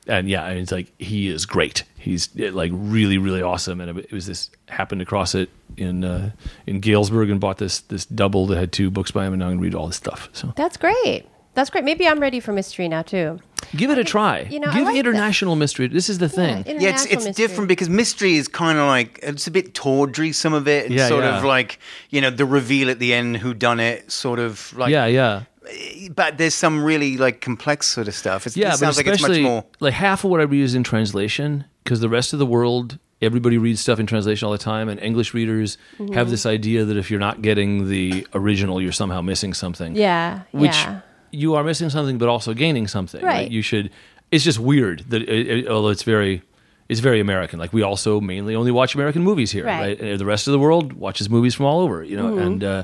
and 0.08 0.28
yeah, 0.28 0.46
and 0.46 0.58
it's 0.58 0.72
like 0.72 0.92
he 1.00 1.28
is 1.28 1.46
great. 1.46 1.84
He's 1.96 2.28
eh, 2.38 2.50
like 2.52 2.72
really, 2.74 3.18
really 3.18 3.42
awesome. 3.42 3.80
And 3.80 3.98
it 3.98 4.12
was 4.12 4.26
this 4.26 4.50
happened 4.68 5.00
across 5.02 5.34
it 5.34 5.48
in 5.76 6.04
uh, 6.04 6.30
in 6.66 6.80
Galesburg 6.80 7.30
and 7.30 7.40
bought 7.40 7.58
this 7.58 7.80
this 7.80 8.04
double 8.06 8.46
that 8.48 8.58
had 8.58 8.72
two 8.72 8.90
books 8.90 9.10
by 9.12 9.26
him, 9.26 9.32
and 9.32 9.40
now 9.40 9.46
I'm 9.46 9.52
gonna 9.52 9.62
read 9.62 9.74
all 9.74 9.86
this 9.86 9.96
stuff. 9.96 10.28
So 10.32 10.52
That's 10.56 10.76
great. 10.76 11.26
That's 11.54 11.68
great. 11.68 11.84
Maybe 11.84 12.08
I'm 12.08 12.18
ready 12.18 12.40
for 12.40 12.52
mystery 12.52 12.88
now 12.88 13.02
too. 13.02 13.38
give 13.76 13.90
it 13.90 13.98
a 13.98 14.04
try. 14.04 14.40
you 14.50 14.58
know, 14.58 14.72
give 14.72 14.84
like 14.84 14.94
that. 14.94 15.00
international 15.00 15.54
mystery. 15.54 15.86
This 15.86 16.08
is 16.08 16.16
the 16.18 16.28
thing. 16.28 16.64
Yeah, 16.66 16.72
yeah, 16.80 16.88
it's 16.88 17.04
it's 17.04 17.26
mystery. 17.26 17.32
different 17.32 17.68
because 17.68 17.88
mystery 17.90 18.36
is 18.36 18.48
kind 18.48 18.78
of 18.78 18.86
like 18.86 19.20
it's 19.22 19.46
a 19.46 19.50
bit 19.50 19.74
tawdry. 19.74 20.32
Some 20.32 20.54
of 20.54 20.66
it, 20.66 20.86
and 20.86 20.94
Yeah, 20.94 21.08
sort 21.08 21.24
yeah. 21.24 21.38
of 21.38 21.44
like 21.44 21.78
you 22.10 22.20
know 22.22 22.30
the 22.30 22.46
reveal 22.46 22.88
at 22.90 22.98
the 22.98 23.12
end, 23.14 23.36
who 23.36 23.54
done 23.54 23.80
it, 23.80 24.10
sort 24.10 24.38
of 24.40 24.74
like 24.76 24.90
yeah, 24.90 25.06
yeah. 25.06 25.42
But 26.14 26.38
there's 26.38 26.54
some 26.54 26.84
really 26.84 27.16
like 27.16 27.40
complex 27.40 27.86
sort 27.86 28.08
of 28.08 28.14
stuff. 28.14 28.46
It's, 28.46 28.56
Yeah, 28.56 28.68
it 28.68 28.70
but 28.72 28.76
sounds 28.78 28.96
like 28.96 29.06
it's 29.06 29.20
much 29.22 29.30
especially 29.30 29.42
more. 29.44 29.64
like 29.80 29.94
half 29.94 30.24
of 30.24 30.30
what 30.30 30.40
I 30.40 30.44
read 30.44 30.62
is 30.62 30.74
in 30.74 30.82
translation 30.82 31.64
because 31.84 32.00
the 32.00 32.08
rest 32.08 32.32
of 32.32 32.38
the 32.38 32.46
world, 32.46 32.98
everybody 33.20 33.58
reads 33.58 33.80
stuff 33.80 33.98
in 34.00 34.06
translation 34.06 34.46
all 34.46 34.52
the 34.52 34.58
time, 34.58 34.88
and 34.88 35.00
English 35.00 35.34
readers 35.34 35.78
Mm-hmm. 35.98 36.12
have 36.14 36.30
this 36.30 36.44
idea 36.46 36.84
that 36.84 36.96
if 36.96 37.10
you're 37.10 37.20
not 37.20 37.42
getting 37.42 37.88
the 37.88 38.26
original, 38.34 38.80
you're 38.80 38.92
somehow 38.92 39.20
missing 39.20 39.54
something. 39.54 39.94
Yeah. 39.96 40.42
which 40.52 40.72
yeah. 40.72 41.00
you 41.30 41.54
are 41.54 41.64
missing 41.64 41.90
something, 41.90 42.18
but 42.18 42.28
also 42.28 42.54
gaining 42.54 42.88
something. 42.88 43.24
Right. 43.24 43.50
You 43.50 43.62
should. 43.62 43.90
It's 44.30 44.44
just 44.44 44.58
weird 44.58 45.04
that 45.10 45.22
it, 45.22 45.48
it- 45.48 45.68
although 45.68 45.88
it's 45.90 46.02
very. 46.04 46.42
It's 46.88 47.00
very 47.00 47.20
American. 47.20 47.58
Like 47.58 47.72
we 47.72 47.80
also 47.82 48.20
mainly 48.20 48.54
only 48.54 48.70
watch 48.70 48.94
American 48.94 49.22
movies 49.22 49.50
here, 49.50 49.64
Right. 49.64 49.80
right? 49.80 50.00
And 50.00 50.20
the 50.20 50.26
rest 50.26 50.46
of 50.46 50.52
the 50.52 50.58
world 50.58 50.92
watches 50.92 51.30
movies 51.30 51.54
from 51.54 51.64
all 51.64 51.80
over, 51.80 52.02
you 52.04 52.16
know. 52.18 52.26
Mm-hmm. 52.32 52.38
And 52.46 52.64
uh, 52.64 52.82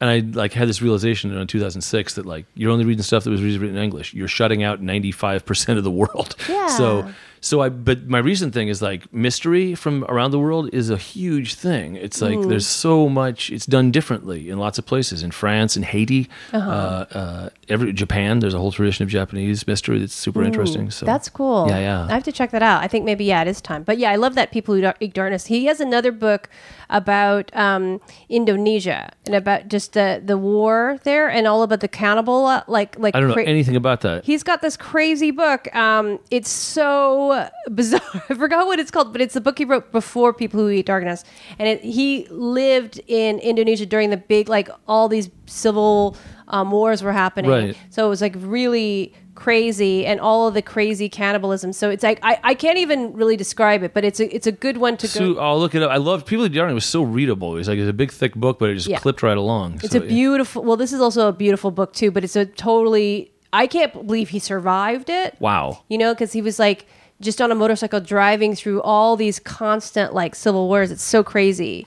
and 0.00 0.10
I 0.10 0.18
like 0.18 0.52
had 0.52 0.68
this 0.68 0.82
realization 0.82 1.32
in 1.32 1.46
2006 1.46 2.14
that 2.14 2.26
like 2.26 2.46
you're 2.54 2.70
only 2.70 2.84
reading 2.84 3.02
stuff 3.02 3.24
that 3.24 3.30
was 3.30 3.42
written 3.42 3.76
in 3.76 3.82
English. 3.82 4.12
You're 4.14 4.28
shutting 4.28 4.62
out 4.62 4.82
95 4.82 5.46
percent 5.46 5.78
of 5.78 5.84
the 5.84 5.90
world. 5.90 6.36
Yeah. 6.48 6.68
So 6.68 7.10
so 7.46 7.54
I 7.66 7.68
but 7.70 7.98
my 8.16 8.18
recent 8.32 8.50
thing 8.56 8.68
is 8.74 8.78
like 8.90 9.02
mystery 9.12 9.74
from 9.82 10.04
around 10.12 10.30
the 10.36 10.38
world 10.46 10.64
is 10.80 10.86
a 10.90 10.96
huge 11.14 11.50
thing. 11.66 11.88
It's 12.06 12.20
like 12.26 12.38
Mm. 12.38 12.48
there's 12.50 12.66
so 12.86 13.08
much. 13.22 13.38
It's 13.54 13.66
done 13.76 13.90
differently 13.98 14.40
in 14.50 14.56
lots 14.58 14.78
of 14.80 14.84
places. 14.92 15.22
In 15.26 15.30
France, 15.42 15.76
in 15.78 15.84
Haiti, 15.92 16.22
Uh-huh. 16.52 16.70
uh 16.70 17.04
uh, 17.20 17.48
every 17.74 17.92
Japan. 18.02 18.40
There's 18.40 18.54
a 18.54 18.58
whole 18.58 18.72
tradition 18.72 19.02
of 19.06 19.10
Japanese 19.20 19.66
mystery 19.66 19.98
that's 20.00 20.14
super 20.26 20.42
interesting. 20.42 20.90
So 20.90 21.06
That's 21.06 21.28
cool. 21.28 21.66
Yeah, 21.70 21.80
yeah. 21.88 22.10
I 22.10 22.14
have 22.18 22.24
to 22.30 22.32
check 22.38 22.50
that 22.56 22.62
out. 22.70 22.78
I 22.84 22.88
think 22.88 23.04
maybe 23.04 23.24
yeah, 23.24 23.42
it 23.44 23.48
is 23.48 23.60
time. 23.60 23.82
But 23.84 23.96
yeah, 23.98 24.10
I 24.14 24.16
love 24.16 24.34
that 24.34 24.50
people 24.50 24.74
who 24.74 24.82
Eat 25.00 25.14
darkness. 25.14 25.46
He 25.46 25.66
has 25.66 25.80
another 25.80 26.12
book 26.12 26.48
about 26.88 27.50
um, 27.56 28.00
Indonesia 28.28 29.10
and 29.26 29.34
about 29.34 29.68
just 29.68 29.92
the 29.92 30.22
the 30.24 30.38
war 30.38 30.98
there 31.02 31.28
and 31.28 31.46
all 31.46 31.62
about 31.62 31.80
the 31.80 31.88
cannibal 31.88 32.46
uh, 32.46 32.62
like 32.68 32.98
like 32.98 33.14
I 33.16 33.20
don't 33.20 33.28
know 33.28 33.34
cra- 33.34 33.44
anything 33.56 33.76
about 33.76 34.00
that. 34.02 34.24
He's 34.24 34.42
got 34.42 34.62
this 34.62 34.76
crazy 34.76 35.30
book. 35.32 35.74
Um, 35.74 36.18
it's 36.30 36.50
so 36.50 37.35
bizarre. 37.70 38.00
I 38.30 38.34
forgot 38.34 38.66
what 38.66 38.78
it's 38.78 38.90
called, 38.90 39.12
but 39.12 39.20
it's 39.20 39.34
the 39.34 39.40
book 39.40 39.58
he 39.58 39.64
wrote 39.64 39.92
before 39.92 40.32
People 40.32 40.60
Who 40.60 40.68
Eat 40.70 40.86
Darkness. 40.86 41.24
And 41.58 41.68
it, 41.68 41.82
he 41.82 42.26
lived 42.30 43.00
in 43.06 43.38
Indonesia 43.40 43.86
during 43.86 44.10
the 44.10 44.16
big, 44.16 44.48
like, 44.48 44.68
all 44.86 45.08
these 45.08 45.30
civil 45.46 46.16
um, 46.48 46.70
wars 46.70 47.02
were 47.02 47.12
happening. 47.12 47.50
Right. 47.50 47.76
So 47.90 48.06
it 48.06 48.08
was 48.08 48.20
like 48.20 48.34
really 48.38 49.12
crazy 49.34 50.06
and 50.06 50.18
all 50.18 50.48
of 50.48 50.54
the 50.54 50.62
crazy 50.62 51.08
cannibalism. 51.08 51.72
So 51.72 51.90
it's 51.90 52.02
like, 52.02 52.18
I, 52.22 52.38
I 52.42 52.54
can't 52.54 52.78
even 52.78 53.12
really 53.12 53.36
describe 53.36 53.82
it, 53.82 53.92
but 53.92 54.02
it's 54.04 54.18
a, 54.18 54.34
it's 54.34 54.46
a 54.46 54.52
good 54.52 54.78
one 54.78 54.96
to 54.98 55.06
So 55.08 55.34
go. 55.34 55.40
I'll 55.40 55.58
look 55.58 55.74
it 55.74 55.82
up. 55.82 55.90
I 55.90 55.98
love 55.98 56.24
People 56.24 56.44
Who 56.44 56.48
Darn. 56.48 56.70
It 56.70 56.74
was 56.74 56.86
so 56.86 57.02
readable. 57.02 57.52
It 57.54 57.58
was 57.58 57.68
like 57.68 57.78
it's 57.78 57.88
a 57.88 57.92
big 57.92 58.10
thick 58.10 58.34
book, 58.34 58.58
but 58.58 58.70
it 58.70 58.74
just 58.74 58.88
Yeah. 58.88 58.98
clipped 58.98 59.22
right 59.22 59.36
along. 59.36 59.74
It's 59.82 59.90
So, 59.92 59.98
a 59.98 60.00
beautiful, 60.00 60.62
well, 60.62 60.76
this 60.76 60.92
is 60.92 61.00
also 61.00 61.28
a 61.28 61.32
beautiful 61.32 61.70
book 61.70 61.92
too, 61.92 62.10
but 62.10 62.24
it's 62.24 62.34
a 62.36 62.46
totally, 62.46 63.30
I 63.52 63.66
can't 63.66 63.92
believe 63.92 64.30
he 64.30 64.38
survived 64.38 65.10
it. 65.10 65.36
Wow. 65.38 65.84
you 65.88 65.98
know, 65.98 66.14
because 66.14 66.32
he 66.32 66.40
was 66.42 66.58
like 66.58 66.86
just 67.20 67.40
on 67.40 67.50
a 67.50 67.54
motorcycle 67.54 68.00
driving 68.00 68.54
through 68.54 68.82
all 68.82 69.16
these 69.16 69.38
constant 69.38 70.14
like 70.14 70.34
civil 70.34 70.68
wars. 70.68 70.90
It's 70.90 71.02
so 71.02 71.22
crazy. 71.22 71.86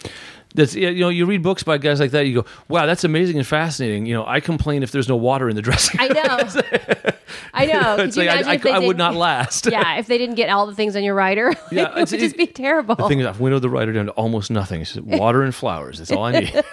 That's 0.56 0.74
you 0.74 0.92
know 0.96 1.10
you 1.10 1.28
read 1.28 1.44
books 1.44 1.62
by 1.62 1.78
guys 1.78 2.00
like 2.00 2.10
that. 2.12 2.26
You 2.26 2.42
go, 2.42 2.46
wow, 2.70 2.88
that's 2.88 3.04
amazing 3.04 3.38
and 3.38 3.46
fascinating. 3.46 4.08
You 4.08 4.15
know, 4.15 4.26
I 4.26 4.39
complain 4.39 4.82
if 4.82 4.92
there's 4.92 5.08
no 5.08 5.15
water 5.15 5.48
in 5.48 5.56
the 5.56 5.62
dressing. 5.62 6.00
I 6.00 6.08
know. 6.08 7.13
I 7.54 7.65
know. 7.68 7.96
Could 7.98 8.08
it's 8.08 8.18
like 8.18 8.30
imagine 8.30 8.68
I, 8.68 8.72
I, 8.72 8.76
I 8.78 8.80
would 8.80 8.98
didn't- 8.98 9.15
last. 9.15 9.68
Yeah, 9.72 10.00
if 10.00 10.08
they 10.08 10.18
didn't 10.18 10.36
get 10.36 10.50
all 10.50 10.65
the 10.65 10.74
things 10.74 10.96
on 10.96 11.04
your 11.04 11.13
rider, 11.13 11.54
Yeah, 11.72 11.96
it 11.96 12.10
would 12.12 12.20
just 12.20 12.36
be 12.36 12.48
terrible. 12.48 12.96
The 12.96 13.08
thing 13.08 13.20
is, 13.20 13.28
I've 13.28 13.39
winnowed 13.39 13.62
the 13.62 13.70
rider 13.70 13.94
down 13.94 14.08
to 14.08 14.12
almost 14.13 14.50
nothing. 14.50 14.82
It's 14.82 14.94
just 14.94 15.06
water 15.06 15.44
and 15.44 15.54
flowers. 15.54 16.00
That's 16.00 16.12
all 16.12 16.24
I 16.24 16.39
need. 16.39 16.63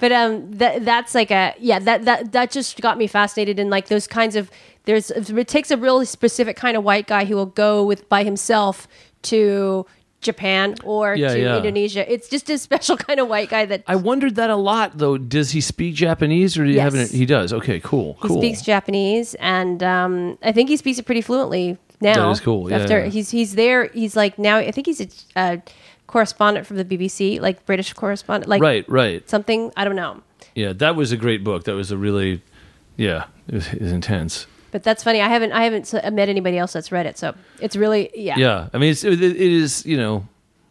but 0.00 0.12
um, 0.12 0.50
that 0.52 0.84
that's 0.84 1.14
like 1.14 1.30
a 1.30 1.54
yeah 1.58 1.78
that 1.78 2.04
that 2.06 2.32
that 2.32 2.50
just 2.50 2.80
got 2.80 2.98
me 2.98 3.06
fascinated 3.06 3.58
in 3.58 3.70
like 3.70 3.88
those 3.88 4.06
kinds 4.06 4.36
of 4.36 4.50
there's 4.86 5.10
it 5.10 5.48
takes 5.48 5.70
a 5.70 5.76
really 5.76 6.06
specific 6.06 6.56
kind 6.56 6.76
of 6.76 6.82
white 6.84 7.06
guy 7.06 7.24
who 7.26 7.36
will 7.36 7.46
go 7.46 7.84
with 7.84 8.08
by 8.08 8.24
himself 8.24 8.88
to 9.22 9.84
Japan 10.22 10.74
or 10.84 11.14
Yeah, 11.14 11.28
to 11.34 11.38
yeah. 11.40 11.56
Indonesia. 11.58 12.10
It's 12.10 12.28
just 12.28 12.48
a 12.50 12.56
special 12.68 12.96
kind 12.96 13.20
of 13.20 13.28
white 13.28 13.48
guy 13.50 13.66
that 13.66 13.82
I 13.86 13.96
wondered 13.96 14.36
that 14.36 14.48
a 14.50 14.56
lot, 14.56 14.96
though. 14.98 15.18
Does 15.18 15.50
he 15.50 15.60
speak 15.60 15.94
Japanese, 15.94 16.56
or 16.58 16.64
do 16.64 16.70
you 16.70 16.80
have 16.80 16.94
Yes. 16.94 17.12
an? 17.12 17.18
He 17.18 17.26
does. 17.26 17.52
Okay, 17.52 17.78
cool, 17.80 18.16
He 18.22 18.28
cool. 18.28 18.38
speaks 18.38 18.62
Japanese, 18.62 19.34
and 19.36 19.82
um, 19.82 20.38
I 20.42 20.52
think 20.52 20.68
he 20.70 20.76
speaks 20.76 20.98
it 20.98 21.04
pretty 21.04 21.20
fluently 21.20 21.76
now. 22.00 22.14
That 22.14 22.30
is 22.30 22.40
cool, 22.40 22.70
yeah, 22.70 22.78
After 22.78 23.00
yeah. 23.04 23.10
he's 23.10 23.30
he's 23.30 23.54
there, 23.54 23.88
he's 23.88 24.16
like 24.16 24.38
now. 24.38 24.56
I 24.56 24.70
think 24.70 24.86
he's 24.86 25.00
a 25.02 25.08
uh, 25.36 25.56
correspondent 26.06 26.66
from 26.66 26.76
the 26.78 26.84
BBC, 26.84 27.40
like 27.40 27.64
British 27.66 27.92
correspondent, 27.92 28.48
like 28.48 28.62
right, 28.62 28.88
right. 28.88 29.28
something. 29.28 29.70
I 29.76 29.84
don't 29.84 29.96
know, 29.96 30.22
Yeah, 30.54 30.72
that 30.74 30.96
was 30.96 31.12
a 31.12 31.16
great 31.16 31.42
book. 31.44 31.64
That 31.64 31.74
was 31.74 31.90
a 31.90 31.98
really, 31.98 32.42
yeah, 32.96 33.24
it 33.48 33.54
was, 33.54 33.66
it 33.72 33.82
was 33.82 33.92
intense. 33.92 34.46
But 34.70 34.82
that's 34.82 35.02
funny. 35.02 35.20
I 35.20 35.28
haven't 35.28 35.52
I 35.52 35.64
haven't 35.64 35.92
met 36.14 36.28
anybody 36.28 36.58
else 36.58 36.72
that's 36.72 36.90
read 36.92 37.06
it, 37.06 37.18
so 37.18 37.34
it's 37.60 37.76
really 37.76 38.10
yeah. 38.14 38.38
Yeah, 38.38 38.68
I 38.72 38.78
mean, 38.78 38.90
it's, 38.90 39.04
it, 39.04 39.22
it 39.22 39.36
is 39.36 39.84
you 39.86 39.96
know, 39.96 40.26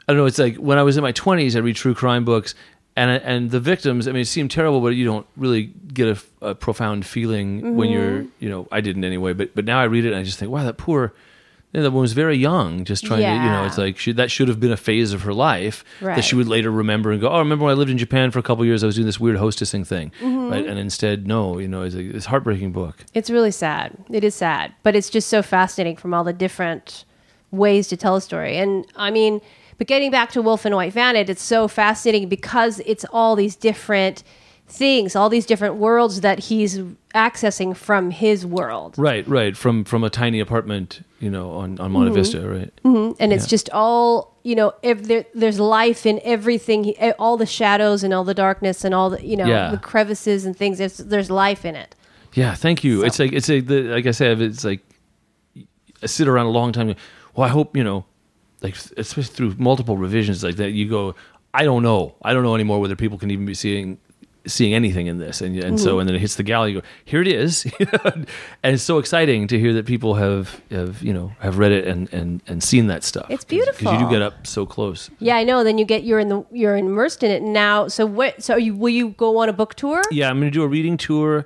I 0.08 0.14
don't 0.14 0.18
know. 0.18 0.26
It's 0.26 0.40
like 0.40 0.56
when 0.58 0.78
I 0.78 0.84
was 0.84 0.98
in 0.98 1.04
my 1.04 1.12
twenties, 1.12 1.56
I 1.56 1.60
read 1.60 1.76
true 1.76 1.94
crime 1.96 2.26
books, 2.26 2.56
and 2.96 3.10
and 3.12 3.52
the 3.52 3.60
victims. 3.60 4.08
I 4.08 4.12
mean, 4.12 4.22
it 4.22 4.26
seemed 4.28 4.52
terrible, 4.52 4.82
but 4.82 4.90
you 4.90 5.06
don't 5.06 5.26
really 5.38 5.64
get 5.94 6.18
a, 6.42 6.48
a 6.50 6.56
profound 6.56 7.06
feeling 7.06 7.76
when 7.76 7.90
you're 7.90 8.20
Mm-hmm. 8.20 8.30
you 8.40 8.50
know. 8.50 8.68
I 8.72 8.82
didn't 8.82 9.04
anyway, 9.04 9.34
but 9.34 9.56
but 9.56 9.66
now 9.66 9.80
I 9.80 9.86
read 9.86 10.06
it 10.06 10.10
and 10.10 10.18
I 10.18 10.24
just 10.24 10.38
think, 10.40 10.52
wow, 10.52 10.64
that 10.64 10.78
poor. 10.78 11.14
You 11.76 11.82
know, 11.82 11.84
that 11.84 11.92
woman 11.92 12.04
was 12.04 12.14
very 12.14 12.38
young, 12.38 12.86
just 12.86 13.04
trying 13.06 13.20
to, 13.22 13.28
you 13.28 13.52
know, 13.52 13.66
it's 13.66 13.78
like 13.78 13.98
she, 13.98 14.14
that 14.14 14.32
should 14.32 14.48
have 14.48 14.62
been 14.62 14.72
a 14.72 14.78
phase 14.78 15.12
of 15.12 15.24
her 15.24 15.34
life 15.34 15.84
Right. 16.00 16.16
that 16.16 16.24
she 16.24 16.34
would 16.34 16.48
later 16.48 16.72
remember 16.72 17.12
and 17.12 17.20
go, 17.20 17.28
oh, 17.28 17.34
I 17.36 17.40
remember 17.40 17.66
when 17.66 17.72
I 17.74 17.76
lived 17.78 17.92
in 17.92 17.98
Japan 17.98 18.32
for 18.32 18.40
a 18.40 18.44
couple 18.44 18.64
years, 18.64 18.82
I 18.82 18.86
was 18.86 18.96
doing 18.96 19.06
this 19.06 19.20
weird 19.20 19.38
hostessing 19.38 19.86
thing, 19.86 20.12
Mm-hmm. 20.22 20.52
right? 20.54 20.66
And 20.66 20.80
instead, 20.80 21.28
no, 21.28 21.60
you 21.60 21.68
know, 21.68 21.82
it's, 21.84 21.94
like, 21.94 22.06
it's 22.06 22.28
a 22.28 22.30
heartbreaking 22.30 22.72
book. 22.72 23.04
It's 23.14 23.30
really 23.30 23.52
sad. 23.52 23.92
It 24.10 24.24
is 24.24 24.36
sad, 24.36 24.72
but 24.84 24.96
it's 24.96 25.10
just 25.10 25.28
so 25.28 25.42
fascinating 25.42 25.98
from 25.98 26.14
all 26.14 26.24
the 26.24 26.32
different 26.32 27.04
ways 27.52 27.90
to 27.90 27.98
tell 27.98 28.16
a 28.16 28.22
story. 28.22 28.56
And 28.56 28.86
I 28.96 29.12
mean, 29.12 29.42
but 29.78 29.88
getting 29.88 30.12
back 30.12 30.32
to 30.32 30.42
Wolf 30.42 30.64
and 30.64 30.76
White 30.76 30.94
Vanity, 30.94 31.30
it's 31.30 31.42
so 31.44 31.68
fascinating 31.68 32.30
because 32.30 32.80
it's 32.86 33.04
all 33.12 33.36
these 33.36 33.58
different 33.58 34.24
things, 34.68 35.16
all 35.16 35.30
these 35.30 35.46
different 35.46 35.76
worlds 35.76 36.22
that 36.22 36.40
he's 36.40 36.80
accessing 37.14 37.76
from 37.76 38.12
his 38.12 38.46
world. 38.46 38.96
Right, 38.98 39.28
right. 39.28 39.56
From 39.56 39.84
from 39.84 40.04
a 40.04 40.10
tiny 40.10 40.40
apartment, 40.40 41.02
you 41.20 41.30
know, 41.30 41.52
on 41.52 41.80
on 41.80 41.92
Monte 41.92 42.10
Mm-hmm. 42.12 42.16
Vista, 42.16 42.48
right? 42.48 42.72
And 43.20 43.32
it's 43.34 43.48
just 43.48 43.70
all, 43.72 44.38
you 44.44 44.56
know, 44.56 44.74
if 44.84 45.04
there, 45.04 45.26
there's 45.34 45.60
life 45.60 46.06
in 46.06 46.20
everything, 46.24 46.94
eh, 47.00 47.14
all 47.18 47.38
the 47.38 47.46
shadows 47.46 48.04
and 48.04 48.14
all 48.14 48.24
the 48.24 48.34
darkness 48.34 48.84
and 48.84 48.94
all 48.94 49.10
the, 49.12 49.26
you 49.26 49.36
know, 49.38 49.46
Yeah. 49.48 49.72
the 49.72 49.78
crevices 49.78 50.46
and 50.46 50.56
things. 50.56 50.78
There's, 50.78 50.98
there's 50.98 51.32
life 51.32 51.64
in 51.66 51.76
it. 51.76 51.96
Yeah, 52.34 52.54
thank 52.56 52.84
you. 52.84 53.00
So- 53.00 53.06
It's 53.06 53.20
like 53.20 53.34
it's 53.34 53.50
a, 53.50 53.60
the, 53.62 53.82
like 53.84 54.06
I 54.06 54.12
said, 54.12 54.42
it's 54.42 54.64
like 54.66 54.82
I 56.04 56.08
sit 56.08 56.28
around 56.28 56.48
a 56.48 56.52
long 56.52 56.72
time. 56.74 56.96
Well, 57.36 57.46
I 57.46 57.50
hope 57.50 57.76
you 57.78 57.84
know, 57.84 58.06
like 58.62 58.76
especially 58.98 59.34
through 59.36 59.56
multiple 59.58 59.98
revisions 59.98 60.44
like 60.44 60.56
that, 60.58 60.72
you 60.72 60.90
go. 60.90 61.16
I 61.54 61.64
don't 61.64 61.84
know. 61.84 62.16
I 62.22 62.34
don't 62.34 62.44
know 62.44 62.54
anymore 62.56 62.82
whether 62.82 62.98
people 62.98 63.18
can 63.18 63.32
even 63.32 63.46
be 63.46 63.54
seeing 63.54 63.98
seeing 64.48 64.74
anything 64.74 65.08
in 65.08 65.18
this 65.18 65.42
and 65.42 65.56
and 65.56 65.76
Mm-hmm. 65.76 65.84
so 65.84 66.00
and 66.00 66.08
then 66.08 66.16
it 66.16 66.20
hits 66.22 66.36
the 66.36 66.44
galley 66.44 66.72
you 66.74 66.82
go 66.82 66.88
here 67.06 67.22
it 67.22 67.28
is 67.28 67.66
and 68.04 68.28
it's 68.64 68.84
so 68.84 68.98
exciting 69.00 69.48
to 69.48 69.60
hear 69.60 69.74
that 69.74 69.86
people 69.86 70.16
have 70.16 70.62
have 70.72 71.02
you 71.02 71.14
know 71.14 71.32
have 71.40 71.58
read 71.58 71.72
it 71.72 71.88
and 71.88 72.12
and 72.14 72.42
and 72.48 72.62
seen 72.64 72.88
that 72.88 73.04
stuff 73.04 73.28
It's 73.30 73.44
beautiful. 73.46 73.78
because 73.80 74.00
you 74.02 74.06
do 74.06 74.12
get 74.12 74.22
up 74.22 74.46
so 74.48 74.66
close 74.66 75.10
Yeah, 75.20 75.36
I 75.38 75.44
know. 75.44 75.64
Then 75.64 75.78
you 75.78 75.86
get 75.86 76.04
you're 76.04 76.20
in 76.20 76.30
the 76.30 76.44
you're 76.52 76.78
immersed 76.78 77.24
in 77.24 77.32
it 77.32 77.42
now. 77.42 77.88
So 77.88 78.06
what? 78.06 78.44
So 78.44 78.56
you 78.58 78.76
will 78.76 78.90
you 78.94 79.10
go 79.18 79.38
on 79.40 79.50
a 79.50 79.54
book 79.54 79.74
tour? 79.76 80.02
Yeah, 80.12 80.30
I'm 80.30 80.40
going 80.40 80.52
to 80.52 80.58
do 80.60 80.64
a 80.64 80.68
reading 80.68 80.98
tour 80.98 81.46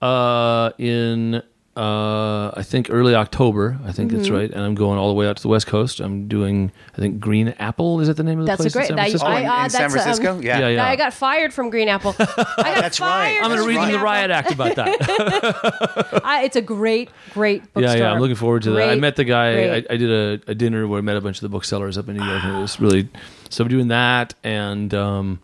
uh, 0.00 0.70
in 0.78 1.42
uh, 1.78 2.50
I 2.56 2.62
think 2.64 2.88
early 2.90 3.14
October. 3.14 3.78
I 3.84 3.92
think 3.92 4.10
Mm-hmm. 4.10 4.16
that's 4.18 4.30
right, 4.30 4.50
and 4.50 4.60
I'm 4.62 4.74
going 4.74 4.98
all 4.98 5.08
the 5.08 5.14
way 5.14 5.28
out 5.28 5.36
to 5.36 5.42
the 5.42 5.48
West 5.48 5.66
Coast. 5.68 6.00
I'm 6.00 6.26
doing 6.26 6.72
I 6.94 7.00
think 7.00 7.20
Green 7.20 7.48
Apple 7.60 8.00
is 8.00 8.08
that 8.08 8.14
the 8.16 8.24
name 8.24 8.40
of 8.40 8.46
the 8.46 8.50
That's 8.50 8.60
a 8.60 8.70
place? 8.70 8.74
in 8.74 8.78
great- 8.78 8.88
San 8.88 8.96
Francisco? 8.96 9.26
Oh, 9.26 9.30
I- 9.30 9.40
in, 9.40 9.46
uh, 9.46 9.64
in 9.64 9.70
San 9.70 9.80
that's, 9.82 9.94
um, 9.94 10.00
Francisco? 10.00 10.40
yeah. 10.40 10.58
Yeah, 10.58 10.68
yeah. 10.68 10.86
I 10.88 10.96
got 10.96 11.14
fired 11.14 11.54
from 11.54 11.70
Green 11.70 11.88
Apple. 11.88 12.14
I 12.18 12.24
got 12.24 12.56
That's 12.56 13.00
right. 13.00 13.38
I'm 13.40 13.50
going 13.50 13.60
to 13.62 13.66
read 13.68 13.74
Green 13.76 13.86
in 13.90 13.92
the 13.92 13.98
riot 14.00 14.30
act 14.30 14.50
about 14.50 14.74
that. 14.76 16.20
I, 16.24 16.42
it's 16.44 16.56
a 16.56 16.62
great, 16.62 17.10
great 17.32 17.62
book. 17.72 17.82
yeah, 17.84 17.94
yeah, 17.94 18.12
I'm 18.12 18.20
looking 18.20 18.36
forward 18.36 18.62
to 18.64 18.72
that. 18.72 18.90
I 18.90 18.94
met 18.96 19.16
the 19.16 19.24
guy. 19.24 19.76
I. 19.76 19.84
I 19.90 19.96
did 19.96 20.10
a, 20.10 20.50
a 20.50 20.54
dinner 20.54 20.86
where 20.88 20.98
I 20.98 21.02
met 21.02 21.16
a 21.16 21.20
bunch 21.20 21.38
of 21.38 21.42
the 21.42 21.48
booksellers 21.48 21.96
up 21.96 22.08
in 22.08 22.16
New 22.16 22.24
York, 22.24 22.42
and 22.44 22.56
it 22.56 22.60
was 22.60 22.80
really 22.80 23.08
so. 23.50 23.62
I'm 23.64 23.68
doing 23.70 23.88
that, 23.88 24.34
and 24.42 24.92
um, 24.94 25.40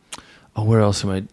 oh, 0.57 0.64
where 0.64 0.81
else 0.81 1.05
am 1.05 1.11
I? 1.11 1.25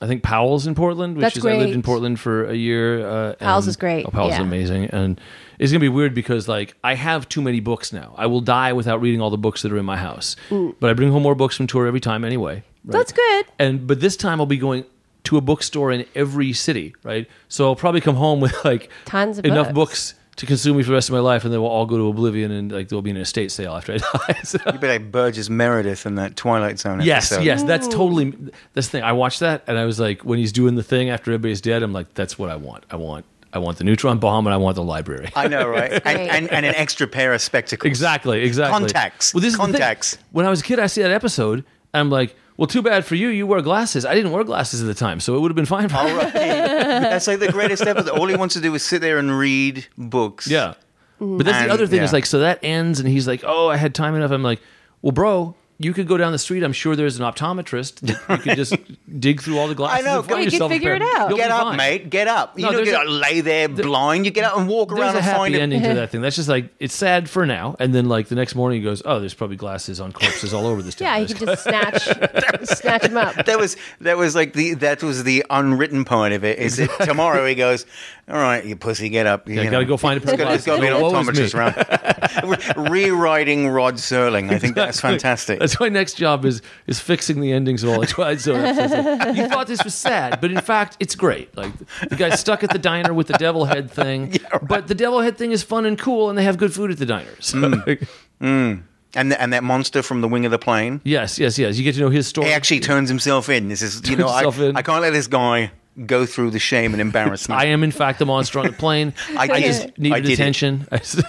I 0.00 0.06
think 0.06 0.22
Powell's 0.22 0.66
in 0.66 0.74
Portland, 0.74 1.16
which 1.16 1.22
That's 1.22 1.36
is 1.38 1.46
I 1.46 1.56
lived 1.56 1.72
in. 1.72 1.82
Portland 1.82 2.20
for 2.20 2.44
a 2.44 2.54
year. 2.54 3.06
Uh, 3.08 3.34
Powell's 3.36 3.66
is 3.66 3.76
great, 3.76 4.04
Oh, 4.06 4.10
Powell's 4.10 4.32
is 4.34 4.38
yeah. 4.38 4.44
amazing, 4.44 4.84
and 4.86 5.18
it's 5.58 5.72
gonna 5.72 5.80
be 5.80 5.88
weird 5.88 6.14
because 6.14 6.48
like 6.48 6.74
I 6.84 6.94
have 6.94 7.28
too 7.28 7.40
many 7.40 7.60
books 7.60 7.92
now. 7.92 8.14
I 8.18 8.26
will 8.26 8.42
die 8.42 8.72
without 8.74 9.00
reading 9.00 9.20
all 9.22 9.30
the 9.30 9.38
books 9.38 9.62
that 9.62 9.72
are 9.72 9.78
in 9.78 9.86
my 9.86 9.96
house. 9.96 10.36
But 10.50 10.90
I 10.90 10.92
bring 10.92 11.10
home 11.12 11.22
more 11.22 11.34
books 11.34 11.56
from 11.56 11.66
tour 11.66 11.86
every 11.86 12.00
time 12.00 12.24
anyway. 12.24 12.56
right? 12.56 12.92
That's 12.92 13.12
good. 13.12 13.46
And 13.58 13.86
but 13.86 14.00
this 14.00 14.16
time 14.16 14.38
I'll 14.40 14.46
be 14.46 14.58
going 14.58 14.84
to 15.24 15.36
a 15.38 15.40
bookstore 15.40 15.90
in 15.90 16.04
every 16.14 16.52
city, 16.52 16.94
right? 17.02 17.26
So 17.48 17.64
I'll 17.66 17.74
probably 17.76 18.00
come 18.02 18.16
home 18.16 18.38
with 18.40 18.64
like 18.64 18.90
Tons 19.06 19.38
of 19.38 19.44
enough 19.46 19.72
books. 19.72 20.12
books 20.12 20.14
to 20.36 20.46
consume 20.46 20.76
me 20.76 20.82
for 20.82 20.88
the 20.88 20.94
rest 20.94 21.08
of 21.08 21.14
my 21.14 21.18
life, 21.20 21.44
and 21.44 21.52
then 21.52 21.62
we'll 21.62 21.70
all 21.70 21.86
go 21.86 21.96
to 21.96 22.08
oblivion, 22.08 22.50
and 22.50 22.70
like 22.70 22.88
there'll 22.88 23.02
be 23.02 23.10
an 23.10 23.16
estate 23.16 23.50
sale 23.50 23.72
after 23.74 23.94
I 23.94 23.96
die. 24.28 24.40
So- 24.44 24.58
You'd 24.66 24.80
be 24.80 24.88
like 24.88 25.10
Burgess 25.10 25.48
Meredith 25.48 26.04
in 26.06 26.16
that 26.16 26.36
Twilight 26.36 26.78
Zone 26.78 27.00
yes, 27.00 27.32
episode. 27.32 27.44
yes, 27.44 27.60
yes, 27.60 27.66
that's 27.66 27.88
totally 27.88 28.34
this 28.74 28.88
thing. 28.88 29.02
I 29.02 29.12
watched 29.12 29.40
that, 29.40 29.64
and 29.66 29.78
I 29.78 29.84
was 29.86 29.98
like, 29.98 30.24
when 30.24 30.38
he's 30.38 30.52
doing 30.52 30.74
the 30.74 30.82
thing 30.82 31.08
after 31.10 31.30
everybody's 31.32 31.60
dead, 31.60 31.82
I'm 31.82 31.92
like, 31.92 32.12
that's 32.14 32.38
what 32.38 32.50
I 32.50 32.56
want. 32.56 32.84
I 32.90 32.96
want, 32.96 33.24
I 33.52 33.58
want 33.58 33.78
the 33.78 33.84
neutron 33.84 34.18
bomb, 34.18 34.46
and 34.46 34.52
I 34.52 34.58
want 34.58 34.76
the 34.76 34.84
library. 34.84 35.30
I 35.34 35.48
know, 35.48 35.66
right? 35.68 35.92
and, 36.04 36.18
and, 36.30 36.52
and 36.52 36.66
an 36.66 36.74
extra 36.74 37.06
pair 37.06 37.32
of 37.32 37.40
spectacles. 37.40 37.88
Exactly, 37.88 38.42
exactly. 38.42 38.78
Contacts. 38.78 39.32
Well, 39.32 39.40
this 39.40 39.52
is 39.54 39.58
the 39.58 39.64
thing. 39.64 39.72
Contacts. 39.72 40.18
When 40.32 40.44
I 40.44 40.50
was 40.50 40.60
a 40.60 40.64
kid, 40.64 40.78
I 40.78 40.86
see 40.86 41.00
that 41.02 41.12
episode, 41.12 41.60
and 41.94 42.00
I'm 42.00 42.10
like, 42.10 42.36
well, 42.56 42.66
too 42.66 42.82
bad 42.82 43.04
for 43.04 43.14
you. 43.14 43.28
You 43.28 43.46
wear 43.46 43.60
glasses. 43.62 44.04
I 44.04 44.14
didn't 44.14 44.32
wear 44.32 44.44
glasses 44.44 44.80
at 44.80 44.86
the 44.86 44.94
time, 44.94 45.20
so 45.20 45.36
it 45.36 45.40
would 45.40 45.50
have 45.50 45.56
been 45.56 45.66
fine 45.66 45.88
for 45.88 46.02
me. 46.04 46.10
All 46.10 46.16
right. 46.16 46.32
That's 46.32 47.26
like 47.26 47.38
the 47.40 47.52
greatest 47.52 47.82
episode. 47.86 48.10
All 48.18 48.26
he 48.26 48.36
wants 48.36 48.54
to 48.54 48.60
do 48.60 48.74
is 48.74 48.82
sit 48.82 49.00
there 49.02 49.18
and 49.18 49.36
read 49.36 49.86
books. 49.98 50.46
Yeah. 50.46 50.74
But 51.18 51.44
that's 51.46 51.58
And- 51.58 51.70
the 51.70 51.74
other 51.74 51.86
thing 51.86 51.98
yeah. 51.98 52.04
is 52.04 52.12
like, 52.12 52.26
so 52.26 52.40
that 52.40 52.58
ends, 52.62 53.00
and 53.00 53.08
he's 53.08 53.26
like, 53.26 53.42
oh, 53.46 53.68
I 53.68 53.76
had 53.76 53.94
time 53.94 54.14
enough. 54.14 54.30
I'm 54.30 54.42
like, 54.42 54.60
well, 55.02 55.12
bro, 55.12 55.54
you 55.78 55.92
could 55.92 56.08
go 56.08 56.16
down 56.16 56.32
the 56.32 56.38
street. 56.38 56.62
I'm 56.62 56.72
sure 56.72 56.96
there's 56.96 57.18
an 57.20 57.24
optometrist. 57.30 58.08
You 58.30 58.36
could 58.38 58.56
just 58.56 58.74
dig 59.20 59.42
through 59.42 59.58
all 59.58 59.68
the 59.68 59.74
glasses. 59.74 60.06
I 60.06 60.08
know. 60.10 60.20
and 60.20 60.28
find 60.28 60.52
You 60.52 60.58
could 60.58 60.68
figure 60.70 60.94
it 60.94 61.02
out. 61.02 61.28
You'll 61.28 61.36
Get 61.38 61.50
up, 61.50 61.62
fine. 61.62 61.76
mate. 61.76 62.10
Get 62.10 62.28
up. 62.28 62.58
You 62.58 62.62
No, 62.64 62.72
don't 62.72 62.84
there's 62.84 62.96
get 62.96 63.06
a- 63.06 63.10
lay 63.10 63.40
there 63.42 63.68
blind. 63.68 64.24
You 64.24 64.30
get 64.30 64.44
up 64.44 64.56
and 64.56 64.68
walk 64.68 64.88
There's 64.88 65.00
around 65.00 65.14
a 65.14 65.18
and 65.18 65.24
happy 65.24 65.36
find 65.38 65.54
it. 65.54 65.60
ending 65.60 65.82
to 65.82 65.94
that 65.94 66.10
thing. 66.10 66.20
That's 66.22 66.36
just 66.36 66.48
like 66.48 66.70
it's 66.80 66.94
sad 66.94 67.28
for 67.28 67.44
now, 67.46 67.76
and 67.78 67.94
then 67.94 68.08
like 68.08 68.28
the 68.28 68.34
next 68.36 68.54
morning 68.54 68.80
he 68.80 68.84
goes, 68.84 69.02
"Oh, 69.04 69.20
there's 69.20 69.34
probably 69.34 69.56
glasses 69.56 70.00
on 70.00 70.12
corpses 70.12 70.54
all 70.54 70.66
over 70.66 70.80
this 70.82 70.94
town." 70.94 71.06
Yeah, 71.08 71.16
you 71.26 71.34
can 71.34 71.46
just 71.46 71.62
snatch 71.64 72.02
snatch 72.64 73.02
them 73.02 73.16
up. 73.16 73.34
That 73.46 73.58
was 73.58 73.76
that 74.00 74.16
was 74.16 74.34
like 74.34 74.52
the 74.54 74.74
that 74.74 75.02
was 75.02 75.24
the 75.24 75.44
unwritten 75.50 76.04
part 76.04 76.32
of 76.32 76.44
it. 76.44 76.58
Is 76.58 76.76
that 76.78 76.90
tomorrow 77.04 77.46
he 77.46 77.54
goes, 77.54 77.86
all 78.28 78.34
right, 78.36 78.64
you 78.64 78.74
pussy, 78.74 79.08
get 79.08 79.26
up. 79.26 79.48
Yeah, 79.48 79.70
gotta 79.70 79.84
go 79.84 79.96
find 79.96 80.18
a 80.18 80.20
pair 80.20 80.34
of 80.34 80.38
There's 80.40 80.64
got 80.64 80.76
to 80.76 80.80
be 80.82 80.88
an 80.88 80.98
glasses. 80.98 81.26
Woe 81.26 81.30
is 81.30 81.54
me. 81.54 81.60
optometrist 81.60 82.76
around. 82.76 82.90
Rewriting 82.90 83.68
Rod 83.68 83.94
Serling. 83.94 84.50
I 84.52 84.58
think 84.58 84.74
that's 84.74 85.00
fantastic. 85.00 85.60
That's 85.60 85.78
my 85.78 85.88
next 85.88 86.14
job 86.14 86.44
is 86.44 86.60
is 86.86 86.98
fixing 87.00 87.40
the 87.40 87.52
endings 87.52 87.82
of 87.84 87.90
all 87.90 88.00
the 88.00 88.06
Twilight 88.06 88.40
Zone 88.40 88.64
episodes. 88.64 89.38
you 89.38 89.46
thought 89.48 89.66
this 89.68 89.84
was 89.84 89.94
sad, 89.94 90.40
but 90.40 90.50
in 90.50 90.60
fact, 90.60 90.96
it's 91.00 91.14
great. 91.14 91.56
Like 91.56 91.72
the 92.08 92.16
guy's 92.16 92.40
stuck 92.40 92.64
at 92.64 92.70
the 92.70 92.78
diner 92.78 93.14
with 93.14 93.28
the 93.28 93.34
devil 93.38 93.64
head 93.64 93.90
thing, 93.90 94.32
Yeah. 94.40 94.58
but 94.62 94.88
the 94.88 94.94
devil 94.94 95.20
head 95.20 95.38
thing 95.38 95.52
is 95.52 95.62
fun 95.62 95.86
and 95.86 95.98
cool, 95.98 96.28
and 96.28 96.36
they 96.38 96.44
have 96.44 96.58
good 96.58 96.74
food 96.74 96.90
at 96.90 96.98
the 96.98 97.06
diners. 97.06 97.52
Mm. 97.52 98.08
Mm. 98.40 98.82
and 99.14 99.30
th- 99.30 99.40
and 99.40 99.52
that 99.52 99.62
monster 99.64 100.02
from 100.02 100.20
the 100.20 100.28
wing 100.28 100.44
of 100.44 100.50
the 100.50 100.58
plane. 100.58 101.00
yes, 101.04 101.38
yes, 101.38 101.58
yes. 101.58 101.78
You 101.78 101.84
get 101.84 101.94
to 101.94 102.00
know 102.00 102.10
his 102.10 102.26
story. 102.26 102.48
He 102.48 102.52
actually 102.52 102.80
turns 102.80 103.08
himself 103.08 103.48
in. 103.48 103.68
This 103.68 103.82
is 103.82 104.08
you 104.10 104.16
know 104.16 104.26
I, 104.28 104.42
in. 104.44 104.76
I 104.76 104.82
can't 104.82 105.00
let 105.00 105.12
this 105.12 105.26
guy 105.26 105.70
go 106.04 106.26
through 106.26 106.50
the 106.50 106.58
shame 106.58 106.92
and 106.92 107.00
embarrassment. 107.08 107.60
I 107.60 107.66
am, 107.66 107.82
in 107.82 107.90
fact, 107.90 108.18
the 108.18 108.26
monster 108.26 108.58
on 108.58 108.66
the 108.66 108.72
plane. 108.72 109.14
I 109.36 109.48
I 109.50 109.60
just 109.60 109.84
it. 109.84 109.94
I 110.12 110.20
did 110.20 110.32
attention. 110.32 110.86
I 110.90 110.98
just 110.98 111.22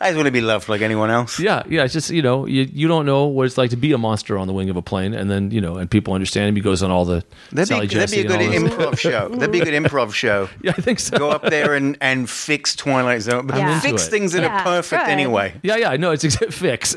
I 0.00 0.08
just 0.10 0.16
want 0.16 0.26
to 0.26 0.30
be 0.30 0.40
loved 0.40 0.68
like 0.68 0.80
anyone 0.80 1.10
else. 1.10 1.38
Yeah, 1.38 1.62
yeah. 1.68 1.84
It's 1.84 1.92
just 1.92 2.10
you 2.10 2.22
know 2.22 2.46
you 2.46 2.68
you 2.72 2.88
don't 2.88 3.06
know 3.06 3.26
what 3.26 3.46
it's 3.46 3.58
like 3.58 3.70
to 3.70 3.76
be 3.76 3.92
a 3.92 3.98
monster 3.98 4.38
on 4.38 4.46
the 4.46 4.52
wing 4.52 4.70
of 4.70 4.76
a 4.76 4.82
plane, 4.82 5.14
and 5.14 5.30
then 5.30 5.50
you 5.50 5.60
know 5.60 5.76
and 5.76 5.90
people 5.90 6.14
understand 6.14 6.48
him. 6.48 6.56
He 6.56 6.62
goes 6.62 6.82
on 6.82 6.90
all 6.90 7.04
the 7.04 7.24
That'd 7.52 7.68
Sally 7.68 7.86
be, 7.86 7.94
that'd 7.94 8.10
be 8.10 8.20
a 8.20 8.24
good 8.26 8.40
and 8.40 8.54
all 8.54 8.68
this. 8.68 8.72
improv 8.74 8.98
show. 8.98 9.28
That'd 9.28 9.52
be 9.52 9.60
a 9.60 9.64
good 9.64 9.74
improv 9.82 10.12
show. 10.14 10.48
Yeah, 10.62 10.72
I 10.76 10.80
think 10.80 11.00
so. 11.00 11.18
Go 11.18 11.30
up 11.30 11.42
there 11.42 11.74
and, 11.74 11.96
and 12.00 12.28
fix 12.28 12.74
Twilight 12.76 13.22
Zone, 13.22 13.46
but 13.46 13.56
I'm 13.56 13.80
fix 13.80 14.08
things 14.08 14.32
that 14.32 14.42
Yeah, 14.42 14.60
are 14.60 14.62
perfect 14.62 15.04
good. 15.04 15.10
anyway. 15.10 15.54
Yeah, 15.62 15.76
yeah. 15.76 15.96
No, 15.96 16.10
it's 16.12 16.24
exact 16.24 16.52
fix. 16.52 16.94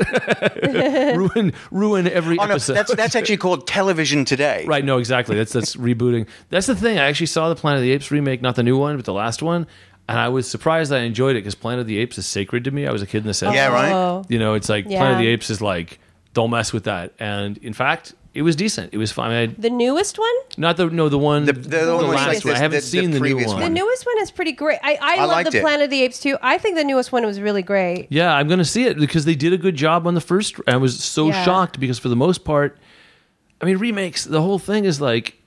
ruin 1.15 1.54
ruin 1.71 2.08
every 2.08 2.38
Oh 2.39 2.45
no, 2.45 2.52
episode. 2.54 2.74
that's 2.74 2.95
that's 2.95 3.15
actually 3.15 3.38
called 3.38 3.67
television 3.67 4.26
today. 4.26 4.65
Right, 4.67 4.84
no, 4.86 4.98
exactly. 4.98 5.25
That's 5.34 5.54
that's 5.54 5.76
rebooting. 5.76 6.28
That's 6.50 6.68
the 6.68 6.76
thing. 6.76 7.00
I 7.00 7.06
actually 7.08 7.26
saw 7.28 7.50
the 7.50 7.56
Planet 7.56 7.80
of 7.80 7.84
the 7.84 7.92
Apes 7.92 8.12
remake, 8.12 8.42
not 8.42 8.56
the 8.56 8.64
new 8.64 8.78
one, 8.78 8.96
but 8.96 9.06
the 9.06 9.14
last 9.14 9.42
one, 9.42 9.66
and 10.08 10.20
I 10.20 10.30
was 10.30 10.50
surprised 10.50 10.92
I 10.94 11.00
enjoyed 11.00 11.36
it 11.36 11.40
because 11.40 11.56
Planet 11.56 11.82
of 11.82 11.88
the 11.88 11.98
Apes 11.98 12.18
is 12.18 12.26
sacred 12.28 12.64
to 12.66 12.72
me. 12.72 12.86
I 12.88 12.92
was 12.92 13.02
a 13.02 13.08
kid 13.08 13.20
in 13.20 13.28
the 13.28 13.32
'70s. 13.34 13.54
Yeah, 13.56 13.68
right. 13.68 13.92
Oh. 13.92 14.24
You 14.30 14.40
know, 14.40 14.54
it's 14.54 14.70
like 14.70 14.86
Yeah. 14.88 15.00
Planet 15.00 15.14
of 15.16 15.20
the 15.20 15.28
Apes 15.28 15.50
is 15.50 15.62
like, 15.62 16.00
don't 16.34 16.52
mess 16.52 16.72
with 16.74 16.84
that. 16.84 17.14
And 17.20 17.58
in 17.60 17.74
fact, 17.74 18.14
it 18.34 18.42
was 18.42 18.58
decent. 18.58 18.94
It 18.94 18.98
was 18.98 19.14
fine. 19.14 19.32
I 19.32 19.48
mean, 19.48 19.56
The 19.58 19.70
newest 19.70 20.20
one? 20.20 20.30
not 20.58 20.76
the 20.76 20.88
no 20.90 21.08
the 21.08 21.18
one 21.18 21.46
The- 21.46 21.54
the, 21.54 21.86
the 21.86 21.96
one 21.96 22.08
last 22.10 22.28
like 22.28 22.44
one. 22.44 22.52
I 22.52 22.54
this- 22.54 22.60
haven't 22.60 22.72
the- 22.72 22.76
the 22.82 22.82
seen 22.82 23.12
the, 23.12 23.20
new 23.20 23.20
previous 23.20 23.48
one. 23.48 23.58
The 23.60 23.64
one. 23.68 23.74
newest 23.74 24.06
one 24.06 24.16
is 24.22 24.30
pretty 24.32 24.52
great. 24.52 24.78
I, 24.84 24.96
I, 24.96 24.98
I 25.02 25.18
love 25.22 25.30
liked 25.30 25.52
the 25.52 25.58
it. 25.60 25.62
Planet 25.62 25.86
of 25.86 25.90
the 25.90 26.02
Apes 26.04 26.20
too. 26.20 26.38
I 26.42 26.58
think 26.58 26.76
the 26.76 26.84
newest 26.84 27.14
one 27.14 27.26
was 27.26 27.40
really 27.40 27.62
great. 27.62 28.08
Yeah, 28.10 28.36
I'm 28.36 28.48
going 28.50 28.60
to 28.60 28.66
see 28.66 28.84
it 28.88 28.98
because 29.00 29.24
they 29.24 29.36
did 29.36 29.54
a 29.54 29.58
good 29.58 29.78
job 29.78 30.06
on 30.06 30.16
the 30.16 30.22
first. 30.22 30.56
I 30.68 30.76
was 30.76 31.02
so 31.02 31.28
Yeah. 31.30 31.44
shocked 31.46 31.80
because 31.80 31.98
for 31.98 32.10
the 32.10 32.16
most 32.18 32.44
part, 32.44 32.78
I 33.62 33.65
mean, 33.65 33.78
remakes. 33.78 34.26
The 34.26 34.41
whole 34.41 34.60
thing 34.60 34.86
is 34.86 35.00
like, 35.02 35.38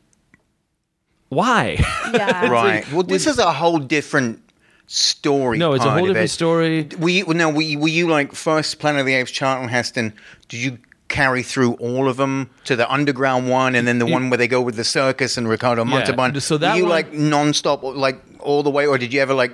why? 1.28 1.76
Yeah. 2.12 2.48
Right. 2.48 2.90
Well, 2.90 3.02
this 3.02 3.26
is 3.26 3.38
a 3.38 3.52
whole 3.52 3.78
different 3.78 4.40
story. 4.86 5.58
no, 5.58 5.74
it's 5.74 5.84
a 5.84 5.90
whole 5.90 6.06
different 6.06 6.24
it. 6.24 6.28
story. 6.30 6.88
Were 6.98 7.10
you, 7.10 7.26
no, 7.34 7.50
were 7.50 7.60
you, 7.60 7.78
were 7.78 7.88
you 7.88 8.08
like 8.08 8.32
first 8.32 8.78
Planet 8.78 9.00
of 9.00 9.06
the 9.06 9.12
Apes, 9.12 9.30
Charlton 9.30 9.68
Heston? 9.68 10.14
Did 10.48 10.60
you 10.62 10.78
carry 11.08 11.42
through 11.42 11.74
all 11.74 12.08
of 12.08 12.16
them 12.16 12.48
to 12.64 12.76
the 12.76 12.90
underground 12.90 13.50
one, 13.50 13.74
and 13.74 13.86
then 13.86 13.98
the 13.98 14.06
one 14.06 14.30
where 14.30 14.38
they 14.38 14.48
go 14.48 14.62
with 14.62 14.76
the 14.76 14.84
circus 14.84 15.36
and 15.36 15.46
Ricardo 15.46 15.84
Yeah, 15.84 15.90
Montalban? 15.90 16.40
so 16.40 16.56
that 16.56 16.72
were 16.72 16.76
you 16.78 16.82
one- 16.84 16.90
like 16.90 17.12
nonstop, 17.12 17.82
like 17.94 18.22
all 18.40 18.62
the 18.62 18.70
way, 18.70 18.86
or 18.86 18.96
did 18.96 19.12
you 19.12 19.20
ever 19.20 19.34
like 19.34 19.52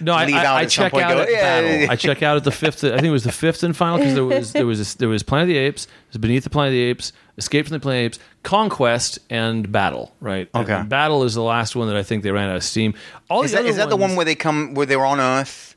No, 0.00 0.12
I, 0.14 0.24
leave 0.26 0.34
I, 0.36 0.44
out 0.44 0.56
I 0.56 0.62
at 0.62 0.72
some 0.72 0.84
check 0.84 0.92
point? 0.92 1.04
out 1.04 1.14
go, 1.16 1.22
at 1.22 1.30
"Yeah, 1.30 1.40
Battle. 1.42 1.70
yeah, 1.70 1.78
yeah." 1.84 1.90
I 1.92 1.96
check 1.96 2.22
out 2.22 2.36
at 2.36 2.44
the 2.44 2.50
fifth. 2.50 2.82
I 2.84 2.90
think 2.90 3.04
it 3.04 3.10
was 3.10 3.24
the 3.24 3.32
fifth 3.32 3.62
and 3.62 3.76
final 3.76 3.98
because 3.98 4.14
there 4.14 4.24
was 4.24 4.52
there 4.52 4.66
was 4.66 4.94
a, 4.94 4.98
there 4.98 5.08
was 5.08 5.22
Planet 5.22 5.44
of 5.44 5.48
the 5.48 5.58
Apes, 5.58 5.86
there's 6.10 6.20
Beneath 6.20 6.44
the 6.44 6.50
Planet 6.50 6.70
of 6.70 6.74
the 6.74 6.82
Apes, 6.82 7.12
Escape 7.38 7.66
from 7.66 7.74
the 7.74 7.80
Planet 7.80 7.98
of 7.98 8.02
the 8.02 8.06
Apes, 8.06 8.18
Conquest, 8.42 9.18
and 9.30 9.70
Battle. 9.70 10.14
Right. 10.20 10.48
And 10.54 10.68
Okay. 10.68 10.82
Battle 10.88 11.22
is 11.24 11.34
the 11.34 11.42
last 11.42 11.76
one 11.76 11.88
that 11.88 11.96
I 11.96 12.02
think 12.02 12.22
they 12.22 12.30
ran 12.30 12.48
out 12.50 12.56
of 12.56 12.64
steam. 12.64 12.94
All 13.30 13.42
Is 13.42 13.50
the 13.50 13.56
that, 13.56 13.60
other 13.62 13.68
is 13.70 13.76
that 13.76 13.88
the 13.88 13.96
one 13.96 14.16
where 14.16 14.24
they 14.24 14.34
come, 14.34 14.74
where 14.74 14.86
they're 14.86 15.04
on 15.04 15.20
Earth, 15.20 15.74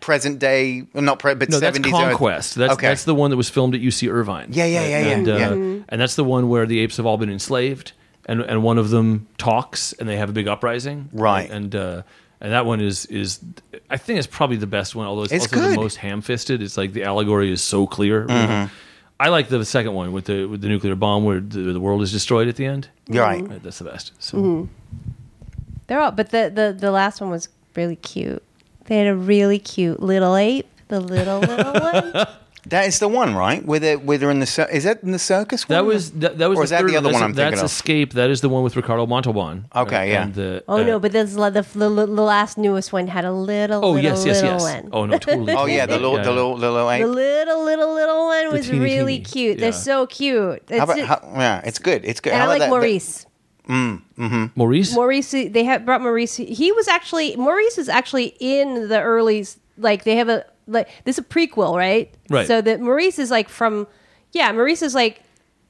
present 0.00 0.38
day, 0.38 0.84
well, 0.92 1.02
not 1.02 1.18
pre, 1.18 1.34
but 1.34 1.48
No, 1.48 1.58
that's 1.60 1.78
Conquest. 1.78 2.52
Earth? 2.52 2.54
That's 2.58 2.72
okay. 2.74 2.88
that's 2.88 3.04
the 3.04 3.14
one 3.14 3.30
that 3.30 3.36
was 3.36 3.48
filmed 3.48 3.74
at 3.74 3.80
UC 3.80 4.10
Irvine. 4.10 4.48
Yeah, 4.52 4.66
yeah, 4.66 4.86
yeah, 4.86 4.88
yeah, 5.00 5.06
and, 5.12 5.28
uh, 5.28 5.36
yeah. 5.36 5.82
And 5.88 6.00
that's 6.00 6.14
the 6.16 6.24
one 6.24 6.48
where 6.48 6.66
the 6.66 6.78
apes 6.80 6.96
have 6.98 7.06
all 7.06 7.16
been 7.16 7.30
enslaved, 7.30 7.92
and 8.26 8.40
and 8.42 8.62
one 8.62 8.78
of 8.78 8.90
them 8.90 9.26
talks, 9.38 9.92
and 9.94 10.08
they 10.08 10.16
have 10.16 10.28
a 10.28 10.32
big 10.32 10.46
uprising. 10.48 11.08
Right. 11.12 11.50
And 11.50 11.74
uh, 11.74 12.02
and 12.44 12.52
that 12.52 12.66
one 12.66 12.80
is 12.80 13.06
is 13.06 13.40
I 13.90 13.96
think 13.96 14.18
it's 14.18 14.26
probably 14.28 14.58
the 14.58 14.66
best 14.66 14.94
one, 14.94 15.06
although 15.06 15.22
it's, 15.24 15.32
It's 15.32 15.46
also 15.46 15.56
good. 15.56 15.72
the 15.72 15.80
most 15.80 15.96
ham-fisted. 15.96 16.60
It's 16.62 16.76
like 16.76 16.92
the 16.92 17.02
allegory 17.04 17.50
is 17.50 17.62
so 17.62 17.86
clear. 17.86 18.26
Mm-hmm. 18.26 18.72
I 19.18 19.28
like 19.30 19.48
the 19.48 19.64
second 19.64 19.94
one 19.94 20.12
with 20.12 20.26
the 20.26 20.44
with 20.44 20.60
the 20.60 20.68
nuclear 20.68 20.94
bomb 20.94 21.24
where 21.24 21.40
the, 21.40 21.72
the 21.72 21.80
world 21.80 22.02
is 22.02 22.12
destroyed 22.12 22.46
at 22.48 22.56
the 22.56 22.66
end. 22.66 22.88
You're 23.08 23.24
right. 23.24 23.42
Right, 23.48 23.62
That's 23.62 23.78
the 23.78 23.84
best. 23.84 24.12
So 24.18 24.38
Mm-hmm. 24.38 24.72
They're 25.86 26.00
all, 26.00 26.10
but 26.12 26.30
the, 26.30 26.50
the, 26.54 26.74
the 26.78 26.90
last 26.90 27.20
one 27.20 27.30
was 27.30 27.48
really 27.76 27.96
cute. 27.96 28.42
They 28.86 28.98
had 28.98 29.06
a 29.06 29.14
really 29.14 29.58
cute 29.58 30.00
little 30.00 30.34
ape, 30.36 30.66
the 30.88 31.00
little, 31.00 31.40
little 31.40 31.72
one. 31.74 32.26
That 32.66 32.86
is 32.86 32.98
the 32.98 33.08
one, 33.08 33.34
right? 33.34 33.64
Where 33.64 33.78
they're, 33.78 33.98
where 33.98 34.16
they're 34.16 34.30
in 34.30 34.40
the 34.40 34.68
is 34.72 34.84
that 34.84 35.02
in 35.02 35.10
the 35.10 35.18
circus? 35.18 35.64
That 35.66 35.80
one? 35.80 35.88
was 35.94 36.10
that, 36.12 36.38
that 36.38 36.48
was 36.48 36.58
Or 36.58 36.64
is 36.64 36.70
that 36.70 36.80
third 36.80 36.90
the 36.90 36.96
other 36.96 37.08
That's, 37.08 37.14
one 37.14 37.22
I'm 37.22 37.34
thinking 37.34 37.50
that's 37.50 37.60
of? 37.62 37.66
Escape. 37.66 38.14
That 38.14 38.30
is 38.30 38.40
the 38.40 38.48
one 38.48 38.62
with 38.62 38.74
Ricardo 38.76 39.06
Montalban. 39.06 39.66
Okay, 39.76 40.12
yeah. 40.12 40.22
And 40.22 40.34
the, 40.34 40.64
Oh 40.66 40.78
uh, 40.78 40.82
no, 40.82 40.98
but 40.98 41.12
this 41.12 41.34
the, 41.34 41.50
the, 41.50 41.62
the, 41.62 41.88
the 41.90 42.22
last 42.22 42.56
newest 42.56 42.92
one 42.92 43.06
had 43.08 43.24
a 43.26 43.32
little. 43.32 43.84
Oh 43.84 43.90
little, 43.92 44.02
yes, 44.02 44.24
yes, 44.24 44.42
little 44.42 44.58
yes. 44.60 44.62
One. 44.82 44.88
Oh 44.92 45.04
no, 45.06 45.18
totally. 45.18 45.52
Oh 45.56 45.66
yeah, 45.66 45.84
the 45.86 45.94
little, 45.96 46.16
Yeah. 46.16 46.22
the 46.22 46.32
little, 46.32 46.56
the 46.56 46.70
little. 46.70 46.88
The 46.88 47.06
little 47.06 47.64
little 47.64 47.94
little 47.94 48.26
one 48.26 48.52
was 48.52 48.66
teeny, 48.66 48.78
really 48.78 49.18
teeny. 49.18 49.24
cute. 49.24 49.58
Yeah. 49.58 49.60
They're 49.60 49.72
so 49.72 50.06
cute. 50.06 50.62
It's 50.68 50.78
How 50.78 50.84
about, 50.84 50.98
it- 50.98 51.06
how, 51.06 51.20
yeah, 51.34 51.60
it's 51.64 51.78
good. 51.78 52.04
It's 52.04 52.20
good. 52.20 52.32
and 52.32 52.40
How 52.42 52.50
I 52.50 52.56
about 52.56 52.60
like 52.60 52.70
that- 52.70 52.70
Maurice. 52.70 53.26
Maurice. 54.56 54.94
Maurice, 54.94 55.30
they 55.30 55.64
have 55.64 55.84
brought 55.84 56.00
Maurice. 56.02 56.36
He 56.36 56.72
was 56.72 56.88
actually 56.88 57.36
Maurice 57.36 57.78
is 57.78 57.88
actually 57.88 58.36
in 58.40 58.88
the 58.88 59.00
early 59.00 59.46
like 59.78 60.04
they 60.04 60.16
have 60.16 60.28
a 60.28 60.44
like 60.66 60.88
this 61.04 61.18
is 61.18 61.24
a 61.24 61.28
prequel, 61.28 61.76
right? 61.76 62.12
Right. 62.30 62.46
So 62.46 62.60
that 62.60 62.80
Maurice 62.80 63.18
is 63.18 63.30
like 63.30 63.48
from 63.48 63.86
yeah, 64.32 64.50
Maurice 64.52 64.82
is 64.82 64.94
like 64.94 65.22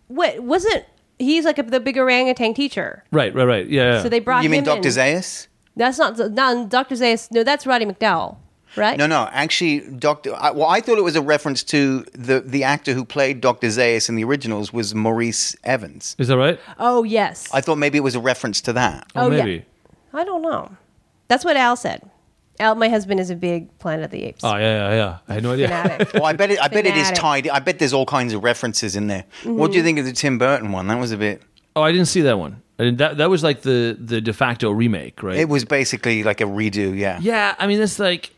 what 0.09 0.40
wasn't 0.40 0.84
he's 1.18 1.45
like 1.45 1.59
a, 1.59 1.62
the 1.62 1.80
big 1.80 1.97
orangutan 1.99 2.55
teacher. 2.55 3.05
Right, 3.12 3.34
right, 3.34 3.45
right. 3.45 3.66
Yeah. 3.68 3.95
yeah. 3.95 4.03
So 4.03 4.09
they 4.09 4.20
brought 4.20 4.45
You 4.45 4.51
mean 4.51 4.61
him 4.61 4.64
Doctor 4.64 4.88
in. 4.88 4.95
Zaius? 4.95 5.49
That's 5.76 5.99
not 5.99 6.18
not 6.32 6.68
Doctor 6.68 6.95
Zaius. 6.95 7.30
No, 7.32 7.42
that's 7.42 7.66
Roddy 7.66 7.84
McDowall, 7.84 8.36
right? 8.76 8.97
No, 8.97 9.07
no. 9.09 9.28
Actually, 9.32 9.80
Doctor. 9.99 10.32
I, 10.36 10.53
well, 10.53 10.68
I 10.68 10.80
thought 10.80 10.99
it 10.99 11.05
was 11.05 11.16
a 11.16 11.22
reference 11.22 11.64
to 11.64 12.05
the 12.12 12.40
the 12.40 12.62
actor 12.62 12.95
who 12.95 13.05
played 13.05 13.40
Doctor 13.40 13.66
Zaius 13.66 14.09
in 14.09 14.14
the 14.14 14.22
originals 14.24 14.72
was 14.72 14.95
Maurice 14.95 15.57
Evans. 15.64 16.14
is 16.18 16.28
that 16.28 16.36
right? 16.36 16.61
Oh 16.78 17.03
yes. 17.03 17.49
I 17.53 17.61
thought 17.61 17.76
maybe 17.78 17.99
it 17.99 18.03
was 18.03 18.14
a 18.14 18.20
reference 18.20 18.61
to 18.62 18.72
that. 18.74 19.07
Oh, 19.16 19.26
Oh, 19.26 19.30
yeah. 19.32 19.61
I 20.12 20.24
don't 20.24 20.42
know. 20.42 20.76
That's 21.26 21.45
what 21.45 21.57
Al 21.57 21.74
said. 21.74 22.09
Al, 22.61 22.75
my 22.75 22.89
husband 22.89 23.21
is 23.21 23.31
a 23.31 23.37
big 23.37 23.77
Planet 23.79 24.05
of 24.05 24.11
the 24.11 24.25
Apes 24.25 24.45
Oh 24.45 24.57
yeah, 24.57 24.91
yeah, 24.91 24.95
yeah. 24.95 25.19
I 25.29 25.35
had 25.35 25.43
no 25.43 25.53
idea. 25.53 25.69
fanatic. 25.69 26.13
Well, 26.15 26.27
I 26.27 26.33
bet 26.33 26.51
it. 26.51 26.61
I 26.61 26.69
bet 26.69 26.87
it 26.87 26.97
is 26.97 27.09
Fanatic. 27.09 27.19
tied. 27.19 27.49
I 27.49 27.59
bet 27.59 27.79
there's 27.79 27.93
all 27.93 28.07
kinds 28.07 28.33
of 28.33 28.45
references 28.45 28.97
in 28.97 29.09
there. 29.09 29.25
What 29.43 29.71
do 29.71 29.77
you 29.77 29.81
mm-hmm. 29.81 29.87
think 29.87 29.99
of 29.99 30.05
the 30.05 30.13
Tim 30.13 30.39
Burton 30.39 30.73
one? 30.73 30.87
That 30.87 30.99
was 30.99 31.13
a 31.13 31.17
bit. 31.17 31.43
Oh, 31.77 31.83
I 31.83 31.91
didn't 31.91 32.07
see 32.07 32.21
that 32.23 32.39
one. 32.39 32.63
I 32.79 32.85
didn't- 32.85 32.99
that 32.99 33.17
that 33.19 33.31
was 33.31 33.43
like 33.43 33.63
the 33.63 33.97
the 33.99 34.21
de 34.21 34.33
facto 34.33 34.71
remake, 34.71 35.23
right? 35.23 35.37
It 35.37 35.49
was 35.49 35.65
basically 35.65 36.23
like 36.23 36.41
a 36.41 36.45
redo. 36.45 36.97
Yeah. 36.97 37.19
Yeah, 37.21 37.55
I 37.59 37.67
mean, 37.67 37.81
it's 37.81 37.99
like 37.99 38.31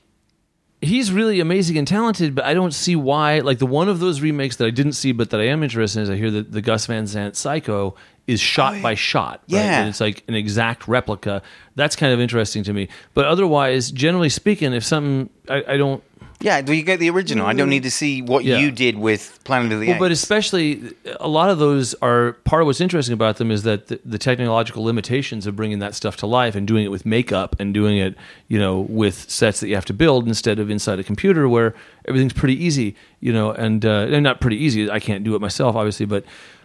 he's 0.80 1.12
really 1.12 1.40
amazing 1.40 1.78
and 1.78 1.86
talented, 1.86 2.34
but 2.34 2.44
I 2.44 2.54
don't 2.54 2.74
see 2.74 2.96
why. 2.96 3.40
Like 3.40 3.58
the 3.58 3.66
one 3.66 3.88
of 3.88 4.00
those 4.00 4.20
remakes 4.20 4.56
that 4.56 4.66
I 4.66 4.70
didn't 4.70 4.92
see, 4.92 5.12
but 5.12 5.30
that 5.30 5.40
I 5.40 5.46
am 5.46 5.62
interested 5.62 6.00
in, 6.00 6.02
is 6.04 6.10
I 6.10 6.16
hear 6.16 6.30
that 6.30 6.52
the 6.52 6.62
Gus 6.62 6.86
Van 6.86 7.06
Sant 7.06 7.36
Psycho 7.36 7.94
is 8.26 8.40
oh, 8.40 8.42
shot 8.42 8.82
by 8.82 8.94
shot. 8.94 9.42
right? 9.50 9.58
Yeah. 9.60 9.80
And 9.80 9.88
it's 9.88 10.00
like 10.00 10.24
an 10.28 10.34
exact 10.34 10.88
replica. 10.88 11.42
That's 11.74 11.96
kind 11.96 12.12
of 12.12 12.20
interesting 12.20 12.62
to 12.64 12.72
me. 12.72 12.88
But 13.14 13.26
otherwise, 13.26 13.90
generally 13.90 14.28
speaking, 14.28 14.72
if 14.72 14.84
something 14.84 15.30
I, 15.48 15.64
I 15.68 15.76
don't. 15.76 16.02
Yeah. 16.40 16.60
Do 16.60 16.74
you 16.74 16.82
get 16.82 17.00
the 17.00 17.08
original? 17.08 17.46
I 17.46 17.54
don't 17.54 17.70
need 17.70 17.84
to 17.84 17.90
see 17.90 18.20
what 18.20 18.44
Yeah. 18.44 18.58
you 18.58 18.70
did 18.70 18.98
with 18.98 19.38
Planet 19.44 19.72
of 19.72 19.80
the 19.80 19.86
Well, 19.86 19.94
Apes. 19.96 20.00
but 20.00 20.12
especially 20.12 20.82
a 21.18 21.28
lot 21.28 21.48
of 21.48 21.58
those 21.58 21.94
are 22.02 22.32
part 22.44 22.60
of 22.62 22.66
what's 22.66 22.80
interesting 22.80 23.14
about 23.14 23.38
them 23.38 23.50
is 23.50 23.62
that 23.62 23.86
the, 23.88 24.00
the 24.04 24.18
technological 24.18 24.84
limitations 24.84 25.46
of 25.46 25.56
bringing 25.56 25.78
that 25.78 25.94
stuff 25.94 26.16
to 26.18 26.26
life 26.26 26.54
and 26.54 26.66
doing 26.66 26.84
it 26.84 26.90
with 26.90 27.06
makeup 27.06 27.56
and 27.58 27.72
doing 27.72 27.96
it, 27.96 28.16
you 28.48 28.58
know, 28.58 28.80
with 28.80 29.30
sets 29.30 29.60
that 29.60 29.68
you 29.68 29.74
have 29.76 29.86
to 29.86 29.94
build 29.94 30.28
instead 30.28 30.58
of 30.58 30.68
inside 30.68 30.98
a 30.98 31.04
computer 31.04 31.48
where 31.48 31.74
everything's 32.06 32.34
pretty 32.34 32.62
easy, 32.62 32.94
you 33.20 33.32
know, 33.32 33.52
and 33.52 33.86
uh, 33.86 34.06
and 34.10 34.22
not 34.22 34.40
pretty 34.40 34.56
easy. 34.62 34.90
I 34.90 35.00
can't 35.00 35.24
do 35.24 35.34
it 35.36 35.40
myself, 35.40 35.74
obviously, 35.74 36.04
but 36.06 36.24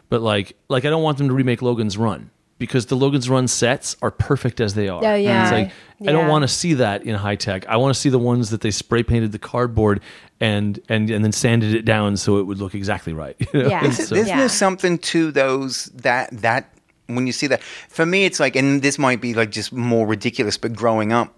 but 0.10 0.22
like 0.22 0.58
like 0.68 0.84
I 0.84 0.90
don't 0.90 1.04
want 1.04 1.18
them 1.18 1.30
to 1.30 1.34
remake 1.34 1.62
Logan's 1.62 1.98
Run 1.98 2.30
because 2.62 2.86
the 2.86 2.96
Logan's 2.96 3.28
Run 3.28 3.48
sets 3.48 3.98
are 4.04 4.12
perfect 4.12 4.62
as 4.62 4.76
they 4.76 4.88
are. 4.88 5.04
Oh, 5.04 5.16
yeah. 5.16 5.44
It's 5.44 5.52
like 5.52 6.08
I 6.08 6.12
don't 6.14 6.28
want 6.30 6.44
to 6.44 6.48
see 6.48 6.76
that 6.76 7.04
in 7.04 7.16
high 7.16 7.36
tech. 7.36 7.68
I 7.68 7.76
want 7.78 7.94
to 7.94 8.00
see 8.00 8.10
the 8.10 8.20
ones 8.20 8.52
that 8.52 8.62
they 8.62 8.70
spray 8.72 9.02
painted 9.04 9.32
the 9.32 9.40
cardboard 9.40 10.00
and 10.40 10.80
and 10.88 11.10
and 11.10 11.26
then 11.26 11.32
sanded 11.32 11.74
it 11.74 11.86
down 11.86 12.18
so 12.18 12.38
it 12.38 12.44
would 12.44 12.60
look 12.60 12.76
exactly 12.76 13.14
right. 13.14 13.36
you 13.40 13.48
know? 13.64 13.68
Yeah. 13.70 13.80
And 13.84 13.88
Isn't 13.94 14.06
so- 14.06 14.16
Isn't 14.16 14.28
Yeah. 14.28 14.38
there 14.38 14.50
something 14.50 15.00
to 15.00 15.32
those 15.32 15.86
that 15.96 16.30
that 16.42 16.70
when 17.08 17.26
you 17.28 17.34
see 17.34 17.48
that? 17.48 17.62
For 17.90 18.06
me, 18.06 18.26
it's 18.26 18.40
like, 18.40 18.56
and 18.56 18.82
this 18.84 18.98
might 19.00 19.20
be 19.22 19.34
like 19.34 19.50
just 19.52 19.74
more 19.74 20.06
ridiculous, 20.08 20.56
but 20.58 20.74
growing 20.74 21.12
up, 21.12 21.34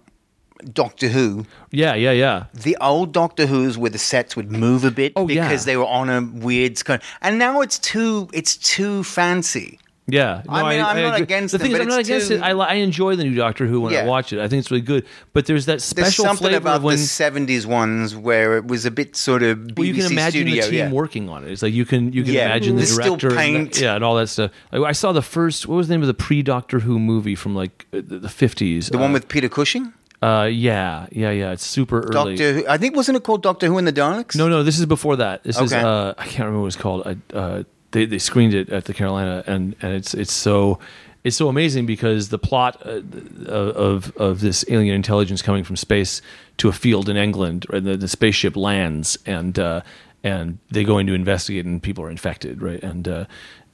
Doctor 0.72 1.08
Who, 1.08 1.46
yeah, 1.72 1.94
yeah, 1.94 2.12
yeah. 2.12 2.44
the 2.54 2.76
old 2.80 3.12
Doctor 3.12 3.46
Who's 3.46 3.76
where 3.76 3.90
the 3.90 3.98
sets 3.98 4.36
would 4.36 4.50
move 4.52 4.84
a 4.84 4.90
bit 4.90 5.12
Oh, 5.16 5.28
yeah. 5.28 5.42
because 5.48 5.64
they 5.64 5.76
were 5.76 5.84
on 5.86 6.08
a 6.08 6.22
weird 6.22 6.82
kind, 6.84 7.02
and 7.22 7.38
now 7.38 7.60
it's 7.60 7.78
too 7.78 8.28
it's 8.32 8.56
too 8.56 9.02
fancy. 9.04 9.78
Yeah, 10.06 10.42
I 10.50 10.74
mean, 10.74 10.84
I'm 10.84 11.00
not 11.00 11.18
against 11.20 11.52
the 11.52 11.58
thing 11.58 11.72
is, 11.72 11.80
I'm 11.80 11.88
not 11.88 12.00
against 12.00 12.28
too- 12.28 12.34
it. 12.34 12.42
I, 12.42 12.50
I 12.50 12.74
enjoy 12.74 13.16
the 13.16 13.24
new 13.24 13.34
Doctor 13.34 13.66
Who 13.66 13.80
when 13.80 13.96
I 13.96 14.04
watch 14.04 14.34
it. 14.34 14.38
I 14.38 14.48
think 14.48 14.60
it's 14.60 14.70
really 14.70 14.82
good. 14.82 15.06
But 15.32 15.46
there's 15.46 15.64
that 15.64 15.72
There's 15.72 15.84
special 15.84 16.26
something 16.26 16.48
flavor 16.48 16.58
about 16.58 16.76
of 16.76 16.82
when 16.82 16.96
the 16.96 17.02
'70s 17.02 17.64
ones 17.64 18.14
where 18.14 18.58
it 18.58 18.66
was 18.66 18.84
a 18.84 18.90
bit 18.90 19.16
sort 19.16 19.42
of 19.42 19.56
BBC 19.58 19.78
well, 19.78 19.86
you 19.86 19.94
can 19.94 20.12
imagine 20.12 20.42
studio, 20.42 20.62
the 20.64 20.70
team 20.70 20.78
yeah. 20.78 20.90
working 20.90 21.30
on 21.30 21.44
it. 21.44 21.50
It's 21.52 21.62
like 21.62 21.72
you 21.72 21.86
can 21.86 22.12
you 22.12 22.22
can 22.22 22.34
Yeah. 22.34 22.46
imagine 22.46 22.76
the 22.76 22.82
There's 22.82 22.96
director, 22.98 23.34
and 23.38 23.72
the- 23.72 23.80
yeah, 23.80 23.94
and 23.94 24.04
all 24.04 24.16
that 24.16 24.26
stuff. 24.26 24.50
Like, 24.72 24.82
I 24.82 24.92
saw 24.92 25.12
the 25.12 25.22
first. 25.22 25.66
What 25.66 25.76
was 25.76 25.88
the 25.88 25.94
name 25.94 26.02
of 26.02 26.06
the 26.08 26.12
pre 26.14 26.42
Doctor 26.42 26.80
Who 26.80 26.98
movie 26.98 27.34
from 27.34 27.54
like 27.54 27.86
uh, 27.94 28.02
the 28.06 28.18
the 28.18 28.28
50s? 28.28 28.90
The 28.90 28.98
uh, 28.98 29.00
one 29.00 29.14
with 29.14 29.28
Peter 29.28 29.48
Cushing, 29.48 29.94
uh, 30.24 30.44
yeah, 30.44 31.06
yeah, 31.12 31.30
yeah. 31.30 31.52
It's 31.52 31.66
super 31.66 32.00
early. 32.00 32.36
Doctor. 32.36 32.52
Who, 32.54 32.64
I 32.68 32.78
think 32.78 32.96
wasn't 32.96 33.16
it 33.16 33.24
called 33.24 33.42
Doctor 33.42 33.66
Who 33.66 33.76
and 33.76 33.86
the 33.86 33.92
Daleks? 33.92 34.36
No, 34.36 34.48
no, 34.48 34.62
this 34.62 34.78
is 34.78 34.86
before 34.86 35.16
that. 35.16 35.44
This 35.44 35.60
is 35.60 35.72
uh, 35.72 36.14
I 36.16 36.24
can't 36.24 36.40
remember 36.40 36.60
what 36.60 36.68
it's 36.68 36.76
called. 36.76 37.06
I, 37.06 37.36
uh, 37.36 37.62
they 37.94 38.04
they 38.04 38.18
screened 38.18 38.52
it 38.52 38.68
at 38.68 38.84
the 38.84 38.92
Carolina, 38.92 39.42
and 39.46 39.74
and 39.80 39.94
it's 39.94 40.12
it's 40.12 40.32
so 40.32 40.78
it's 41.22 41.36
so 41.36 41.48
amazing 41.48 41.86
because 41.86 42.28
the 42.28 42.38
plot 42.38 42.82
uh, 42.84 43.00
of 43.48 44.14
of 44.18 44.40
this 44.40 44.64
alien 44.68 44.94
intelligence 44.94 45.40
coming 45.40 45.64
from 45.64 45.76
space 45.76 46.20
to 46.58 46.68
a 46.68 46.72
field 46.72 47.08
in 47.08 47.16
England, 47.16 47.64
and 47.72 47.86
the, 47.86 47.96
the 47.96 48.08
spaceship 48.08 48.56
lands, 48.56 49.16
and 49.24 49.58
uh, 49.58 49.80
and 50.22 50.58
they 50.70 50.84
go 50.84 50.98
in 50.98 51.06
to 51.06 51.14
investigate, 51.14 51.64
and 51.64 51.82
people 51.82 52.04
are 52.04 52.10
infected, 52.10 52.60
right? 52.60 52.82
And 52.82 53.08
uh, 53.08 53.24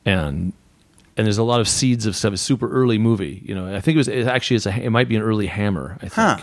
and 0.04 0.52
and 1.16 1.26
there's 1.26 1.38
a 1.38 1.42
lot 1.42 1.60
of 1.60 1.68
seeds 1.68 2.06
of 2.06 2.14
stuff. 2.14 2.34
It's 2.34 2.42
super 2.42 2.70
early 2.70 2.98
movie, 2.98 3.42
you 3.44 3.54
know. 3.54 3.74
I 3.74 3.80
think 3.80 3.96
it 3.96 3.98
was 3.98 4.08
it 4.08 4.26
actually 4.26 4.56
it's 4.56 4.66
a 4.66 4.80
it 4.80 4.90
might 4.90 5.08
be 5.08 5.16
an 5.16 5.22
early 5.22 5.48
Hammer. 5.48 5.96
I 5.96 6.08
think. 6.08 6.12
Huh. 6.12 6.38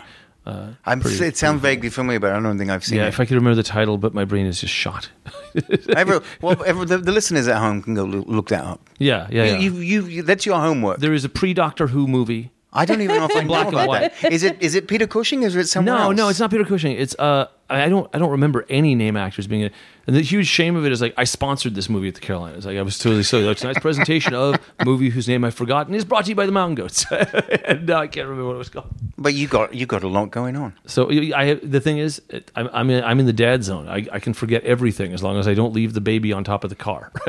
Uh, 0.48 0.72
I'm, 0.86 1.02
pretty- 1.02 1.26
it 1.26 1.36
sounds 1.36 1.62
vaguely 1.62 1.90
familiar, 1.90 2.22
but 2.22 2.32
I 2.32 2.40
don't 2.40 2.58
think 2.58 2.70
I've 2.70 2.86
seen 2.86 3.00
yeah, 3.00 3.06
it. 3.06 3.10
if 3.10 3.20
I 3.20 3.26
could 3.26 3.36
remember 3.36 3.56
the 3.56 3.64
title, 3.64 3.98
but 3.98 4.14
my 4.14 4.24
brain 4.24 4.46
is 4.46 4.62
just 4.62 4.74
shot. 4.74 5.10
Ever, 5.94 6.24
well, 6.42 6.64
ever, 6.66 6.86
the, 6.86 7.00
the 7.00 7.12
listeners 7.12 7.50
at 7.50 7.58
home 7.58 7.82
can 7.82 7.96
go 7.96 8.06
look, 8.06 8.28
look 8.28 8.48
that 8.50 8.64
up. 8.64 8.90
Yeah, 8.98 9.28
yeah, 9.30 9.44
yeah. 9.44 9.58
You, 9.58 9.74
you, 9.76 10.06
you, 10.06 10.24
that's 10.24 10.46
your 10.46 10.60
homework. 10.60 11.00
There 11.00 11.14
is 11.14 11.26
a 11.26 11.30
pre 11.30 11.54
Doctor 11.54 11.88
Who 11.88 12.08
movie. 12.08 12.52
I 12.74 12.86
don't 12.86 13.02
even 13.02 13.16
know 13.18 13.26
if 13.26 13.36
I 13.36 13.42
know 13.42 13.48
black 13.48 13.66
and 13.68 13.76
about 13.76 13.88
white. 13.88 14.14
that. 14.22 14.32
Is 14.34 14.44
it 14.44 14.62
is 14.62 14.76
it 14.76 14.88
Peter 14.88 15.08
Cushing 15.08 15.44
or 15.44 15.48
is 15.48 15.56
it 15.56 15.68
someone 15.68 15.96
No, 15.96 16.02
else? 16.10 16.16
no, 16.18 16.30
it's 16.30 16.40
not 16.40 16.52
Peter 16.52 16.66
Cushing. 16.66 16.92
It's 16.98 17.16
uh, 17.18 17.48
I 17.70 17.90
don't, 17.90 18.10
I 18.14 18.18
don't 18.20 18.30
remember 18.32 18.66
any 18.70 18.96
name 18.96 19.18
actors 19.18 19.46
being 19.46 19.62
in 19.62 19.68
it. 19.68 19.74
And 20.06 20.16
the 20.16 20.22
huge 20.22 20.48
shame 20.48 20.78
of 20.78 20.86
it 20.86 20.92
is 20.94 21.02
like 21.02 21.14
I 21.18 21.26
sponsored 21.26 21.76
this 21.76 21.90
movie 21.90 22.08
at 22.08 22.16
the 22.16 22.22
Carolinas. 22.22 22.66
Like 22.66 22.78
I 22.78 22.82
was 22.82 22.98
totally 22.98 23.24
so 23.24 23.40
like, 23.40 23.58
tonight's 23.58 23.80
presentation 23.80 24.34
of 24.34 24.56
a 24.80 24.86
movie 24.86 25.10
whose 25.10 25.28
name 25.28 25.44
I've 25.44 25.56
forgotten 25.56 25.94
is 25.96 26.06
brought 26.06 26.26
to 26.26 26.30
you 26.30 26.36
by 26.36 26.46
the 26.46 26.52
Mountain 26.54 26.76
Goats, 26.76 27.06
and 27.12 27.90
I 27.90 28.08
can't 28.08 28.28
remember 28.28 28.46
what 28.48 28.56
it 28.56 28.60
was 28.60 28.70
called. 28.70 28.88
But 29.18 29.34
you 29.34 29.48
got 29.48 29.74
you 29.74 29.86
got 29.86 30.04
a 30.04 30.08
lot 30.08 30.32
going 30.32 30.56
on. 30.56 30.74
So 30.86 31.10
I, 31.12 31.56
the 31.56 31.82
thing 31.82 31.98
is, 31.98 32.22
I'm, 32.56 32.70
I'm 32.72 32.90
in, 32.90 33.04
I'm 33.04 33.20
in 33.20 33.26
the 33.26 33.34
dad 33.34 33.64
zone. 33.64 33.88
I, 33.90 34.06
I 34.14 34.20
can 34.20 34.34
forget 34.34 34.64
everything 34.64 35.14
as 35.14 35.22
long 35.24 35.38
as 35.38 35.48
I 35.48 35.54
don't 35.54 35.74
leave 35.74 35.94
the 35.94 36.02
baby 36.02 36.32
on 36.32 36.44
top 36.44 36.64
of 36.64 36.70
the 36.70 36.76
car. 36.76 37.12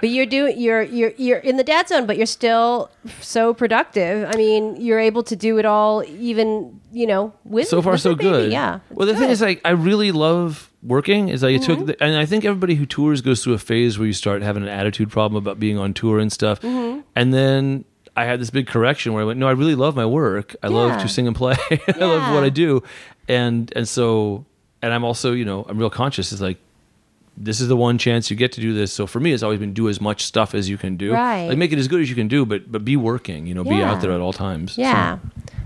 But 0.00 0.10
you're 0.10 0.26
doing 0.26 0.58
you're 0.58 0.82
you're 0.82 1.12
you're 1.16 1.38
in 1.38 1.56
the 1.56 1.64
dad 1.64 1.88
zone, 1.88 2.06
but 2.06 2.16
you're 2.16 2.26
still 2.26 2.90
so 3.20 3.52
productive. 3.54 4.28
I 4.32 4.36
mean, 4.36 4.76
you're 4.80 4.98
able 5.00 5.22
to 5.24 5.36
do 5.36 5.58
it 5.58 5.64
all, 5.66 6.04
even 6.04 6.80
you 6.92 7.06
know, 7.06 7.32
with 7.44 7.68
so 7.68 7.82
far 7.82 7.92
with 7.92 8.00
so 8.00 8.14
good. 8.14 8.50
Yeah. 8.52 8.80
well 8.90 9.06
the 9.06 9.12
it's 9.12 9.20
thing 9.20 9.30
is 9.30 9.40
like 9.42 9.60
i 9.64 9.70
really 9.70 10.10
love 10.10 10.70
working 10.82 11.28
is 11.28 11.40
that 11.42 11.52
you 11.52 11.58
Mm-hmm. 11.60 11.74
took 11.74 11.86
the, 11.86 12.02
and 12.02 12.16
i 12.16 12.24
think 12.24 12.44
everybody 12.44 12.74
who 12.76 12.86
tours 12.86 13.20
goes 13.20 13.42
through 13.44 13.52
a 13.54 13.58
phase 13.58 13.98
where 13.98 14.06
you 14.06 14.12
start 14.14 14.42
having 14.42 14.62
an 14.62 14.68
attitude 14.70 15.10
problem 15.10 15.36
about 15.36 15.58
being 15.60 15.76
on 15.76 15.92
tour 15.92 16.18
and 16.18 16.32
stuff. 16.32 16.60
Mm-hmm. 16.62 17.00
and 17.14 17.34
then 17.34 17.84
i 18.16 18.24
had 18.24 18.40
this 18.40 18.48
big 18.50 18.66
correction 18.68 19.12
where 19.12 19.22
i 19.22 19.26
went 19.26 19.38
no 19.38 19.48
i 19.48 19.52
really 19.52 19.74
love 19.74 19.94
my 19.96 20.06
work. 20.06 20.56
I 20.62 20.68
love 20.68 21.00
to 21.02 21.08
sing 21.08 21.26
and 21.26 21.36
play. 21.36 21.56
I 21.88 21.98
love 21.98 22.32
what 22.34 22.42
i 22.44 22.48
do. 22.48 22.82
And 23.28 23.70
and 23.76 23.86
so 23.86 24.44
and 24.80 24.92
i'm 24.94 25.04
also 25.04 25.32
you 25.32 25.44
know 25.44 25.66
i'm 25.68 25.76
real 25.78 25.90
conscious. 25.90 26.32
It's 26.32 26.40
like 26.40 26.58
this 27.40 27.60
is 27.60 27.68
the 27.68 27.76
one 27.76 27.98
chance 27.98 28.30
you 28.30 28.36
get 28.36 28.52
to 28.52 28.60
do 28.60 28.74
this. 28.74 28.92
So 28.92 29.06
for 29.06 29.20
me, 29.20 29.32
it's 29.32 29.42
always 29.42 29.60
been 29.60 29.72
do 29.72 29.88
as 29.88 30.00
much 30.00 30.24
stuff 30.24 30.54
as 30.54 30.68
you 30.68 30.76
can 30.76 30.96
do. 30.96 31.12
Right. 31.12 31.48
Like 31.48 31.58
make 31.58 31.72
it 31.72 31.78
as 31.78 31.86
good 31.88 32.00
as 32.00 32.08
you 32.10 32.16
can 32.16 32.28
do, 32.28 32.44
but 32.44 32.70
but 32.70 32.84
be 32.84 32.96
working. 32.96 33.46
You 33.46 33.54
know, 33.54 33.64
be 33.64 33.82
out 33.82 34.00
there 34.00 34.12
at 34.12 34.20
all 34.20 34.32
times. 34.32 34.72
So- 34.74 34.82
Yeah. 34.82 35.18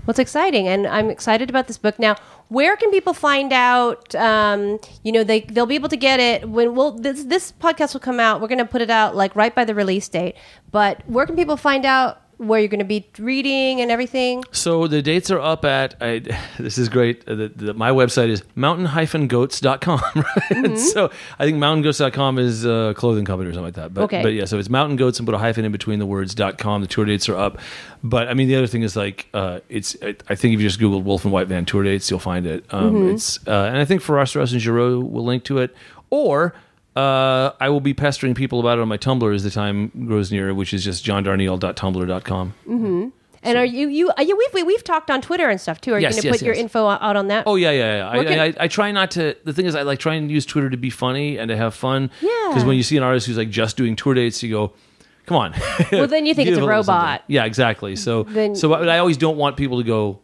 Well, 0.05 0.11
it's 0.11 0.19
exciting, 0.19 0.67
and 0.67 0.85
I'm 0.85 1.09
excited 1.09 1.49
about 1.49 1.67
this 1.67 1.77
book. 1.77 1.97
Now, 1.97 2.17
where 2.49 2.75
can 2.75 2.91
people 2.91 3.13
find 3.13 3.53
out? 3.53 4.13
Um, 4.15 4.77
you 5.01 5.13
know, 5.13 5.23
they 5.23 5.39
they'll 5.41 5.65
be 5.65 5.75
able 5.75 5.87
to 5.87 5.95
get 5.95 6.19
it 6.19 6.49
when. 6.49 6.75
Well, 6.75 6.91
this 6.91 7.23
this 7.23 7.53
podcast 7.53 7.93
will 7.93 8.01
come 8.01 8.19
out. 8.19 8.41
We're 8.41 8.49
going 8.49 8.57
to 8.57 8.65
put 8.65 8.81
it 8.81 8.89
out 8.89 9.15
like 9.15 9.33
right 9.33 9.55
by 9.55 9.63
the 9.63 9.73
release 9.73 10.09
date. 10.09 10.35
But 10.71 11.07
where 11.07 11.25
can 11.25 11.37
people 11.37 11.55
find 11.55 11.85
out 11.85 12.19
where 12.37 12.59
you're 12.59 12.67
going 12.67 12.79
to 12.79 12.85
be 12.85 13.07
reading 13.19 13.81
and 13.81 13.91
everything? 13.91 14.43
So 14.51 14.87
the 14.87 15.01
dates 15.01 15.31
are 15.31 15.39
up 15.39 15.63
at 15.65 15.95
I, 16.01 16.19
this 16.59 16.77
is 16.77 16.89
great. 16.89 17.27
Uh, 17.27 17.35
The, 17.35 17.47
the, 17.49 17.73
my 17.73 17.91
website 17.91 18.29
is 18.29 18.43
mountain-goats.com. 18.55 20.01
Right? 20.15 20.25
Mm-hmm. 20.51 20.75
So 20.77 21.09
I 21.39 21.45
think 21.45 21.57
mountaingoats.com 21.57 22.39
is 22.39 22.65
a 22.65 22.93
clothing 22.95 23.25
company 23.25 23.49
or 23.49 23.53
something 23.53 23.65
like 23.65 23.75
that. 23.75 23.93
But, 23.93 24.03
Okay. 24.05 24.21
but 24.21 24.33
yeah, 24.33 24.45
so 24.45 24.57
it's 24.57 24.69
mountain 24.69 24.95
goats 24.95 25.19
and 25.19 25.25
put 25.25 25.35
a 25.35 25.37
hyphen 25.37 25.65
in 25.65 25.71
between 25.71 25.99
the 25.99 26.05
words 26.05 26.33
dot 26.35 26.57
.com. 26.57 26.81
The 26.81 26.87
tour 26.87 27.05
dates 27.05 27.27
are 27.29 27.35
up. 27.37 27.59
But 28.03 28.27
I 28.27 28.33
mean, 28.33 28.47
the 28.47 28.55
other 28.55 28.67
thing 28.67 28.83
is 28.83 28.95
like 28.95 29.27
uh, 29.33 29.59
it's. 29.69 29.95
I 30.01 30.35
think 30.35 30.53
if 30.53 30.59
you 30.61 30.67
just 30.67 30.79
Google 30.79 31.01
Wolf 31.01 31.25
in 31.25 31.31
White 31.31 31.47
Van 31.47 31.65
tour 31.65 31.83
dates, 31.83 32.09
you'll 32.09 32.19
find 32.19 32.45
it. 32.45 32.65
Um, 32.71 32.93
Mm-hmm. 32.93 33.15
It's 33.15 33.39
uh, 33.47 33.51
and 33.69 33.77
I 33.77 33.85
think 33.85 34.01
Farrar, 34.01 34.25
Straus 34.25 34.51
and 34.51 34.61
Giroux 34.61 34.99
will 35.01 35.23
link 35.25 35.43
to 35.45 35.57
it 35.59 35.75
or. 36.09 36.53
Uh, 36.95 37.51
I 37.59 37.69
will 37.69 37.81
be 37.81 37.93
pestering 37.93 38.35
people 38.35 38.59
about 38.59 38.77
it 38.77 38.81
on 38.81 38.87
my 38.87 38.97
Tumblr 38.97 39.33
as 39.33 39.43
the 39.43 39.49
time 39.49 39.91
grows 40.05 40.31
near, 40.31 40.53
which 40.53 40.73
is 40.73 40.83
just 40.83 41.03
johndarnielle.tumblr.com. 41.05 42.53
And 43.45 43.57
are 43.57 43.65
you 43.65 43.89
you? 43.89 44.09
Are 44.15 44.23
you 44.23 44.37
we've 44.37 44.53
we- 44.53 44.63
we've 44.63 44.83
talked 44.85 45.11
on 45.11 45.21
Twitter 45.21 45.49
and 45.49 45.59
stuff 45.59 45.81
too. 45.81 45.91
Are 45.93 45.99
you 45.99 46.07
going 46.09 46.21
to 46.21 46.27
yes, 46.29 46.37
put 46.39 46.45
your 46.45 46.53
info 46.55 46.87
out 46.87 47.17
on 47.17 47.27
that? 47.27 47.43
Oh 47.45 47.55
yeah, 47.57 47.71
yeah, 47.71 47.97
yeah. 47.97 48.09
I, 48.09 48.23
can- 48.23 48.39
I, 48.39 48.53
I 48.63 48.67
try 48.69 48.91
not 48.93 49.11
to. 49.11 49.35
The 49.43 49.51
thing 49.51 49.65
is, 49.65 49.75
I 49.75 49.81
like 49.81 49.99
try 49.99 50.13
and 50.13 50.31
use 50.31 50.45
Twitter 50.45 50.69
to 50.69 50.77
be 50.77 50.89
funny 50.89 51.37
and 51.37 51.49
to 51.49 51.57
have 51.57 51.73
fun. 51.75 52.09
Yeah. 52.21 52.29
Because 52.47 52.63
when 52.63 52.77
you 52.77 52.83
see 52.83 52.95
an 52.95 53.03
artist 53.03 53.27
who's 53.27 53.37
like 53.37 53.49
just 53.49 53.75
doing 53.75 53.97
tour 53.97 54.13
dates, 54.13 54.41
you 54.41 54.49
go, 54.49 54.71
"Come 55.25 55.35
on." 55.35 55.53
Well, 55.91 56.07
then 56.07 56.25
you 56.25 56.33
think 56.35 56.47
it's 56.47 56.53
a 56.57 56.61
something. 56.61 56.69
robot. 56.69 57.23
Yeah, 57.27 57.43
exactly. 57.43 57.97
So, 57.97 58.23
Then- 58.23 58.55
so 58.55 58.73
I 58.75 58.99
always 58.99 59.17
don't 59.17 59.35
want 59.35 59.57
people 59.57 59.77
to 59.79 59.83
go, 59.83 60.19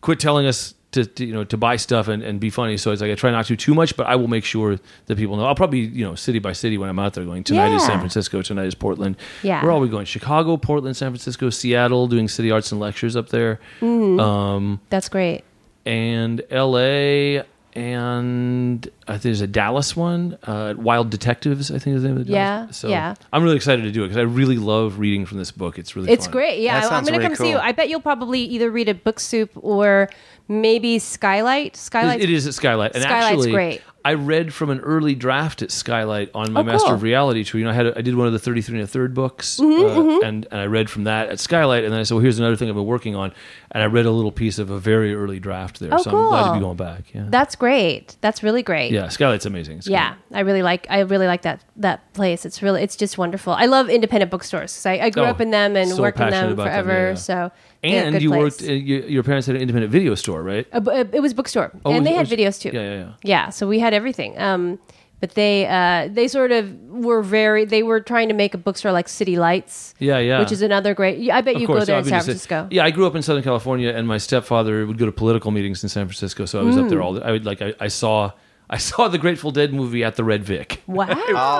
quit 0.00 0.18
telling 0.18 0.46
us 0.46 0.74
to, 0.92 1.04
to 1.04 1.24
you 1.26 1.32
know 1.34 1.44
to 1.44 1.56
buy 1.56 1.76
stuff 1.76 2.08
and, 2.08 2.22
and 2.22 2.40
be 2.40 2.50
funny. 2.50 2.76
So 2.76 2.90
it's 2.92 3.02
like 3.02 3.10
I 3.10 3.14
try 3.14 3.30
not 3.30 3.46
to 3.46 3.56
too 3.56 3.74
much, 3.74 3.96
but 3.96 4.06
I 4.06 4.16
will 4.16 4.28
make 4.28 4.44
sure 4.44 4.78
that 5.06 5.18
people 5.18 5.36
know. 5.36 5.44
I'll 5.44 5.54
probably 5.54 5.80
you 5.80 6.04
know 6.04 6.14
city 6.14 6.38
by 6.38 6.52
city 6.52 6.78
when 6.78 6.88
I'm 6.88 6.98
out 6.98 7.14
there 7.14 7.24
going. 7.24 7.44
Tonight 7.44 7.74
is 7.74 7.84
San 7.84 7.98
Francisco. 7.98 8.42
Tonight 8.42 8.66
is 8.66 8.74
Portland. 8.74 9.16
Yeah. 9.42 9.62
Where 9.62 9.72
are 9.72 9.78
we 9.78 9.88
going? 9.88 10.06
Chicago, 10.06 10.56
Portland, 10.56 10.96
San 10.96 11.10
Francisco, 11.10 11.50
Seattle, 11.50 12.06
doing 12.06 12.28
city 12.28 12.50
arts 12.50 12.72
and 12.72 12.80
lectures 12.80 13.16
up 13.16 13.28
there. 13.28 13.60
Mm-hmm. 13.80 14.20
Um, 14.20 14.80
That's 14.90 15.08
great. 15.08 15.44
and 15.84 16.42
LA 16.50 17.42
and 17.74 18.88
I 19.06 19.12
think 19.12 19.22
there's 19.22 19.40
a 19.40 19.46
Dallas 19.46 19.94
one, 19.96 20.38
uh, 20.44 20.74
Wild 20.76 21.10
Detectives. 21.10 21.70
I 21.70 21.78
think 21.78 21.96
is 21.96 22.02
the 22.02 22.08
name 22.08 22.16
of 22.18 22.26
the 22.26 22.32
Yeah, 22.32 22.70
So 22.70 22.88
yeah. 22.88 23.14
I'm 23.32 23.42
really 23.42 23.56
excited 23.56 23.82
to 23.82 23.90
do 23.90 24.02
it 24.04 24.08
because 24.08 24.18
I 24.18 24.22
really 24.22 24.56
love 24.58 24.98
reading 24.98 25.26
from 25.26 25.38
this 25.38 25.50
book. 25.52 25.78
It's 25.78 25.94
really 25.96 26.10
It's 26.10 26.26
fun. 26.26 26.32
great. 26.32 26.60
Yeah, 26.60 26.76
I- 26.76 26.84
I'm 26.96 27.04
going 27.04 27.04
to 27.06 27.12
really 27.12 27.24
come 27.26 27.34
see 27.36 27.50
you. 27.50 27.58
I 27.58 27.72
bet 27.72 27.88
you'll 27.88 28.00
probably 28.00 28.40
either 28.40 28.70
read 28.70 28.88
a 28.88 28.94
book 28.94 29.20
soup 29.20 29.50
or 29.54 30.08
maybe 30.48 30.98
Skylight. 30.98 31.76
Skylight. 31.76 32.20
It 32.20 32.30
is 32.30 32.46
at 32.46 32.54
Skylight, 32.54 32.94
and 32.94 33.02
Skylight's 33.02 33.32
actually, 33.32 33.52
great. 33.52 33.82
I 34.08 34.14
read 34.14 34.54
from 34.54 34.70
an 34.70 34.80
early 34.80 35.14
draft 35.14 35.60
at 35.62 35.70
Skylight 35.70 36.30
on 36.34 36.52
my 36.52 36.60
Oh, 36.60 36.64
Master 36.64 36.86
cool. 36.86 36.94
of 36.94 37.02
Reality 37.02 37.44
tour. 37.44 37.58
You 37.58 37.64
know, 37.66 37.70
I 37.70 37.74
had 37.74 37.86
a, 37.86 37.98
I 37.98 38.00
did 38.00 38.14
one 38.16 38.26
of 38.26 38.32
the 38.32 38.38
33 38.38 38.76
and 38.76 38.84
a 38.84 38.86
third 38.86 39.14
books, 39.14 39.58
Mm-hmm, 39.60 40.08
uh, 40.08 40.20
and 40.28 40.46
and 40.50 40.60
I 40.60 40.66
read 40.66 40.88
from 40.90 41.04
that 41.04 41.28
at 41.28 41.38
Skylight, 41.40 41.84
and 41.84 41.92
then 41.92 42.00
I 42.00 42.02
said, 42.04 42.14
well, 42.14 42.22
here's 42.22 42.38
another 42.38 42.56
thing 42.56 42.68
I've 42.68 42.74
been 42.74 42.86
working 42.86 43.14
on, 43.14 43.32
and 43.70 43.82
I 43.82 43.86
read 43.86 44.06
a 44.06 44.10
little 44.10 44.32
piece 44.32 44.58
of 44.58 44.70
a 44.70 44.78
very 44.78 45.14
early 45.14 45.38
draft 45.40 45.78
there. 45.80 45.90
Oh, 45.92 46.02
so 46.02 46.10
I'm 46.10 46.28
glad 46.28 46.48
to 46.48 46.54
be 46.54 46.60
going 46.60 46.76
back. 46.76 47.14
Yeah, 47.14 47.26
That's 47.28 47.54
great. 47.56 48.16
That's 48.20 48.42
really 48.42 48.62
great. 48.62 48.92
yeah, 48.92 49.08
Skylight's 49.08 49.46
amazing. 49.46 49.78
It's 49.78 49.86
Yeah, 49.88 50.14
I 50.32 50.40
really 50.40 50.62
like. 50.62 50.86
I 50.90 51.00
really 51.00 51.26
like 51.26 51.42
that 51.42 51.62
that 51.76 52.12
place. 52.14 52.44
It's 52.46 52.62
really. 52.62 52.82
It's 52.82 52.96
just 52.96 53.18
wonderful. 53.18 53.52
I 53.52 53.66
love 53.66 53.88
independent 53.90 54.30
bookstores 54.30 54.86
I, 54.86 54.98
I 54.98 55.10
grew 55.10 55.24
Oh, 55.24 55.26
up 55.26 55.40
in 55.40 55.50
them 55.50 55.76
and 55.76 55.90
so 55.90 56.00
worked 56.02 56.18
in 56.20 56.30
them 56.30 56.52
about 56.52 56.64
them, 56.64 56.72
forever. 56.86 57.08
yeah. 57.10 57.14
So 57.14 57.34
great. 57.34 57.36
they're 57.36 57.46
a 57.46 57.52
and 57.82 58.20
you 58.20 58.30
place. 58.30 58.40
worked. 58.60 58.60
You, 58.62 59.02
your 59.02 59.22
parents 59.22 59.46
had 59.46 59.56
an 59.56 59.62
independent 59.62 59.92
video 59.92 60.14
store, 60.14 60.42
right? 60.42 60.66
Uh, 60.72 61.04
it 61.12 61.20
was 61.20 61.32
bookstore, 61.34 61.70
Oh, 61.84 61.90
and 61.92 62.00
was- 62.00 62.08
they 62.08 62.14
had 62.14 62.28
was- 62.28 62.38
videos 62.38 62.60
too. 62.60 62.70
Yeah, 62.72 62.82
yeah, 62.82 62.96
yeah. 62.98 63.12
Yeah, 63.22 63.48
so 63.50 63.66
we 63.68 63.78
had 63.78 63.94
everything. 63.94 64.38
Um, 64.38 64.78
but 65.20 65.30
they 65.34 65.66
uh, 65.66 66.08
they 66.12 66.28
sort 66.28 66.52
of 66.52 66.72
were 66.88 67.22
very. 67.22 67.64
They 67.64 67.82
were 67.82 68.00
trying 68.00 68.28
to 68.28 68.34
make 68.34 68.54
a 68.54 68.58
bookstore 68.58 68.92
like 68.92 69.08
City 69.08 69.36
Lights. 69.36 69.94
Yeah, 69.98 70.18
yeah. 70.18 70.38
Which 70.38 70.52
is 70.52 70.62
another 70.62 70.94
great. 70.94 71.28
I 71.30 71.40
bet 71.40 71.56
Of 71.56 71.60
you 71.60 71.66
course, 71.66 71.80
go 71.80 71.84
there 71.86 71.96
I 71.96 71.98
in 71.98 72.04
San 72.04 72.10
gonna 72.12 72.22
say- 72.22 72.26
Francisco. 72.26 72.68
yeah, 72.70 72.84
I 72.84 72.90
grew 72.92 73.04
up 73.06 73.16
in 73.16 73.22
Southern 73.22 73.42
California, 73.42 73.90
and 73.90 74.06
my 74.06 74.18
stepfather 74.18 74.86
would 74.86 74.96
go 74.98 75.06
to 75.06 75.12
political 75.12 75.50
meetings 75.50 75.82
in 75.82 75.88
San 75.88 76.06
Francisco, 76.06 76.44
so 76.46 76.60
I 76.60 76.62
was 76.62 76.76
Mm. 76.76 76.84
up 76.84 76.88
there 76.90 77.02
all. 77.02 77.14
The, 77.14 77.24
I 77.26 77.32
would 77.32 77.44
like. 77.44 77.60
I, 77.62 77.74
I 77.80 77.88
saw. 77.88 78.30
I 78.70 78.76
saw 78.76 79.08
the 79.08 79.16
Grateful 79.16 79.50
Dead 79.50 79.72
movie 79.72 80.04
at 80.04 80.16
the 80.16 80.24
Red 80.24 80.44
Vic. 80.44 80.82
Wow. 80.88 81.06
Oh, 81.10 81.14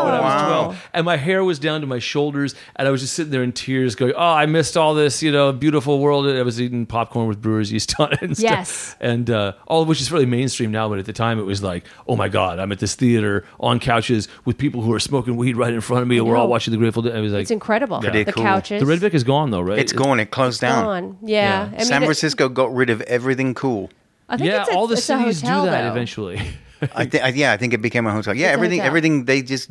when 0.05 0.15
I 0.15 0.21
was 0.21 0.43
wow. 0.43 0.49
12. 0.67 0.91
And 0.95 1.05
my 1.07 1.17
hair 1.17 1.45
was 1.45 1.59
down 1.59 1.81
to 1.83 1.87
my 1.87 1.99
shoulders, 2.01 2.55
and 2.77 2.89
I 2.89 2.91
was 2.91 3.01
just 3.03 3.15
sitting 3.15 3.31
there 3.31 3.43
in 3.43 3.53
tears 3.53 3.95
going, 3.95 4.13
Oh, 4.17 4.21
I 4.33 4.47
missed 4.47 4.77
all 4.77 4.95
this, 4.95 5.23
you 5.23 5.31
know, 5.31 5.53
beautiful 5.53 6.01
world. 6.01 6.27
And 6.27 6.39
I 6.39 6.43
was 6.43 6.61
eating 6.61 6.87
popcorn 6.87 7.29
with 7.29 7.41
brewer's 7.41 7.71
yeast 7.71 7.95
on 8.01 8.13
it 8.13 8.23
and 8.23 8.37
stuff. 8.37 8.51
Yes. 8.51 8.97
And 9.01 9.31
uh, 9.31 9.53
all 9.67 9.83
of 9.83 9.89
which 9.89 10.01
is 10.01 10.11
really 10.11 10.27
mainstream 10.27 10.71
now, 10.73 10.89
but 10.89 10.99
at 10.99 11.05
the 11.07 11.13
time 11.13 11.39
it 11.39 11.43
was 11.45 11.63
like, 11.63 11.85
Oh 12.09 12.17
my 12.17 12.29
God, 12.29 12.59
I'm 12.59 12.73
at 12.73 12.79
this 12.79 12.95
theater 12.95 13.45
on 13.61 13.79
couches 13.81 14.29
with 14.45 14.59
people 14.59 14.81
who 14.83 14.93
are 14.93 15.01
smoking 15.01 15.37
weed 15.37 15.57
right 15.57 15.73
in 15.73 15.81
front 15.81 16.03
of 16.03 16.09
me, 16.09 16.19
and 16.19 16.27
we're 16.27 16.37
all 16.37 16.49
watching 16.49 16.73
the 16.73 16.79
Grateful 16.79 17.03
Dead. 17.03 17.15
It 17.17 17.21
was 17.21 17.33
like, 17.33 17.43
It's 17.43 17.51
incredible. 17.51 18.01
Pretty 18.01 18.25
the 18.25 18.33
cool. 18.33 18.43
couches. 18.43 18.81
the 18.81 18.87
Red 18.87 18.99
Vic 18.99 19.15
is 19.15 19.25
gone, 19.25 19.51
though, 19.51 19.61
right? 19.61 19.79
It's 19.79 19.93
gone. 19.93 20.19
It 20.21 20.31
closed 20.31 20.61
down. 20.61 20.85
Gone. 20.85 21.19
Yeah. 21.23 21.39
Yeah. 21.39 21.69
I 21.75 21.77
mean, 21.77 21.87
San 21.87 22.03
it- 22.03 22.07
Francisco 22.07 22.49
got 22.49 22.75
rid 22.75 22.91
of 22.91 23.01
everything 23.03 23.55
cool. 23.55 23.91
I 24.29 24.37
think 24.37 24.51
Yeah, 24.51 24.63
it's 24.63 24.71
a, 24.71 24.75
all 24.75 24.87
the 24.87 24.93
it's 24.95 25.03
a 25.03 25.17
cities 25.19 25.41
hotel, 25.43 25.65
do 25.65 25.71
that 25.71 25.83
though. 25.85 25.91
eventually. 25.91 26.41
I 26.95 27.07
think. 27.07 27.37
Yeah, 27.37 27.53
I 27.53 27.57
think 27.57 27.73
it 27.75 27.83
became 27.83 28.07
a 28.07 28.13
hotel. 28.13 28.35
Yeah, 28.35 28.49
It's 28.49 28.55
everything. 28.55 28.79
hotel. 28.79 28.87
Everything. 28.89 29.25
They 29.25 29.43
just. 29.43 29.71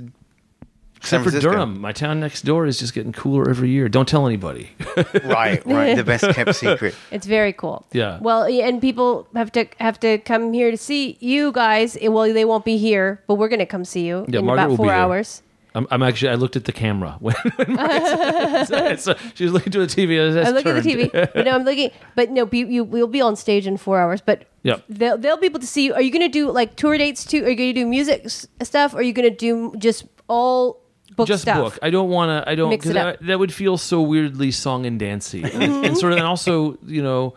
Except 0.98 1.24
for 1.24 1.30
Francisco. 1.30 1.52
Durham. 1.52 1.80
My 1.80 1.92
town 1.92 2.20
next 2.20 2.42
door 2.42 2.66
is 2.66 2.80
just 2.80 2.96
getting 2.96 3.12
cooler 3.14 3.48
every 3.48 3.70
year. 3.70 3.88
Don't 3.88 4.08
tell 4.10 4.26
anybody. 4.26 4.72
Right. 5.24 5.64
Right. 5.66 5.96
the 5.96 6.04
best 6.04 6.26
kept 6.34 6.56
secret. 6.56 6.96
It's 7.12 7.28
very 7.28 7.54
cool. 7.54 7.86
Yeah. 7.94 8.18
Well, 8.20 8.50
yeah, 8.50 8.68
and 8.68 8.82
people 8.82 9.28
have 9.36 9.52
to 9.52 9.68
have 9.80 10.00
to 10.00 10.18
come 10.18 10.54
here 10.54 10.72
to 10.72 10.78
see 10.78 11.16
you 11.20 11.52
guys. 11.52 11.96
Well, 12.02 12.34
they 12.34 12.46
won't 12.46 12.66
be 12.66 12.78
here, 12.78 13.22
but 13.28 13.36
we're 13.36 13.48
going 13.48 13.60
to 13.60 13.68
come 13.68 13.86
see 13.86 14.08
you 14.08 14.26
Yeah, 14.28 14.40
in 14.40 14.46
Margaret 14.46 14.64
about 14.64 14.70
will 14.70 14.78
be 14.78 14.78
four 14.78 14.86
here. 14.88 14.96
hours. 14.96 15.44
I'm, 15.78 15.88
I'm 15.92 16.04
actually. 16.04 16.30
I 16.30 16.36
looked 16.36 16.56
at 16.56 16.66
the 16.66 16.72
camera 16.72 17.16
when, 17.20 17.36
when 17.56 17.78
said- 18.66 19.00
so 19.00 19.16
she 19.36 19.44
was 19.44 19.54
looking 19.54 19.72
to 19.72 19.80
the 19.80 19.88
TV. 19.88 20.20
I, 20.20 20.48
I'm 20.48 20.54
looking 20.54 20.72
at 20.76 20.84
the 20.84 20.90
TV, 20.96 21.12
but 21.34 21.46
no, 21.46 21.52
I'm 21.52 21.64
looking. 21.64 21.92
But 22.16 22.32
no, 22.32 22.46
be, 22.46 22.60
you 22.60 22.84
we'll 22.84 23.08
be 23.08 23.22
on 23.22 23.36
stage 23.36 23.68
in 23.68 23.78
four 23.78 24.00
hours. 24.00 24.22
But 24.22 24.46
Yep. 24.64 24.84
they'll 24.90 25.18
they'll 25.18 25.38
be 25.38 25.46
able 25.46 25.60
to 25.62 25.68
see 25.68 25.86
you. 25.86 25.94
Are 25.94 26.02
you 26.02 26.12
going 26.12 26.24
to 26.24 26.28
do 26.30 26.52
like 26.52 26.76
tour 26.76 26.98
dates 26.98 27.24
too? 27.26 27.46
Are 27.46 27.50
you 27.50 27.56
going 27.56 27.70
to 27.74 27.80
do 27.82 27.86
music 27.86 28.24
s- 28.26 28.48
stuff? 28.64 28.94
Or 28.94 28.98
are 28.98 29.02
you 29.02 29.14
going 29.14 29.30
to 29.30 29.36
do 29.36 29.74
just 29.78 30.06
all 30.28 30.82
book 31.16 31.28
just 31.28 31.44
stuff? 31.44 31.58
book. 31.58 31.80
I 31.82 31.90
don't 31.90 32.10
want 32.10 32.30
to. 32.44 32.50
I 32.50 32.56
don't 32.56 32.70
because 32.72 32.92
that, 32.94 33.26
that 33.26 33.40
would 33.40 33.54
feel 33.54 33.78
so 33.78 34.02
weirdly 34.02 34.52
song 34.52 34.86
and 34.86 35.00
dancey, 35.00 35.44
and, 35.44 35.86
and 35.86 35.98
sort 35.98 36.12
of, 36.12 36.18
and 36.18 36.28
also 36.28 36.78
you 36.86 37.02
know, 37.02 37.36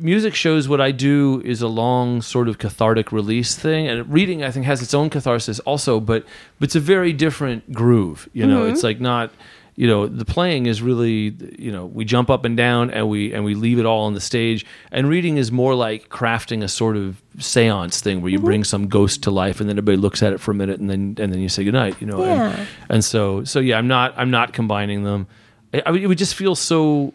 music 0.00 0.34
shows 0.34 0.68
what 0.68 0.80
I 0.80 0.90
do 0.90 1.42
is 1.44 1.62
a 1.62 1.68
long 1.68 2.22
sort 2.22 2.48
of 2.48 2.58
cathartic 2.58 3.12
release 3.12 3.54
thing, 3.56 3.86
and 3.88 4.10
reading 4.12 4.42
I 4.42 4.50
think 4.50 4.66
has 4.66 4.82
its 4.82 4.94
own 4.94 5.10
catharsis 5.10 5.58
also, 5.60 6.00
but 6.00 6.24
but 6.58 6.66
it's 6.66 6.76
a 6.76 6.80
very 6.80 7.12
different 7.12 7.72
groove. 7.72 8.28
You 8.32 8.46
know, 8.46 8.62
Mm-hmm. 8.62 8.72
it's 8.72 8.82
like 8.82 9.00
not. 9.00 9.30
You 9.74 9.86
know, 9.86 10.06
the 10.06 10.26
playing 10.26 10.66
is 10.66 10.82
really, 10.82 11.34
you 11.58 11.72
know, 11.72 11.86
we 11.86 12.04
jump 12.04 12.28
up 12.28 12.44
and 12.44 12.54
down 12.58 12.90
and 12.90 13.08
we 13.08 13.32
and 13.32 13.42
we 13.42 13.54
leave 13.54 13.78
it 13.78 13.86
all 13.86 14.04
on 14.04 14.12
the 14.12 14.20
stage. 14.20 14.66
And 14.92 15.08
reading 15.08 15.38
is 15.38 15.50
more 15.50 15.74
like 15.74 16.10
crafting 16.10 16.62
a 16.62 16.68
sort 16.68 16.94
of 16.98 17.22
séance 17.38 18.00
thing 18.00 18.20
where 18.20 18.30
you 18.30 18.36
Mm-hmm. 18.36 18.44
bring 18.46 18.64
some 18.64 18.86
ghost 18.88 19.22
to 19.22 19.30
life 19.30 19.60
and 19.60 19.70
then 19.70 19.78
everybody 19.78 19.96
looks 19.96 20.22
at 20.22 20.34
it 20.34 20.40
for 20.40 20.50
a 20.50 20.54
minute 20.54 20.78
and 20.78 20.90
then 20.90 21.16
and 21.18 21.32
then 21.32 21.40
you 21.40 21.48
say 21.48 21.64
goodnight. 21.64 21.96
You 22.02 22.06
know, 22.06 22.22
and- 22.22 22.52
Yeah. 22.58 22.66
and 22.90 23.02
so 23.02 23.44
so 23.44 23.60
yeah 23.60 23.78
i'm 23.78 23.88
not 23.88 24.12
i'm 24.18 24.30
not 24.30 24.52
combining 24.52 25.04
them 25.04 25.26
I, 25.72 25.82
I 25.86 25.92
it 25.96 26.06
would 26.06 26.18
just 26.18 26.34
feel 26.34 26.54
so 26.54 27.14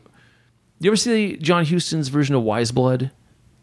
you 0.79 0.89
ever 0.89 0.95
see 0.97 1.37
John 1.37 1.65
Huston's 1.65 2.07
version 2.09 2.35
of 2.35 2.43
Wise 2.43 2.71
Blood 2.71 3.11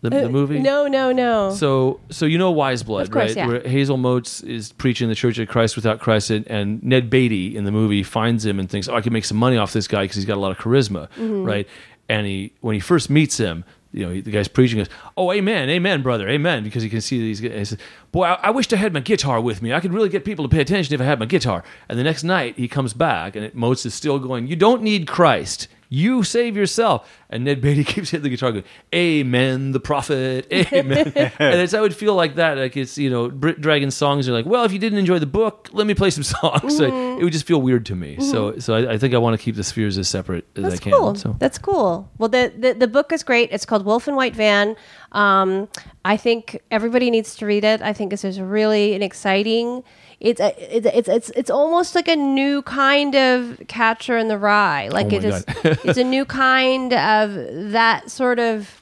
the, 0.03 0.11
the 0.11 0.29
movie 0.29 0.59
Uh, 0.59 0.63
No, 0.63 0.87
no, 0.87 1.13
no. 1.13 1.55
so 1.55 2.01
so 2.11 2.27
you 2.27 2.37
know 2.37 2.51
Wise 2.51 2.83
Blood 2.83 3.03
Of 3.07 3.11
course, 3.11 3.29
right 3.31 3.37
yeah. 3.37 3.47
where 3.47 3.61
Hazel 3.67 3.97
Motes 3.97 4.43
is 4.43 4.73
preaching 4.73 5.09
the 5.09 5.15
Church 5.15 5.39
of 5.39 5.49
Christ 5.49 5.77
without 5.77 5.99
Christ 6.01 6.29
and, 6.31 6.47
and 6.49 6.83
Ned 6.83 7.09
Beatty 7.09 7.57
in 7.57 7.65
the 7.65 7.73
movie 7.73 8.03
finds 8.03 8.45
him 8.45 8.59
and 8.61 8.69
thinks 8.69 8.87
oh 8.89 8.95
I 8.95 9.01
can 9.01 9.13
make 9.15 9.25
some 9.25 9.39
money 9.39 9.57
off 9.57 9.73
this 9.73 9.89
guy 9.89 10.03
because 10.03 10.17
he's 10.17 10.27
got 10.27 10.37
a 10.37 10.41
lot 10.41 10.51
of 10.53 10.59
charisma 10.59 11.09
Mm-hmm. 11.13 11.45
right 11.45 11.69
and 12.09 12.27
he 12.27 12.53
when 12.61 12.75
he 12.75 12.81
first 12.81 13.09
meets 13.09 13.39
him 13.39 13.65
you 13.93 14.05
know, 14.05 14.11
he- 14.13 14.21
the 14.23 14.33
guy's 14.33 14.49
preaching 14.49 14.79
goes, 14.79 14.89
"Oh, 15.17 15.31
amen, 15.31 15.71
amen, 15.71 16.03
brother, 16.03 16.29
amen," 16.29 16.65
because 16.65 16.83
he 16.83 16.89
can 16.91 17.01
see 17.01 17.21
these. 17.21 17.41
guys. 17.41 17.53
He 17.53 17.65
says, 17.65 17.79
"Boy, 18.11 18.25
I, 18.25 18.49
I 18.49 18.51
wished 18.51 18.73
I 18.73 18.77
had 18.77 18.93
my 18.93 18.99
guitar 18.99 19.41
with 19.41 19.63
me. 19.63 19.73
I 19.73 19.79
could 19.79 19.95
really 19.95 20.09
get 20.09 20.25
people 20.25 20.45
to 20.45 20.49
pay 20.49 20.61
attention 20.61 20.93
if 20.93 21.01
I 21.01 21.05
had 21.05 21.21
my 21.21 21.27
guitar." 21.27 21.63
And 21.89 21.97
the 21.97 22.03
next 22.03 22.25
night, 22.25 22.57
he 22.57 22.67
comes 22.67 22.93
back, 22.93 23.37
and 23.37 23.45
it, 23.45 23.55
Motes 23.55 23.87
is 23.87 23.95
still 23.95 24.19
going, 24.19 24.49
"You 24.49 24.57
don't 24.57 24.83
need 24.83 25.07
Christ. 25.07 25.69
You 25.95 26.25
save 26.25 26.57
yourself." 26.57 27.09
And 27.35 27.43
Ned 27.45 27.61
Beatty 27.61 27.83
keeps 27.93 28.11
hitting 28.11 28.23
the 28.23 28.31
guitar, 28.31 28.53
going, 28.53 28.63
"Amen, 28.95 29.73
the 29.73 29.81
prophet, 29.81 30.47
amen." 30.53 31.13
and 31.17 31.61
it's 31.61 31.75
I 31.75 31.81
would 31.81 31.95
feel 31.95 32.15
like 32.15 32.37
that, 32.37 32.57
like 32.57 32.77
it's 32.77 32.97
you 32.97 33.11
know, 33.11 33.29
Brit 33.29 33.61
Dragon 33.61 33.91
songs 33.91 34.29
are 34.29 34.33
like, 34.33 34.47
"Well, 34.47 34.65
if 34.65 34.73
you 34.73 34.79
didn't 34.79 35.01
enjoy 35.01 35.19
the 35.19 35.27
book, 35.27 35.69
let 35.73 35.87
me 35.89 35.95
play 35.95 36.11
some 36.11 36.23
songs." 36.37 36.79
Mm-hmm. 36.81 37.21
it 37.21 37.25
would 37.25 37.33
just 37.33 37.45
feel 37.47 37.61
weird 37.61 37.87
to 37.87 37.97
me. 37.97 38.21
So, 38.21 38.59
so 38.61 38.75
I, 38.75 38.93
I 38.93 38.99
think 38.99 39.15
I 39.15 39.19
want 39.19 39.37
to 39.39 39.45
keep 39.45 39.57
the 39.57 39.65
spheres 39.65 39.99
as 39.99 40.09
separate 40.09 40.47
as 40.55 40.63
That's 40.63 40.75
I 40.77 40.79
can. 40.79 40.93
cool. 40.93 41.15
So. 41.17 41.35
That's 41.41 41.59
cool. 41.59 42.09
Well, 42.19 42.29
the, 42.29 42.53
the 42.57 42.75
the 42.75 42.89
book 42.89 43.13
is 43.13 43.25
great. 43.25 43.49
It's 43.51 43.67
called 43.67 43.85
Wolf 43.85 44.07
in 44.07 44.15
White 44.15 44.37
Van. 44.37 44.77
Um, 45.11 45.69
I 46.05 46.17
think 46.17 46.61
everybody 46.71 47.11
needs 47.11 47.35
to 47.37 47.47
read 47.47 47.65
it. 47.65 47.83
I 47.83 47.93
think 47.93 48.11
this 48.11 48.25
is 48.25 48.41
really 48.41 48.95
an 48.95 49.03
exciting. 49.03 49.83
It's 50.21 50.41
a, 50.41 50.77
it's 50.77 50.87
it's 50.87 51.09
it's 51.09 51.31
it's 51.31 51.51
almost 51.51 51.95
like 51.95 52.09
a 52.09 52.17
new 52.17 52.63
kind 52.63 53.15
of 53.15 53.61
Catcher 53.69 54.17
in 54.17 54.29
the 54.29 54.39
Rye. 54.39 54.89
Like 54.89 55.13
Oh 55.13 55.17
it 55.17 55.23
my 55.23 55.29
is. 55.29 55.45
It's 55.85 55.99
a 55.99 56.05
new 56.05 56.25
kind 56.25 56.93
of 56.95 57.24
that 57.73 58.11
sort 58.11 58.39
of. 58.39 58.81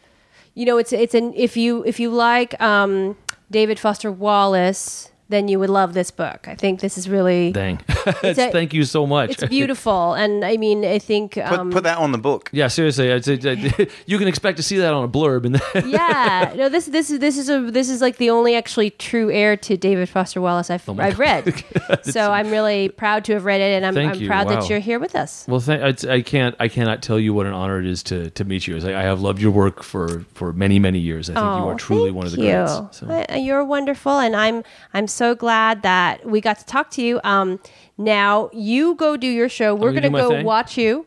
You 0.55 0.67
know, 0.67 0.77
it's 0.77 0.93
it's 0.93 1.15
an 1.15 1.33
if 1.35 1.57
you 1.57 1.83
if 1.87 1.99
you 1.99 2.11
like 2.11 2.61
um, 2.61 3.17
David 3.51 3.79
Foster 3.79 4.13
Wallace. 4.13 5.12
Then 5.33 5.49
you 5.49 5.59
would 5.59 5.71
love 5.71 5.95
this 5.95 6.11
book. 6.11 6.47
I 6.47 6.55
think 6.55 6.81
this 6.81 6.97
is 6.99 7.09
really 7.09 7.53
Dang. 7.53 7.81
It's 8.23 8.39
a- 8.39 8.51
Thank 8.51 8.75
you 8.75 8.85
so 8.85 9.07
much. 9.07 9.31
it's 9.31 9.45
beautiful, 9.45 10.15
and 10.15 10.45
I 10.45 10.57
mean, 10.57 10.85
I 10.85 10.99
think 10.99 11.35
Put, 11.35 11.45
um, 11.45 11.71
put 11.71 11.85
that 11.85 11.99
on 11.99 12.13
the 12.13 12.19
book. 12.19 12.51
yeah, 12.53 12.69
seriously, 12.69 13.13
I'd 13.13 13.25
say, 13.25 13.35
you 14.07 14.19
can 14.19 14.29
expect 14.29 14.57
to 14.59 14.63
see 14.63 14.79
that 14.79 14.93
on 14.93 15.05
a 15.05 15.09
blurb, 15.09 15.45
and 15.47 15.61
yeah, 15.87 16.53
no, 16.57 16.69
this 16.69 16.87
this 16.87 17.11
is 17.11 17.19
this 17.21 17.39
is 17.39 17.49
a 17.49 17.61
this 17.71 17.89
is 17.89 18.01
like 18.01 18.17
the 18.19 18.31
only 18.31 18.55
actually 18.57 18.91
true 18.91 19.31
heir 19.31 19.57
to 19.59 19.77
David 19.77 20.09
Foster 20.09 20.41
Wallace 20.41 20.69
I've 20.71 20.83
Oh 20.89 20.97
I've 20.99 21.19
read. 21.19 21.45
so 22.03 22.33
I'm 22.33 22.51
really 22.51 22.89
proud 22.89 23.25
to 23.27 23.33
have 23.35 23.45
read 23.45 23.61
it, 23.61 23.73
and 23.77 23.87
I'm, 23.87 23.97
I'm 23.97 24.27
proud 24.27 24.47
Wow. 24.49 24.61
that 24.61 24.69
you're 24.69 24.81
here 24.91 24.99
with 24.99 25.15
us. 25.15 25.45
Well, 25.49 25.61
th- 25.61 26.05
I, 26.05 26.13
I 26.15 26.21
can't. 26.23 26.55
I 26.59 26.69
cannot 26.69 27.03
tell 27.03 27.19
you 27.21 27.33
what 27.33 27.47
an 27.47 27.53
honor 27.53 27.79
it 27.79 27.87
is 27.87 28.03
to 28.11 28.31
to 28.31 28.45
meet 28.45 28.67
you. 28.67 28.77
I, 28.79 28.99
I 29.01 29.03
have 29.03 29.21
loved 29.21 29.41
your 29.41 29.53
work 29.53 29.83
for 29.85 30.25
for 30.35 30.53
many 30.53 30.79
many 30.79 30.99
years. 30.99 31.31
I 31.31 31.35
think 31.35 31.45
you 31.61 31.69
are 31.71 31.75
truly 31.77 32.11
one 32.11 32.27
of 32.27 32.33
the 32.33 32.43
you. 32.43 32.51
greats. 32.53 32.99
So. 32.99 33.25
You're 33.37 33.65
wonderful, 33.65 34.19
and 34.19 34.35
I'm 34.35 34.65
I'm 34.93 35.07
so 35.07 35.22
glad 35.35 35.83
that 35.83 36.27
we 36.27 36.41
got 36.41 36.59
to 36.59 36.67
talk 36.67 36.91
to 36.93 37.03
you. 37.03 37.21
Um, 37.25 37.61
now 37.97 38.51
you 38.53 38.95
go 38.97 39.17
do 39.17 39.27
your 39.27 39.49
show. 39.49 39.75
We're 39.75 39.93
gonna 39.93 40.11
gonna 40.11 40.23
go 40.23 40.31
thing? 40.31 40.45
watch 40.45 40.77
you, 40.77 41.07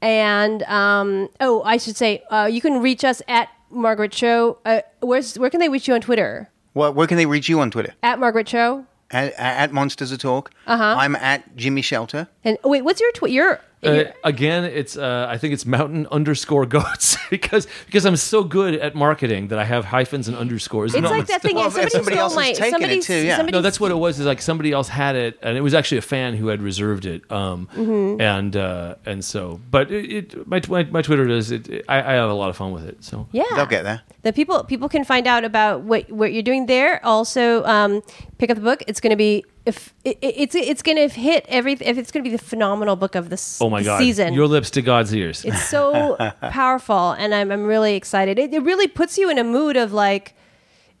and 0.00 0.62
um, 0.64 1.28
oh, 1.40 1.62
I 1.62 1.76
should 1.76 1.96
say 1.96 2.22
uh, 2.30 2.48
you 2.50 2.60
can 2.60 2.80
reach 2.80 3.04
us 3.04 3.20
at 3.28 3.48
Margaret 3.70 4.12
Cho. 4.12 4.58
Uh, 4.64 4.80
where's 5.00 5.38
where 5.38 5.50
can 5.50 5.60
they 5.60 5.68
reach 5.68 5.88
you 5.88 5.94
on 5.94 6.00
Twitter? 6.00 6.50
Well, 6.74 6.92
where 6.94 7.06
can 7.06 7.16
they 7.16 7.26
reach 7.26 7.48
you 7.48 7.60
on 7.60 7.70
Twitter? 7.70 7.94
At 8.02 8.18
Margaret 8.20 8.46
Cho. 8.46 8.86
At, 9.10 9.32
at 9.38 9.72
Monsters 9.72 10.12
of 10.12 10.18
Talk. 10.18 10.50
Uh-huh. 10.66 10.94
I'm 10.98 11.16
at 11.16 11.56
Jimmy 11.56 11.82
Shelter. 11.82 12.28
And 12.44 12.58
oh, 12.62 12.68
wait, 12.68 12.82
what's 12.82 13.00
your 13.00 13.10
tweet? 13.12 13.32
Your, 13.32 13.60
Uh, 13.82 14.04
again, 14.24 14.64
it's 14.64 14.96
uh, 14.96 15.26
I 15.28 15.38
think 15.38 15.54
it's 15.54 15.64
mountain 15.64 16.06
underscore 16.10 16.66
goats 16.66 17.16
because 17.30 17.66
because 17.86 18.04
I'm 18.04 18.16
so 18.16 18.42
good 18.42 18.74
at 18.74 18.94
marketing 18.94 19.48
that 19.48 19.58
I 19.58 19.64
have 19.64 19.84
hyphens 19.84 20.26
and 20.28 20.36
underscores. 20.36 20.90
it's 20.92 20.96
and 20.96 21.06
all 21.06 21.12
like 21.12 21.26
that 21.26 21.40
stuff. 21.40 21.42
thing. 21.42 21.54
Well, 21.56 21.70
somebody, 21.70 21.90
somebody 21.90 22.16
stole 22.16 22.24
else 22.24 22.34
has 22.34 22.36
my. 22.36 22.52
taken 22.52 22.64
it 22.66 22.70
somebody, 22.72 23.00
too, 23.00 23.26
yeah. 23.26 23.36
somebody 23.36 23.56
No, 23.56 23.62
that's 23.62 23.78
what 23.78 23.90
it 23.90 23.94
was. 23.94 24.18
Is 24.18 24.26
like 24.26 24.40
somebody 24.42 24.72
else 24.72 24.88
had 24.88 25.14
it, 25.14 25.38
and 25.42 25.56
it 25.56 25.60
was 25.60 25.74
actually 25.74 25.98
a 25.98 26.02
fan 26.02 26.34
who 26.34 26.48
had 26.48 26.60
reserved 26.62 27.06
it. 27.06 27.30
Um, 27.30 27.68
Mm-hmm. 27.74 28.20
and 28.20 28.56
uh, 28.56 28.94
and 29.06 29.24
so, 29.24 29.60
but 29.70 29.90
it, 29.92 30.12
it 30.34 30.46
my, 30.48 30.60
my 30.68 30.82
my 30.84 31.02
Twitter 31.02 31.26
does 31.26 31.50
it. 31.52 31.68
it- 31.68 31.84
I, 31.88 31.98
I 31.98 32.12
have 32.14 32.30
a 32.30 32.34
lot 32.34 32.50
of 32.50 32.56
fun 32.56 32.72
with 32.72 32.84
it. 32.84 33.04
So 33.04 33.28
Yeah, 33.32 33.44
They'll 33.54 33.66
get 33.66 33.84
there. 33.84 34.02
the 34.22 34.32
people 34.32 34.64
people 34.64 34.88
can 34.88 35.04
find 35.04 35.26
out 35.28 35.44
about 35.44 35.82
what 35.82 36.10
what 36.10 36.32
you're 36.32 36.42
doing 36.42 36.66
there. 36.66 37.04
Also, 37.06 37.62
um, 37.64 38.02
pick 38.38 38.50
up 38.50 38.56
the 38.56 38.62
book. 38.64 38.82
It's 38.88 39.00
going 39.00 39.10
to 39.12 39.16
be 39.16 39.44
if 39.68 39.94
it, 40.04 40.18
it- 40.20 40.34
it's 40.42 40.54
it's 40.54 40.82
going 40.82 40.96
to 40.96 41.08
hit 41.14 41.44
every 41.48 41.74
if 41.74 41.96
it's 41.98 42.10
going 42.10 42.24
to 42.24 42.30
be 42.30 42.34
the 42.36 42.42
phenomenal 42.42 42.96
book 42.96 43.14
of 43.14 43.28
this 43.30 43.60
oh 43.60 43.70
my 43.70 43.82
god, 43.82 43.98
season. 43.98 44.34
your 44.34 44.46
lips 44.48 44.70
to 44.72 44.82
God's 44.82 45.14
ears. 45.14 45.44
it's 45.44 45.62
so 45.76 46.16
powerful, 46.40 47.12
and 47.12 47.34
I'm 47.34 47.50
I'm 47.52 47.64
really 47.64 47.94
excited. 47.94 48.38
It, 48.38 48.52
it 48.54 48.62
really 48.62 48.88
puts 48.88 49.16
you 49.18 49.30
in 49.30 49.38
a 49.38 49.44
mood 49.44 49.76
of 49.76 49.92
like 49.92 50.34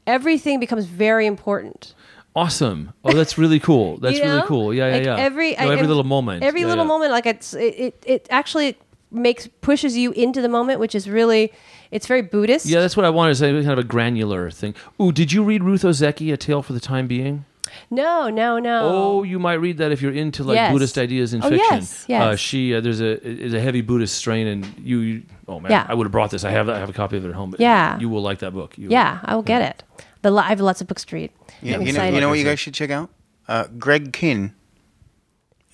everything 0.06 0.60
becomes 0.60 0.84
very 0.86 1.26
important. 1.26 1.94
awesome. 2.36 2.92
Oh, 3.04 3.12
that's 3.12 3.36
really 3.38 3.58
cool. 3.60 3.96
That's 4.02 4.18
you 4.18 4.24
know? 4.24 4.34
really 4.36 4.46
cool. 4.46 4.74
Yeah, 4.74 4.88
Like 4.88 5.04
yeah, 5.04 5.16
yeah. 5.16 5.22
Every 5.24 5.50
No, 5.52 5.70
every 5.70 5.84
I- 5.86 5.88
little 5.88 6.04
moment. 6.04 6.42
Every 6.44 6.60
Yeah, 6.60 6.66
little 6.68 6.84
yeah. 6.84 6.88
moment, 6.94 7.10
like 7.12 7.26
it's 7.26 7.54
it, 7.54 7.74
it 7.86 8.02
it 8.06 8.26
actually 8.30 8.76
makes 9.10 9.46
pushes 9.62 9.96
you 9.96 10.12
into 10.12 10.40
the 10.42 10.48
moment, 10.48 10.78
which 10.80 10.94
is 10.94 11.08
really 11.08 11.50
it's 11.90 12.06
very 12.06 12.22
Buddhist. 12.22 12.66
Yeah, 12.66 12.80
that's 12.80 12.96
what 12.96 13.06
I 13.06 13.10
wanted 13.10 13.30
to 13.32 13.36
say. 13.36 13.50
Kind 13.52 13.70
of 13.70 13.78
a 13.78 13.82
granular 13.84 14.50
thing. 14.50 14.74
Ooh, 15.00 15.10
did 15.12 15.32
you 15.32 15.42
read 15.42 15.62
Ruth 15.64 15.82
Ozeki, 15.82 16.32
A 16.32 16.36
Tale 16.36 16.62
for 16.62 16.74
the 16.74 16.80
Time 16.80 17.06
Being? 17.06 17.44
No, 17.90 18.28
no, 18.28 18.58
no. 18.58 18.80
Oh, 18.82 19.22
you 19.22 19.38
might 19.38 19.54
read 19.54 19.78
that 19.78 19.92
if 19.92 20.02
you're 20.02 20.12
into 20.12 20.44
like 20.44 20.56
Yes. 20.56 20.72
Buddhist 20.72 20.98
ideas 20.98 21.32
in 21.32 21.42
Oh, 21.42 21.48
fiction. 21.48 21.66
yes, 21.76 22.04
yes. 22.06 22.22
Uh, 22.22 22.36
she 22.36 22.74
uh, 22.74 22.80
there's 22.82 23.00
a 23.00 23.22
is 23.26 23.54
a 23.54 23.60
heavy 23.60 23.80
Buddhist 23.80 24.14
strain, 24.16 24.46
and 24.46 24.66
you, 24.78 24.98
you 24.98 25.22
oh 25.46 25.58
man, 25.58 25.70
Yeah. 25.72 25.86
I 25.88 25.94
would 25.94 26.04
have 26.04 26.12
brought 26.12 26.30
this. 26.30 26.44
I 26.44 26.50
have 26.50 26.68
I 26.68 26.78
have 26.78 26.90
a 26.90 26.92
copy 26.92 27.16
of 27.16 27.24
it 27.24 27.28
at 27.30 27.34
home. 27.34 27.50
But 27.50 27.60
Yeah. 27.60 27.98
you 27.98 28.08
will 28.10 28.20
like 28.22 28.40
that 28.40 28.52
book. 28.52 28.76
You- 28.76 28.90
Yeah, 28.90 29.20
I 29.24 29.34
will 29.34 29.42
get 29.42 29.62
it. 29.62 29.82
The 30.22 30.30
li- 30.30 30.42
I 30.44 30.48
have 30.50 30.60
lots 30.60 30.80
of 30.82 30.86
books 30.86 31.04
to 31.06 31.16
read. 31.16 31.30
Yeah, 31.62 31.76
I'm 31.76 31.82
you 31.86 31.92
know, 31.92 32.04
you 32.04 32.20
know 32.20 32.28
what 32.28 32.38
you 32.38 32.44
guys 32.44 32.58
should 32.60 32.74
check 32.74 32.90
out? 32.90 33.08
Uh, 33.46 33.64
Greg 33.78 34.12
Kihn. 34.12 34.52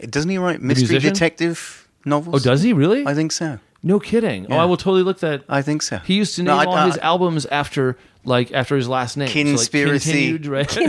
Doesn't 0.08 0.30
he 0.30 0.38
write 0.38 0.60
mystery 0.62 0.98
detective 0.98 1.88
novels? 2.04 2.34
Oh, 2.46 2.50
does 2.50 2.62
he 2.62 2.72
really? 2.72 3.06
I 3.06 3.14
think 3.14 3.32
so. 3.32 3.58
no 3.82 3.98
kidding. 4.00 4.46
Oh, 4.50 4.56
I 4.56 4.64
will 4.64 4.76
totally 4.76 5.02
look 5.02 5.18
that. 5.20 5.42
I 5.48 5.62
think 5.62 5.82
so. 5.82 5.98
He 5.98 6.14
used 6.14 6.36
to 6.36 6.42
No, 6.42 6.56
name 6.58 6.68
I- 6.68 6.70
all 6.70 6.76
I- 6.78 6.86
his 6.86 6.98
albums 6.98 7.46
after 7.46 7.96
like 8.24 8.52
after 8.52 8.76
his 8.76 8.88
last 8.88 9.16
name. 9.16 9.28
So, 9.28 9.38
like, 9.38 9.46
Conspiracy. 9.46 10.10
continued, 10.12 10.46
right? 10.46 10.68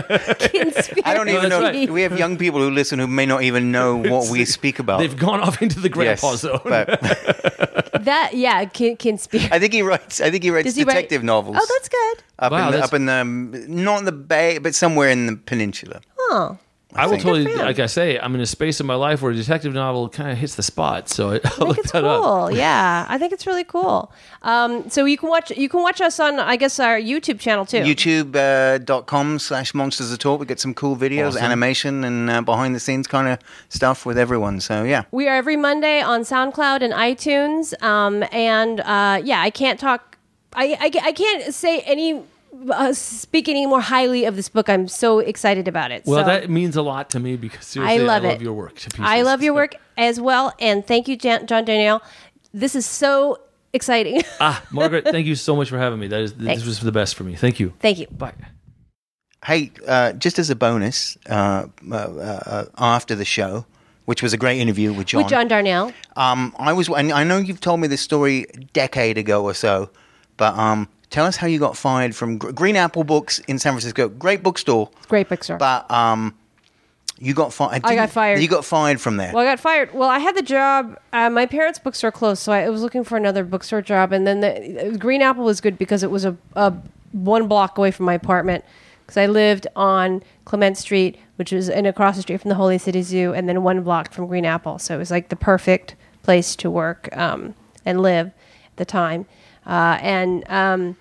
Conspiracy. 0.00 1.02
I 1.04 1.14
don't 1.14 1.28
even 1.28 1.42
that's 1.42 1.50
know. 1.50 1.62
right. 1.62 1.90
We 1.90 2.02
have 2.02 2.18
young 2.18 2.36
people 2.38 2.60
who 2.60 2.70
listen 2.70 2.98
who 2.98 3.06
may 3.06 3.26
not 3.26 3.42
even 3.42 3.72
know 3.72 3.96
what 4.10 4.30
we 4.30 4.44
speak 4.44 4.78
about. 4.78 5.00
They've 5.00 5.16
gone 5.16 5.40
off 5.40 5.60
into 5.62 5.80
the 5.80 5.88
yes, 5.88 6.20
grandpa 6.20 6.36
zone. 6.36 6.60
but 6.64 7.00
that 8.04 8.30
yeah, 8.34 8.64
kin- 8.66 8.96
conspiracy. 8.96 9.48
I 9.52 9.58
think 9.58 9.72
he 9.72 9.82
writes. 9.82 10.20
I 10.20 10.30
think 10.30 10.44
he 10.44 10.50
writes 10.50 10.66
Does 10.66 10.76
he 10.76 10.84
write- 10.84 10.94
detective 10.94 11.22
novels. 11.24 11.56
Oh, 11.58 11.66
that's 11.68 11.88
good. 11.88 12.22
up 12.38 12.52
Wow, 12.52 12.66
in 12.68 12.72
the, 12.74 12.84
up 12.84 12.92
in 12.94 13.06
the 13.06 13.24
not 13.68 13.98
in 14.00 14.04
the 14.04 14.12
bay, 14.12 14.58
but 14.58 14.74
somewhere 14.74 15.08
in 15.08 15.26
the 15.26 15.36
peninsula. 15.36 16.00
Oh, 16.18 16.58
I 16.98 17.04
will 17.06 17.12
think. 17.12 17.22
totally, 17.22 17.44
Good 17.44 17.52
for 17.54 17.58
him. 17.60 17.66
like 17.66 17.78
I 17.78 17.86
say, 17.86 18.18
I'm 18.18 18.34
in 18.34 18.40
a 18.40 18.46
space 18.46 18.80
in 18.80 18.86
my 18.86 18.94
life 18.94 19.22
where 19.22 19.32
a 19.32 19.34
detective 19.34 19.72
novel 19.74 20.08
kind 20.08 20.30
of 20.30 20.38
hits 20.38 20.54
the 20.56 20.62
spot. 20.62 21.08
So 21.08 21.30
I, 21.30 21.34
I'll 21.34 21.40
I 21.44 21.48
think 21.50 21.58
look 21.68 21.78
it's 21.78 21.92
that 21.92 22.04
up. 22.04 22.22
cool. 22.22 22.50
Yeah, 22.56 23.06
I 23.08 23.18
think 23.18 23.32
it's 23.32 23.46
really 23.46 23.64
cool. 23.64 24.12
Um, 24.42 24.88
so 24.90 25.04
you 25.04 25.18
can 25.18 25.28
watch 25.28 25.50
you 25.50 25.68
can 25.68 25.82
watch 25.82 26.00
us 26.00 26.18
on 26.20 26.38
I 26.38 26.56
guess 26.56 26.78
our 26.80 26.98
YouTube 26.98 27.40
channel 27.40 27.64
too. 27.66 27.78
YouTube.com 27.78 29.38
slash 29.38 29.74
Monsters 29.74 30.12
of 30.12 30.18
Talk. 30.18 30.40
We 30.40 30.46
get 30.46 30.60
some 30.60 30.74
cool 30.74 30.96
videos, 30.96 31.28
Awesome. 31.28 31.42
animation, 31.44 32.04
and 32.04 32.30
uh, 32.30 32.40
behind 32.42 32.74
the 32.74 32.80
scenes 32.80 33.06
kind 33.06 33.28
of 33.28 33.38
stuff 33.68 34.06
with 34.06 34.18
everyone. 34.18 34.60
So 34.60 34.82
yeah, 34.84 35.04
We 35.10 35.28
are 35.28 35.36
every 35.36 35.56
Monday 35.56 36.00
on 36.00 36.22
SoundCloud 36.22 36.82
and 36.82 36.92
iTunes. 36.92 37.80
Um, 37.82 38.24
and 38.32 38.80
uh, 38.80 39.20
yeah, 39.24 39.40
I 39.40 39.50
can't 39.50 39.78
talk. 39.80 40.16
I, 40.54 40.76
I, 40.80 40.90
I 41.08 41.12
can't 41.12 41.52
say 41.54 41.80
any. 41.80 42.22
Uh, 42.70 42.92
speak 42.92 43.48
any 43.48 43.66
more 43.66 43.80
highly 43.80 44.24
of 44.24 44.36
this 44.36 44.48
book. 44.48 44.68
I'm 44.68 44.88
so 44.88 45.18
excited 45.18 45.68
about 45.68 45.90
it. 45.90 46.02
Well, 46.06 46.20
so. 46.24 46.26
that 46.26 46.50
means 46.50 46.76
a 46.76 46.82
lot 46.82 47.10
to 47.10 47.20
me 47.20 47.36
because 47.36 47.64
seriously, 47.66 48.00
I 48.00 48.04
love 48.04 48.22
love 48.24 48.32
it. 48.34 48.40
your 48.42 48.52
work. 48.54 48.76
To 48.76 48.90
pieces. 48.90 49.04
I 49.04 49.22
love 49.22 49.42
your 49.42 49.52
So- 49.52 49.56
work 49.56 49.74
as 49.96 50.20
well, 50.20 50.52
and 50.60 50.86
thank 50.86 51.08
you, 51.08 51.16
Jan- 51.16 51.46
John 51.46 51.64
Darnielle. 51.64 52.00
This 52.52 52.74
is 52.74 52.86
so 52.86 53.38
exciting. 53.72 54.22
Ah, 54.40 54.62
Margaret, 54.70 55.04
thank 55.04 55.26
you 55.26 55.34
so 55.34 55.54
much 55.56 55.68
for 55.68 55.78
having 55.78 55.98
me. 55.98 56.08
That 56.08 56.20
is, 56.20 56.32
Thanks. 56.32 56.60
this 56.62 56.66
was 56.66 56.80
the 56.80 56.92
best 56.92 57.14
for 57.14 57.24
me. 57.24 57.34
Thank 57.34 57.58
you. 57.60 57.72
thank 57.80 57.98
you. 57.98 58.06
Bye. 58.08 58.32
Hey, 59.44 59.70
uh, 59.86 60.12
just 60.14 60.38
as 60.38 60.50
a 60.50 60.56
bonus, 60.56 61.16
uh, 61.28 61.66
uh, 61.90 61.94
uh, 61.94 62.64
after 62.78 63.14
the 63.14 63.24
show, 63.24 63.64
which 64.06 64.22
was 64.22 64.32
a 64.32 64.36
great 64.36 64.60
interview 64.60 64.92
with 64.92 65.06
John. 65.08 65.22
With 65.22 65.30
John 65.30 65.48
Darnielle. 65.48 65.92
Um, 66.16 66.54
I 66.58 66.72
was, 66.72 66.88
and 66.88 67.12
I 67.12 67.22
know 67.24 67.38
you've 67.38 67.60
told 67.60 67.80
me 67.80 67.88
this 67.88 68.00
story 68.00 68.46
a 68.54 68.58
decade 68.72 69.18
ago 69.18 69.44
or 69.44 69.54
so, 69.54 69.90
but 70.36 70.54
um, 70.56 70.88
tell 71.10 71.26
us 71.26 71.36
how 71.36 71.46
you 71.46 71.58
got 71.58 71.76
fired 71.76 72.14
from 72.14 72.38
Gr- 72.38 72.52
Green 72.52 72.76
Apple 72.76 73.04
Books 73.04 73.38
in 73.40 73.58
San 73.58 73.72
Francisco. 73.72 74.08
Great 74.08 74.42
bookstore, 74.42 74.90
Great 75.08 75.28
bookstore. 75.28 75.58
but 75.58 75.90
um, 75.90 76.34
you 77.18 77.32
got 77.34 77.52
fired. 77.52 77.82
I 77.84 77.94
got 77.94 78.10
fired. 78.10 78.40
You 78.40 78.48
got 78.48 78.64
fired 78.64 79.00
from 79.00 79.16
there. 79.16 79.32
Well, 79.32 79.42
I 79.42 79.50
got 79.50 79.60
fired. 79.60 79.94
Well, 79.94 80.08
I 80.08 80.18
had 80.18 80.36
the 80.36 80.42
job. 80.42 80.98
Uh, 81.12 81.30
my 81.30 81.46
parents' 81.46 81.78
bookstore 81.78 82.12
closed, 82.12 82.42
so 82.42 82.52
I 82.52 82.68
was 82.68 82.82
looking 82.82 83.04
for 83.04 83.16
another 83.16 83.44
bookstore 83.44 83.80
job. 83.82 84.12
And 84.12 84.26
then 84.26 84.40
the 84.40 84.96
Green 84.98 85.22
Apple 85.22 85.44
was 85.44 85.60
good 85.60 85.78
because 85.78 86.02
it 86.02 86.10
was 86.10 86.24
a, 86.24 86.36
a 86.54 86.74
one 87.12 87.48
block 87.48 87.78
away 87.78 87.90
from 87.90 88.06
my 88.06 88.14
apartment. 88.14 88.64
Because 89.06 89.16
I 89.18 89.26
lived 89.26 89.68
on 89.76 90.22
Clement 90.44 90.76
Street, 90.76 91.16
which 91.36 91.52
was 91.52 91.68
in 91.68 91.86
across 91.86 92.16
the 92.16 92.22
street 92.22 92.40
from 92.40 92.48
the 92.48 92.56
Holy 92.56 92.76
City 92.76 93.02
Zoo, 93.02 93.32
and 93.32 93.48
then 93.48 93.62
one 93.62 93.82
block 93.82 94.12
from 94.12 94.26
Green 94.26 94.44
Apple. 94.44 94.78
So 94.80 94.96
it 94.96 94.98
was 94.98 95.10
like 95.12 95.28
the 95.28 95.36
perfect 95.36 95.94
place 96.24 96.56
to 96.56 96.68
work 96.68 97.08
um, 97.16 97.54
and 97.84 98.02
live 98.02 98.32
the 98.76 98.84
time. 98.84 99.26
Uh, 99.66 99.98
and 100.00 100.48
um, 100.48 100.96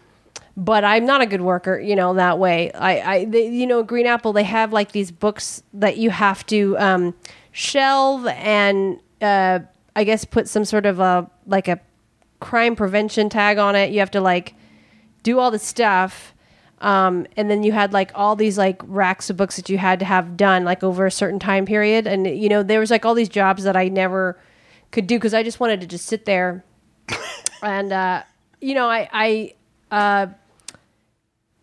but 0.57 0.83
I'm 0.83 1.05
not 1.05 1.21
a 1.21 1.25
good 1.25 1.41
worker, 1.41 1.79
you 1.79 1.95
know, 1.95 2.13
that 2.13 2.39
way. 2.39 2.71
I, 2.71 3.13
I 3.15 3.25
they, 3.25 3.47
you 3.49 3.67
know, 3.67 3.83
Green 3.83 4.05
Apple, 4.05 4.33
they 4.33 4.43
have 4.43 4.71
like 4.71 4.91
these 4.91 5.11
books 5.11 5.61
that 5.73 5.97
you 5.97 6.09
have 6.09 6.45
to 6.47 6.77
um, 6.79 7.13
shelve 7.51 8.25
and 8.27 8.99
uh, 9.21 9.59
I 9.95 10.03
guess 10.03 10.25
put 10.25 10.47
some 10.47 10.65
sort 10.65 10.85
of 10.85 10.99
a 10.99 11.29
like 11.45 11.67
a 11.67 11.79
crime 12.39 12.75
prevention 12.75 13.29
tag 13.29 13.57
on 13.57 13.75
it. 13.75 13.91
You 13.91 13.99
have 13.99 14.11
to 14.11 14.21
like 14.21 14.55
do 15.23 15.39
all 15.39 15.51
the 15.51 15.59
stuff. 15.59 16.33
Um, 16.79 17.25
and 17.35 17.49
then 17.49 17.63
you 17.63 17.71
had 17.71 17.93
like 17.93 18.11
all 18.15 18.35
these 18.35 18.57
like 18.57 18.81
racks 18.85 19.29
of 19.29 19.37
books 19.37 19.55
that 19.55 19.69
you 19.69 19.77
had 19.77 19.99
to 19.99 20.05
have 20.05 20.37
done 20.37 20.63
like 20.65 20.83
over 20.83 21.05
a 21.05 21.11
certain 21.11 21.39
time 21.39 21.65
period. 21.65 22.07
And 22.07 22.27
you 22.27 22.47
know, 22.49 22.63
there 22.63 22.79
was 22.79 22.91
like 22.91 23.05
all 23.05 23.13
these 23.13 23.29
jobs 23.29 23.63
that 23.63 23.75
I 23.75 23.87
never 23.89 24.39
could 24.91 25.07
do 25.07 25.17
because 25.17 25.33
I 25.33 25.43
just 25.43 25.59
wanted 25.59 25.81
to 25.81 25.87
just 25.87 26.05
sit 26.05 26.25
there 26.25 26.63
and 27.65 27.91
uh, 27.91 28.23
you 28.61 28.75
know, 28.75 28.87
I 28.87 29.09
I 29.11 29.53
uh, 29.91 30.27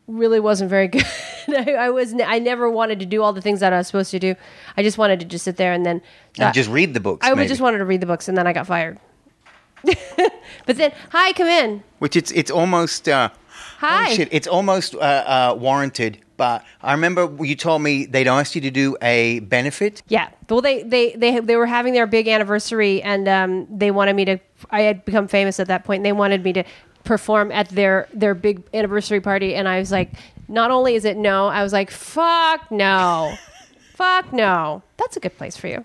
really 0.07 0.41
wasn't 0.41 0.71
very 0.71 0.89
good. 0.89 1.05
I, 1.49 1.73
I 1.73 1.91
was 1.91 2.15
I 2.15 2.39
never 2.39 2.69
wanted 2.71 3.01
to 3.01 3.07
do 3.07 3.23
all 3.23 3.33
the 3.33 3.41
things 3.41 3.61
that 3.61 3.73
I 3.73 3.79
was 3.79 3.87
supposed 3.87 4.11
to 4.11 4.19
do. 4.19 4.35
I 4.77 4.83
just 4.83 4.99
wanted 4.99 5.21
to 5.21 5.27
just 5.27 5.45
sit 5.45 5.57
there 5.57 5.73
and 5.73 5.85
then 5.87 6.03
and 6.39 6.55
just 6.55 6.71
read 6.71 6.95
the 6.95 7.01
books. 7.01 7.27
I 7.27 7.35
maybe. 7.35 7.49
just 7.49 7.61
wanted 7.61 7.79
to 7.79 7.85
read 7.85 8.01
the 8.01 8.07
books 8.07 8.29
and 8.29 8.37
then 8.37 8.47
I 8.47 8.53
got 8.53 8.67
fired. 8.67 8.99
but 9.85 10.77
then, 10.77 10.93
hi, 11.11 11.33
come 11.33 11.49
in. 11.49 11.83
Which 11.99 12.17
it's 12.17 12.31
it's 12.33 12.51
almost. 12.51 13.09
Uh, 13.09 13.31
Hi. 13.79 14.05
holy 14.05 14.17
shit, 14.17 14.29
it's 14.31 14.47
almost 14.47 14.95
uh, 14.95 14.99
uh, 14.99 15.57
warranted. 15.59 16.19
But 16.43 16.65
I 16.83 16.91
remember 16.93 17.31
you 17.45 17.55
told 17.55 17.83
me 17.83 18.05
they'd 18.05 18.27
asked 18.27 18.57
you 18.57 18.61
to 18.63 18.71
do 18.73 18.97
a 19.01 19.39
benefit. 19.41 20.03
Yeah. 20.09 20.29
Well, 20.51 20.61
they 20.61 20.83
they 20.83 21.15
they 21.15 21.39
they 21.39 21.55
were 21.55 21.67
having 21.67 21.93
their 21.95 22.09
big 22.09 22.27
anniversary, 22.27 23.01
and 23.01 23.29
um, 23.29 23.69
they 23.71 23.93
wanted 23.93 24.17
me 24.17 24.25
to. 24.25 24.39
I 24.69 24.81
had 24.81 25.05
become 25.05 25.29
famous 25.29 25.61
at 25.61 25.69
that 25.69 25.85
point. 25.85 26.01
And 26.01 26.07
they 26.07 26.11
wanted 26.13 26.43
me 26.43 26.53
to 26.55 26.65
perform 27.05 27.53
at 27.53 27.69
their 27.69 28.09
their 28.13 28.35
big 28.35 28.65
anniversary 28.75 29.21
party, 29.21 29.55
and 29.55 29.69
I 29.69 29.79
was 29.79 29.93
like, 29.93 30.11
not 30.49 30.73
only 30.73 30.97
is 30.97 31.05
it 31.05 31.17
no, 31.17 31.47
I 31.47 31.63
was 31.63 31.73
like, 31.73 31.93
fuck 31.93 32.69
no. 32.73 33.37
fuck 33.95 34.33
no. 34.33 34.83
That's 34.97 35.17
a 35.17 35.21
good 35.21 35.37
place 35.39 35.57
for 35.57 35.69
you. 35.69 35.85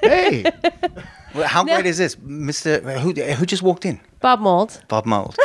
Hey, 0.00 0.44
Well, 1.34 1.46
How 1.54 1.62
No. 1.62 1.74
great 1.74 1.84
is 1.84 1.98
this, 1.98 2.16
Mister? 2.18 2.80
Who 3.00 3.12
who 3.12 3.44
just 3.44 3.62
walked 3.62 3.84
in? 3.84 4.00
Bob 4.20 4.40
Mould. 4.40 4.82
Bob 4.88 5.06
Mould. 5.06 5.36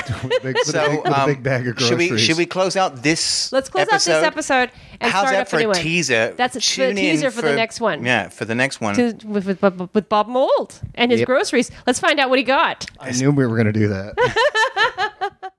big, 0.43 0.43
with, 0.43 0.57
So, 0.65 0.83
a 0.85 0.89
big, 0.89 1.03
with 1.03 1.13
a 1.13 1.19
um, 1.21 1.25
big 1.29 1.41
bag 1.43 1.67
of 1.67 1.79
should 1.79 1.97
we 1.97 2.17
should 2.17 2.37
we 2.37 2.45
close 2.45 2.75
out 2.75 3.03
this? 3.03 3.51
Let's 3.51 3.69
close 3.69 3.87
out 3.87 4.01
this 4.01 4.07
episode 4.09 4.69
and 4.99 5.11
How's 5.11 5.21
start 5.29 5.33
that 5.33 5.41
up 5.43 5.47
for 5.47 5.55
a 5.57 5.59
new 5.59 5.65
a 5.65 5.69
one. 5.69 5.77
teaser? 5.77 6.33
That's 6.35 6.55
a, 6.55 6.59
the 6.59 6.61
Tune 6.61 6.89
in 6.89 6.95
teaser 6.97 7.31
for, 7.31 7.41
the 7.41 7.55
next 7.55 7.79
one. 7.79 8.03
Yeah, 8.03 8.27
for 8.27 8.43
the 8.43 8.55
next 8.55 8.81
one. 8.81 8.95
To, 8.95 9.13
with, 9.25 9.45
with, 9.45 9.61
with, 9.61 9.89
with 9.93 10.09
Bob 10.09 10.27
Mould 10.27 10.79
and 10.93 11.09
his 11.11 11.21
Yep. 11.21 11.27
groceries. 11.27 11.71
Let's 11.87 11.99
find 11.99 12.19
out 12.19 12.29
what 12.29 12.37
he 12.39 12.43
got. 12.43 12.85
I 12.99 13.11
knew 13.11 13.31
we 13.31 13.45
were 13.47 13.55
going 13.55 13.71
to 13.71 13.79
do 13.79 13.87
that. 13.87 15.41